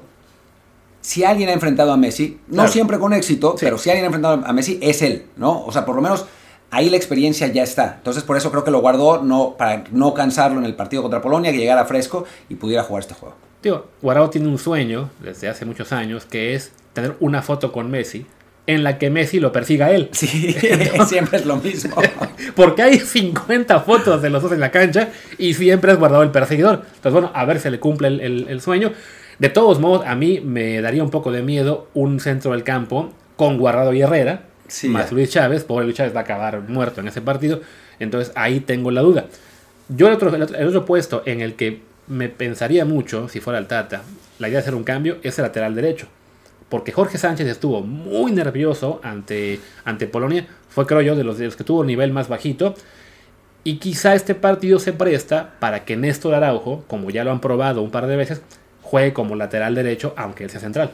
Si 1.00 1.24
alguien 1.24 1.48
ha 1.48 1.52
enfrentado 1.52 1.92
a 1.92 1.96
Messi, 1.96 2.38
no 2.48 2.54
Claro. 2.56 2.70
siempre 2.70 2.98
con 2.98 3.12
éxito, 3.14 3.54
Sí. 3.58 3.64
pero 3.64 3.78
si 3.78 3.88
alguien 3.90 4.04
ha 4.04 4.06
enfrentado 4.08 4.42
a 4.46 4.52
Messi, 4.52 4.78
es 4.82 5.00
él, 5.02 5.24
¿no? 5.36 5.64
O 5.64 5.72
sea, 5.72 5.86
por 5.86 5.96
lo 5.96 6.02
menos 6.02 6.26
ahí 6.70 6.90
la 6.90 6.96
experiencia 6.98 7.46
ya 7.46 7.62
está. 7.62 7.94
Entonces, 7.96 8.22
por 8.22 8.36
eso 8.36 8.50
creo 8.50 8.64
que 8.64 8.70
lo 8.70 8.80
guardó 8.80 9.22
no, 9.22 9.56
para 9.56 9.84
no 9.92 10.12
cansarlo 10.14 10.58
en 10.58 10.66
el 10.66 10.74
partido 10.76 11.00
contra 11.02 11.22
Polonia, 11.22 11.50
que 11.52 11.58
llegara 11.58 11.86
fresco 11.86 12.24
y 12.50 12.56
pudiera 12.56 12.82
jugar 12.82 13.00
este 13.00 13.14
juego. 13.14 13.34
Digo, 13.62 13.86
Guardado 14.02 14.30
tiene 14.30 14.46
un 14.48 14.58
sueño 14.58 15.10
desde 15.20 15.48
hace 15.48 15.64
muchos 15.64 15.90
años 15.92 16.26
que 16.26 16.54
es 16.54 16.72
tener 16.92 17.16
una 17.20 17.40
foto 17.42 17.72
con 17.72 17.90
Messi 17.90 18.26
en 18.74 18.82
la 18.84 18.98
que 18.98 19.10
Messi 19.10 19.40
lo 19.40 19.52
persiga 19.52 19.86
a 19.86 19.90
él. 19.92 20.08
Sí, 20.12 20.26
siempre 21.08 21.38
es 21.38 21.46
lo 21.46 21.56
mismo. 21.56 21.96
Porque 22.56 22.82
hay 22.82 22.98
50 22.98 23.80
fotos 23.80 24.22
de 24.22 24.30
los 24.30 24.42
dos 24.42 24.52
en 24.52 24.60
la 24.60 24.70
cancha 24.70 25.08
y 25.38 25.54
siempre 25.54 25.92
es 25.92 25.98
guardado 25.98 26.22
el 26.22 26.30
perseguidor. 26.30 26.82
Entonces, 26.86 27.12
bueno, 27.12 27.30
a 27.34 27.44
ver 27.44 27.60
si 27.60 27.70
le 27.70 27.78
cumple 27.80 28.08
el, 28.08 28.20
el- 28.20 28.46
el 28.48 28.60
sueño. 28.60 28.92
De 29.38 29.48
todos 29.48 29.80
modos, 29.80 30.04
a 30.06 30.14
mí 30.14 30.40
me 30.40 30.80
daría 30.82 31.02
un 31.02 31.10
poco 31.10 31.32
de 31.32 31.42
miedo 31.42 31.88
un 31.94 32.20
centro 32.20 32.52
del 32.52 32.62
campo 32.62 33.12
con 33.36 33.56
Guardado 33.58 33.92
y 33.94 34.02
Herrera, 34.02 34.42
Sí, 34.68 34.88
más. 34.88 35.10
Luis 35.12 35.30
Chávez. 35.30 35.64
Pobre 35.64 35.84
Luis 35.84 35.96
Chávez 35.96 36.14
va 36.14 36.20
a 36.20 36.22
acabar 36.24 36.60
muerto 36.68 37.00
en 37.00 37.08
ese 37.08 37.20
partido. 37.22 37.60
Entonces, 37.98 38.32
ahí 38.36 38.60
tengo 38.60 38.90
la 38.90 39.00
duda. 39.00 39.24
Yo 39.88 40.06
el 40.08 40.14
otro, 40.14 40.34
el 40.34 40.42
otro- 40.42 40.56
el 40.56 40.68
otro 40.68 40.84
puesto 40.84 41.22
en 41.26 41.40
el 41.40 41.54
que 41.54 41.80
me 42.06 42.28
pensaría 42.28 42.84
mucho, 42.84 43.28
si 43.28 43.40
fuera 43.40 43.58
el 43.58 43.66
Tata, 43.66 44.02
la 44.38 44.48
idea 44.48 44.58
de 44.58 44.62
hacer 44.62 44.74
un 44.74 44.84
cambio, 44.84 45.16
es 45.22 45.38
el 45.38 45.44
lateral 45.44 45.74
derecho. 45.74 46.06
Porque 46.70 46.92
Jorge 46.92 47.18
Sánchez 47.18 47.46
estuvo 47.48 47.82
muy 47.82 48.32
nervioso 48.32 49.00
ante, 49.02 49.60
ante 49.84 50.06
Polonia. 50.06 50.46
Fue, 50.70 50.86
creo 50.86 51.02
yo, 51.02 51.16
de 51.16 51.24
los, 51.24 51.36
de 51.36 51.44
los 51.44 51.56
que 51.56 51.64
tuvo 51.64 51.84
nivel 51.84 52.12
más 52.12 52.28
bajito. 52.28 52.74
Y 53.64 53.76
quizá 53.76 54.14
este 54.14 54.34
partido 54.34 54.78
se 54.78 54.94
presta 54.94 55.56
para 55.58 55.84
que 55.84 55.96
Néstor 55.96 56.32
Araujo, 56.32 56.84
como 56.86 57.10
ya 57.10 57.24
lo 57.24 57.32
han 57.32 57.40
probado 57.40 57.82
un 57.82 57.90
par 57.90 58.06
de 58.06 58.16
veces, 58.16 58.40
juegue 58.82 59.12
como 59.12 59.36
lateral 59.36 59.74
derecho, 59.74 60.14
aunque 60.16 60.44
él 60.44 60.50
sea 60.50 60.60
central. 60.60 60.92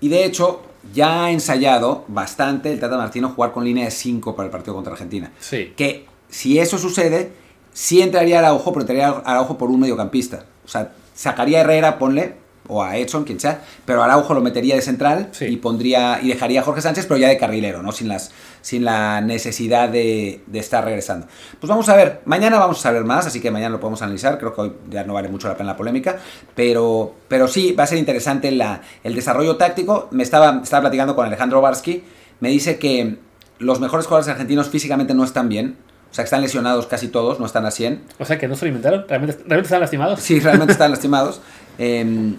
Y 0.00 0.08
de 0.08 0.24
hecho, 0.24 0.62
ya 0.92 1.24
ha 1.24 1.30
ensayado 1.30 2.04
bastante 2.08 2.72
el 2.72 2.78
Tata 2.78 2.96
Martino 2.96 3.30
jugar 3.30 3.52
con 3.52 3.64
línea 3.64 3.86
de 3.86 3.90
5 3.90 4.36
para 4.36 4.46
el 4.46 4.52
partido 4.52 4.74
contra 4.74 4.92
Argentina. 4.92 5.32
Sí. 5.40 5.72
Que 5.76 6.06
si 6.28 6.58
eso 6.58 6.78
sucede, 6.78 7.32
sí 7.72 8.02
entraría 8.02 8.38
Araujo, 8.38 8.72
pero 8.72 8.82
entraría 8.82 9.08
Araujo 9.08 9.58
por 9.58 9.70
un 9.70 9.80
mediocampista. 9.80 10.44
O 10.64 10.68
sea, 10.68 10.92
sacaría 11.14 11.60
Herrera, 11.60 11.98
ponle, 11.98 12.36
o 12.68 12.82
a 12.82 12.96
Edson, 12.96 13.24
quien 13.24 13.38
sea, 13.40 13.62
pero 13.84 14.02
Araujo 14.02 14.34
lo 14.34 14.40
metería 14.40 14.74
de 14.74 14.82
central 14.82 15.28
Sí. 15.32 15.44
y 15.46 15.56
pondría 15.56 16.20
y 16.22 16.28
dejaría 16.28 16.60
a 16.60 16.62
Jorge 16.64 16.80
Sánchez, 16.80 17.06
pero 17.06 17.18
ya 17.18 17.28
de 17.28 17.38
carrilero, 17.38 17.82
¿no? 17.82 17.92
Sin 17.92 18.08
las 18.08 18.32
sin 18.62 18.84
la 18.84 19.20
necesidad 19.20 19.88
de, 19.88 20.40
de 20.46 20.58
estar 20.58 20.84
regresando. 20.84 21.28
Pues 21.60 21.68
vamos 21.68 21.88
a 21.88 21.94
ver, 21.94 22.20
mañana 22.24 22.58
vamos 22.58 22.78
a 22.78 22.82
saber 22.82 23.04
más, 23.04 23.24
así 23.26 23.40
que 23.40 23.50
mañana 23.52 23.70
lo 23.70 23.80
podemos 23.80 24.02
analizar, 24.02 24.38
creo 24.38 24.52
que 24.54 24.60
hoy 24.60 24.72
ya 24.90 25.04
no 25.04 25.14
vale 25.14 25.28
mucho 25.28 25.46
la 25.46 25.56
pena 25.56 25.70
la 25.70 25.76
polémica, 25.76 26.16
pero, 26.56 27.14
pero 27.28 27.46
sí, 27.46 27.72
va 27.72 27.84
a 27.84 27.86
ser 27.86 27.98
interesante 27.98 28.50
la, 28.50 28.80
el 29.04 29.14
desarrollo 29.14 29.56
táctico. 29.56 30.08
Me 30.10 30.22
estaba, 30.24 30.60
estaba 30.62 30.80
platicando 30.82 31.14
con 31.14 31.26
Alejandro 31.26 31.60
Barsky, 31.60 32.02
me 32.40 32.48
dice 32.48 32.78
que 32.78 33.18
los 33.58 33.78
mejores 33.80 34.06
jugadores 34.06 34.28
argentinos 34.28 34.68
físicamente 34.68 35.14
no 35.14 35.22
están 35.24 35.48
bien, 35.48 35.76
sea, 36.16 36.24
que 36.24 36.26
están 36.26 36.42
lesionados 36.42 36.86
casi 36.86 37.08
todos, 37.08 37.38
no 37.38 37.46
están 37.46 37.66
a 37.66 37.70
100. 37.70 38.02
O 38.18 38.24
sea 38.24 38.38
que 38.38 38.48
no 38.48 38.56
se 38.56 38.64
lo 38.64 38.68
inventaron, 38.70 39.04
realmente, 39.08 39.36
realmente 39.40 39.66
están 39.66 39.80
lastimados. 39.80 40.20
Sí, 40.20 40.40
realmente 40.40 40.72
están 40.72 40.90
lastimados. 40.90 41.40
Eh, 41.78 42.34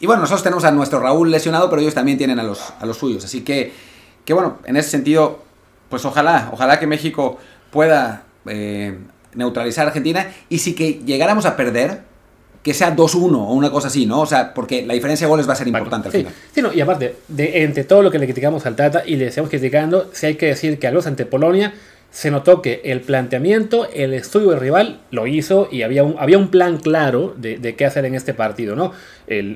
y 0.00 0.06
bueno, 0.06 0.22
nosotros 0.22 0.42
tenemos 0.42 0.64
a 0.64 0.70
nuestro 0.70 0.98
Raúl 0.98 1.30
lesionado, 1.30 1.68
pero 1.68 1.82
ellos 1.82 1.92
también 1.92 2.16
tienen 2.16 2.40
a 2.40 2.42
los, 2.42 2.72
a 2.80 2.86
los 2.86 2.96
suyos. 2.96 3.22
Así 3.22 3.42
que, 3.42 3.72
que 4.24 4.32
bueno, 4.32 4.58
en 4.64 4.76
ese 4.76 4.88
sentido, 4.88 5.42
pues 5.90 6.06
ojalá, 6.06 6.48
ojalá 6.52 6.80
que 6.80 6.86
México 6.86 7.38
pueda 7.70 8.24
eh, 8.46 8.98
neutralizar 9.34 9.84
a 9.84 9.88
Argentina. 9.88 10.32
Y 10.48 10.58
si 10.58 10.74
que 10.74 11.02
llegáramos 11.04 11.44
a 11.44 11.54
perder, 11.54 12.00
que 12.62 12.72
sea 12.72 12.96
2-1 12.96 13.34
o 13.34 13.52
una 13.52 13.70
cosa 13.70 13.88
así, 13.88 14.06
¿no? 14.06 14.22
O 14.22 14.26
sea, 14.26 14.54
porque 14.54 14.86
la 14.86 14.94
diferencia 14.94 15.26
de 15.26 15.30
goles 15.30 15.46
va 15.46 15.52
a 15.52 15.56
ser 15.56 15.68
importante 15.68 16.08
al 16.08 16.12
sí, 16.12 16.18
final. 16.18 16.34
sí, 16.54 16.62
no, 16.62 16.72
y 16.72 16.80
aparte, 16.80 17.16
de, 17.28 17.62
entre 17.62 17.84
todo 17.84 18.02
lo 18.02 18.10
que 18.10 18.18
le 18.18 18.24
criticamos 18.24 18.64
al 18.64 18.76
Tata 18.76 19.02
y 19.04 19.16
le 19.16 19.26
estamos 19.26 19.50
criticando, 19.50 20.10
sí 20.14 20.26
hay 20.26 20.34
que 20.36 20.46
decir 20.46 20.78
que 20.78 20.86
al 20.86 20.94
menos 20.94 21.06
ante 21.06 21.26
Polonia 21.26 21.74
se 22.10 22.30
notó 22.32 22.60
que 22.60 22.80
el 22.84 23.02
planteamiento, 23.02 23.88
el 23.92 24.14
estudio 24.14 24.50
del 24.50 24.60
rival 24.60 25.00
lo 25.12 25.28
hizo 25.28 25.68
y 25.70 25.82
había 25.82 26.02
un, 26.02 26.16
había 26.18 26.38
un 26.38 26.48
plan 26.48 26.78
claro 26.78 27.34
de, 27.36 27.74
qué 27.76 27.84
hacer 27.84 28.04
en 28.04 28.16
este 28.16 28.34
partido, 28.34 28.74
¿no? 28.74 28.92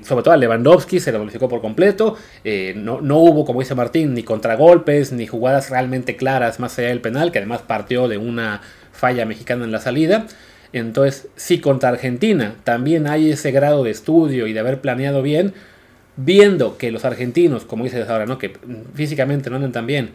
Sobre 0.03 0.23
todo 0.23 0.33
a 0.33 0.37
Lewandowski 0.37 1.01
se 1.01 1.11
lo 1.11 1.19
modificó 1.19 1.49
por 1.49 1.61
completo, 1.61 2.17
eh, 2.45 2.73
no, 2.77 3.01
no 3.01 3.19
hubo, 3.19 3.45
como 3.45 3.59
dice 3.59 3.75
Martín, 3.75 4.15
ni 4.15 4.23
contragolpes, 4.23 5.13
ni 5.13 5.27
jugadas 5.27 5.71
realmente 5.71 6.17
claras 6.17 6.61
más 6.61 6.79
allá 6.79 6.89
del 6.89 7.01
penal, 7.01 7.33
que 7.33 7.39
además 7.39 7.63
partió 7.63 8.07
de 8.07 8.19
una 8.19 8.61
falla 8.93 9.27
mexicana 9.27 9.65
en 9.65 9.73
la 9.73 9.81
salida. 9.81 10.27
Entonces, 10.73 11.29
si 11.37 11.61
contra 11.61 11.89
Argentina 11.89 12.55
también 12.63 13.09
hay 13.09 13.31
ese 13.31 13.51
grado 13.51 13.83
de 13.83 13.91
estudio 13.91 14.47
y 14.47 14.53
de 14.53 14.61
haber 14.61 14.81
planeado 14.81 15.23
bien, 15.23 15.55
viendo 16.17 16.79
que 16.79 16.93
los 16.93 17.05
argentinos, 17.05 17.65
como 17.65 17.85
dices 17.85 18.09
ahora, 18.09 18.27
¿no? 18.27 18.39
que 18.39 18.57
físicamente 18.95 19.51
no 19.51 19.57
andan 19.57 19.73
tan 19.73 19.87
bien 19.87 20.11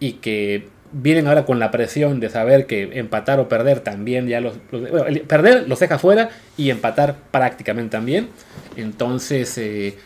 y 0.00 0.14
que 0.14 0.68
vienen 0.92 1.26
ahora 1.26 1.44
con 1.44 1.58
la 1.58 1.70
presión 1.70 2.20
de 2.20 2.30
saber 2.30 2.66
que 2.66 2.98
empatar 2.98 3.40
o 3.40 3.48
perder 3.48 3.80
también 3.80 4.26
ya 4.28 4.40
los, 4.40 4.54
bueno, 4.70 5.04
perder 5.26 5.68
los 5.68 5.80
deja 5.80 5.98
fuera 5.98 6.30
y 6.56 6.70
empatar 6.70 7.16
prácticamente 7.30 7.92
también. 7.92 8.28
Entonces 8.76 9.56
eh, 9.58 9.96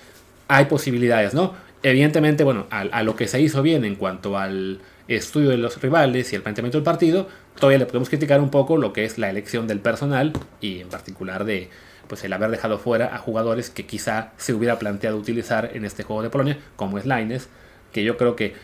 hay 0.48 0.66
posibilidades, 0.66 1.34
¿no? 1.34 1.54
Evidentemente, 1.82 2.44
bueno, 2.44 2.66
a, 2.70 2.80
a 2.80 3.02
lo 3.02 3.16
que 3.16 3.26
se 3.26 3.40
hizo 3.40 3.62
bien 3.62 3.84
en 3.84 3.96
cuanto 3.96 4.38
al 4.38 4.80
estudio 5.08 5.50
de 5.50 5.58
los 5.58 5.80
rivales 5.80 6.32
y 6.32 6.36
el 6.36 6.42
planteamiento 6.42 6.78
del 6.78 6.84
partido, 6.84 7.28
todavía 7.58 7.78
le 7.78 7.86
podemos 7.86 8.08
criticar 8.08 8.40
un 8.40 8.50
poco 8.50 8.76
lo 8.76 8.92
que 8.92 9.04
es 9.04 9.18
la 9.18 9.30
elección 9.30 9.66
del 9.66 9.80
personal 9.80 10.32
y 10.60 10.80
en 10.80 10.88
particular 10.88 11.44
de 11.44 11.70
pues 12.08 12.24
el 12.24 12.32
haber 12.32 12.50
dejado 12.50 12.78
fuera 12.78 13.14
a 13.14 13.18
jugadores 13.18 13.70
que 13.70 13.86
quizá 13.86 14.32
se 14.36 14.52
hubiera 14.52 14.78
planteado 14.78 15.16
utilizar 15.16 15.70
en 15.74 15.84
este 15.84 16.02
juego 16.02 16.22
de 16.22 16.30
Polonia, 16.30 16.58
como 16.76 16.98
es 16.98 17.06
Laines, 17.06 17.48
que 17.92 18.04
yo 18.04 18.16
creo 18.16 18.36
que 18.36 18.54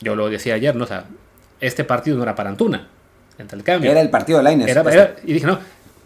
yo 0.00 0.16
lo 0.16 0.28
decía 0.30 0.54
ayer, 0.54 0.74
¿no? 0.76 0.84
O 0.84 0.86
sea, 0.86 1.04
este 1.60 1.84
partido 1.84 2.16
no 2.16 2.22
era 2.22 2.34
para 2.34 2.50
Antuna, 2.50 2.88
entre 3.38 3.58
el 3.58 3.64
cambio. 3.64 3.90
Era 3.90 4.00
el 4.00 4.10
partido 4.10 4.38
de 4.38 4.44
Lainez. 4.44 4.68
Era- 4.68 4.82
era- 4.92 5.16
y 5.24 5.32
dije, 5.34 5.46
no, 5.46 5.58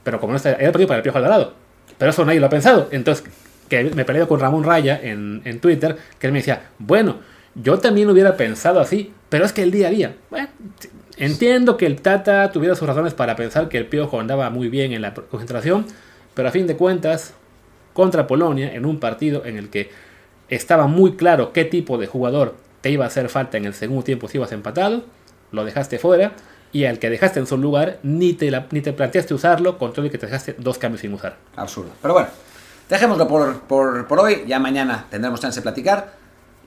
pero 0.03 0.21
como 0.21 0.33
no 0.33 0.37
está, 0.37 0.51
era 0.51 0.67
el 0.67 0.73
partido 0.73 0.89
para 0.89 0.99
el 0.99 1.03
Piojo 1.03 1.19
Alvarado. 1.19 1.55
Pero 1.99 2.11
eso 2.11 2.25
nadie 2.25 2.41
lo 2.41 2.47
ha 2.47 2.51
pensado. 2.51 2.89
Entonces, 2.91 3.25
que 3.69 3.85
me 3.85 4.05
peleé 4.05 4.27
con 4.27 4.41
Ramón 4.41 4.65
Raya 4.65 4.99
en, 5.03 5.43
en 5.45 5.61
Twitter, 5.61 5.97
que 6.19 6.27
él 6.27 6.33
me 6.33 6.41
decía, 6.41 6.63
bueno, 6.79 7.19
yo 7.55 7.79
también 7.79 8.11
hubiera 8.11 8.37
pensado 8.37 8.81
así, 8.81 9.13
pero 9.29 9.45
es 9.45 9.53
que 9.53 9.63
el 9.63 9.71
día 9.71 9.87
a 9.89 9.91
día. 9.91 10.15
Bueno, 10.29 10.49
entiendo 11.17 11.77
que 11.77 11.87
el 11.87 12.01
Tata 12.01 12.51
tuviera 12.51 12.75
sus 12.75 12.87
razones 12.89 13.15
para 13.15 13.37
pensar 13.37 13.69
que 13.69 13.79
el 13.79 13.87
Piojo 13.87 14.19
andaba 14.21 14.51
muy 14.51 14.69
bien 14.69 14.93
en 14.93 15.03
la 15.03 15.15
concentración, 15.15 15.87
pero 16.35 16.49
a 16.49 16.51
fin 16.51 16.67
de 16.67 16.77
cuentas, 16.77 17.33
contra 17.93 18.27
Polonia, 18.27 18.75
en 18.75 18.85
un 18.85 18.99
partido 18.99 19.45
en 19.47 19.57
el 19.57 19.71
que 19.71 19.91
estaba 20.49 20.87
muy 20.89 21.13
claro 21.15 21.53
qué 21.53 21.65
tipo 21.65 21.97
de 21.97 22.07
jugador 22.09 22.57
te 22.85 22.91
iba 22.91 23.05
a 23.05 23.09
hacer 23.09 23.31
falta 23.31 23.57
en 23.57 23.65
el 23.65 23.73
segundo 23.73 24.05
tiempo 24.05 24.29
si 24.29 24.37
ibas 24.37 24.53
empatado, 24.53 25.05
lo 25.53 25.65
dejaste 25.65 25.99
fuera 25.99 26.33
y 26.71 26.85
al 26.85 26.99
que 26.99 27.09
dejaste 27.09 27.41
en 27.41 27.47
su 27.47 27.57
lugar 27.57 27.99
ni 28.03 28.35
te, 28.35 28.51
la- 28.51 28.67
ni 28.73 28.83
te 28.83 28.93
planteaste 28.93 29.33
usarlo 29.33 29.79
con 29.79 29.95
todo 29.95 30.05
y 30.05 30.11
que 30.11 30.19
te 30.19 30.27
dejaste 30.27 30.55
dos 30.59 30.77
cambios 30.77 31.01
sin 31.01 31.15
usar. 31.15 31.37
Absurdo. 31.57 31.93
Pero 32.03 32.13
bueno, 32.13 32.29
dejémoslo 32.91 33.27
por, 33.27 33.61
por, 33.63 34.07
por 34.07 34.21
hoy. 34.21 34.45
Ya 34.47 34.59
mañana 34.59 35.07
tendremos 35.11 35.41
chance 35.41 35.61
de 35.61 35.63
platicar. 35.63 36.13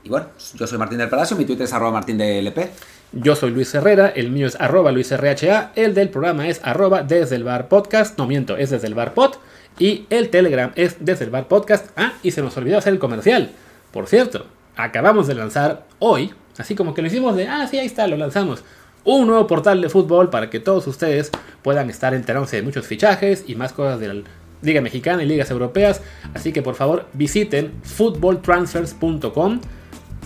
Y 0.03 0.09
bueno, 0.09 0.25
yo 0.55 0.65
soy 0.65 0.79
Martín 0.79 0.97
del 0.97 1.09
Palacio, 1.09 1.37
mi 1.37 1.45
Twitter 1.45 1.65
es 1.65 1.73
arroba 1.73 1.91
martín 1.91 2.17
de 2.17 2.39
LP. 2.39 2.71
Yo 3.11 3.35
soy 3.35 3.51
Luis 3.51 3.75
Herrera, 3.75 4.07
el 4.09 4.31
mío 4.31 4.47
es 4.47 4.55
arroba 4.59 4.91
luisrha, 4.91 5.71
el 5.75 5.93
del 5.93 6.09
programa 6.09 6.47
es 6.47 6.61
arroba 6.63 7.03
desde 7.03 7.35
el 7.35 7.43
bar 7.43 7.67
podcast, 7.67 8.17
no 8.17 8.25
miento, 8.25 8.57
es 8.57 8.71
desde 8.71 8.87
el 8.87 8.95
bar 8.95 9.13
pod, 9.13 9.35
y 9.77 10.07
el 10.09 10.29
telegram 10.29 10.71
es 10.75 10.95
desde 10.99 11.25
el 11.25 11.29
bar 11.31 11.47
podcast. 11.47 11.87
Ah, 11.95 12.13
y 12.23 12.31
se 12.31 12.41
nos 12.41 12.57
olvidó 12.57 12.79
hacer 12.79 12.93
el 12.93 12.99
comercial. 12.99 13.51
Por 13.91 14.07
cierto, 14.07 14.47
acabamos 14.77 15.27
de 15.27 15.35
lanzar 15.35 15.85
hoy, 15.99 16.33
así 16.57 16.75
como 16.75 16.93
que 16.93 17.01
lo 17.01 17.07
hicimos 17.07 17.35
de, 17.35 17.47
ah, 17.47 17.67
sí, 17.67 17.77
ahí 17.77 17.87
está, 17.87 18.07
lo 18.07 18.17
lanzamos. 18.17 18.63
Un 19.03 19.27
nuevo 19.27 19.47
portal 19.47 19.81
de 19.81 19.89
fútbol 19.89 20.29
para 20.29 20.49
que 20.49 20.59
todos 20.59 20.85
ustedes 20.87 21.31
puedan 21.63 21.89
estar 21.89 22.13
enterándose 22.13 22.57
de 22.57 22.61
muchos 22.61 22.85
fichajes 22.85 23.45
y 23.47 23.55
más 23.55 23.73
cosas 23.73 23.99
de 23.99 24.07
la 24.13 24.23
Liga 24.61 24.81
Mexicana 24.81 25.23
y 25.23 25.25
ligas 25.25 25.49
europeas. 25.49 26.01
Así 26.33 26.51
que 26.51 26.61
por 26.61 26.75
favor 26.75 27.07
visiten 27.13 27.73
footballtransfers.com. 27.83 29.61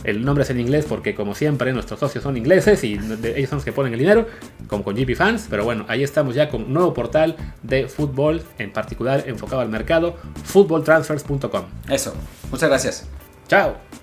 El 0.03 0.25
nombre 0.25 0.43
es 0.43 0.49
en 0.49 0.59
inglés 0.59 0.85
porque, 0.89 1.13
como 1.13 1.35
siempre, 1.35 1.71
nuestros 1.73 1.99
socios 1.99 2.23
son 2.23 2.35
ingleses 2.35 2.83
y 2.83 2.93
ellos 2.93 3.49
son 3.49 3.57
los 3.57 3.65
que 3.65 3.71
ponen 3.71 3.93
el 3.93 3.99
dinero, 3.99 4.25
como 4.67 4.83
con 4.83 4.95
GP 4.95 5.15
Fans. 5.15 5.45
Pero 5.47 5.63
bueno, 5.63 5.85
ahí 5.87 6.01
estamos 6.01 6.33
ya 6.33 6.49
con 6.49 6.63
un 6.63 6.73
nuevo 6.73 6.91
portal 6.91 7.35
de 7.61 7.87
fútbol, 7.87 8.41
en 8.57 8.73
particular 8.73 9.25
enfocado 9.27 9.61
al 9.61 9.69
mercado, 9.69 10.15
footballtransfers.com. 10.43 11.65
Eso. 11.87 12.15
Muchas 12.49 12.69
gracias. 12.69 13.07
¡Chao! 13.47 14.00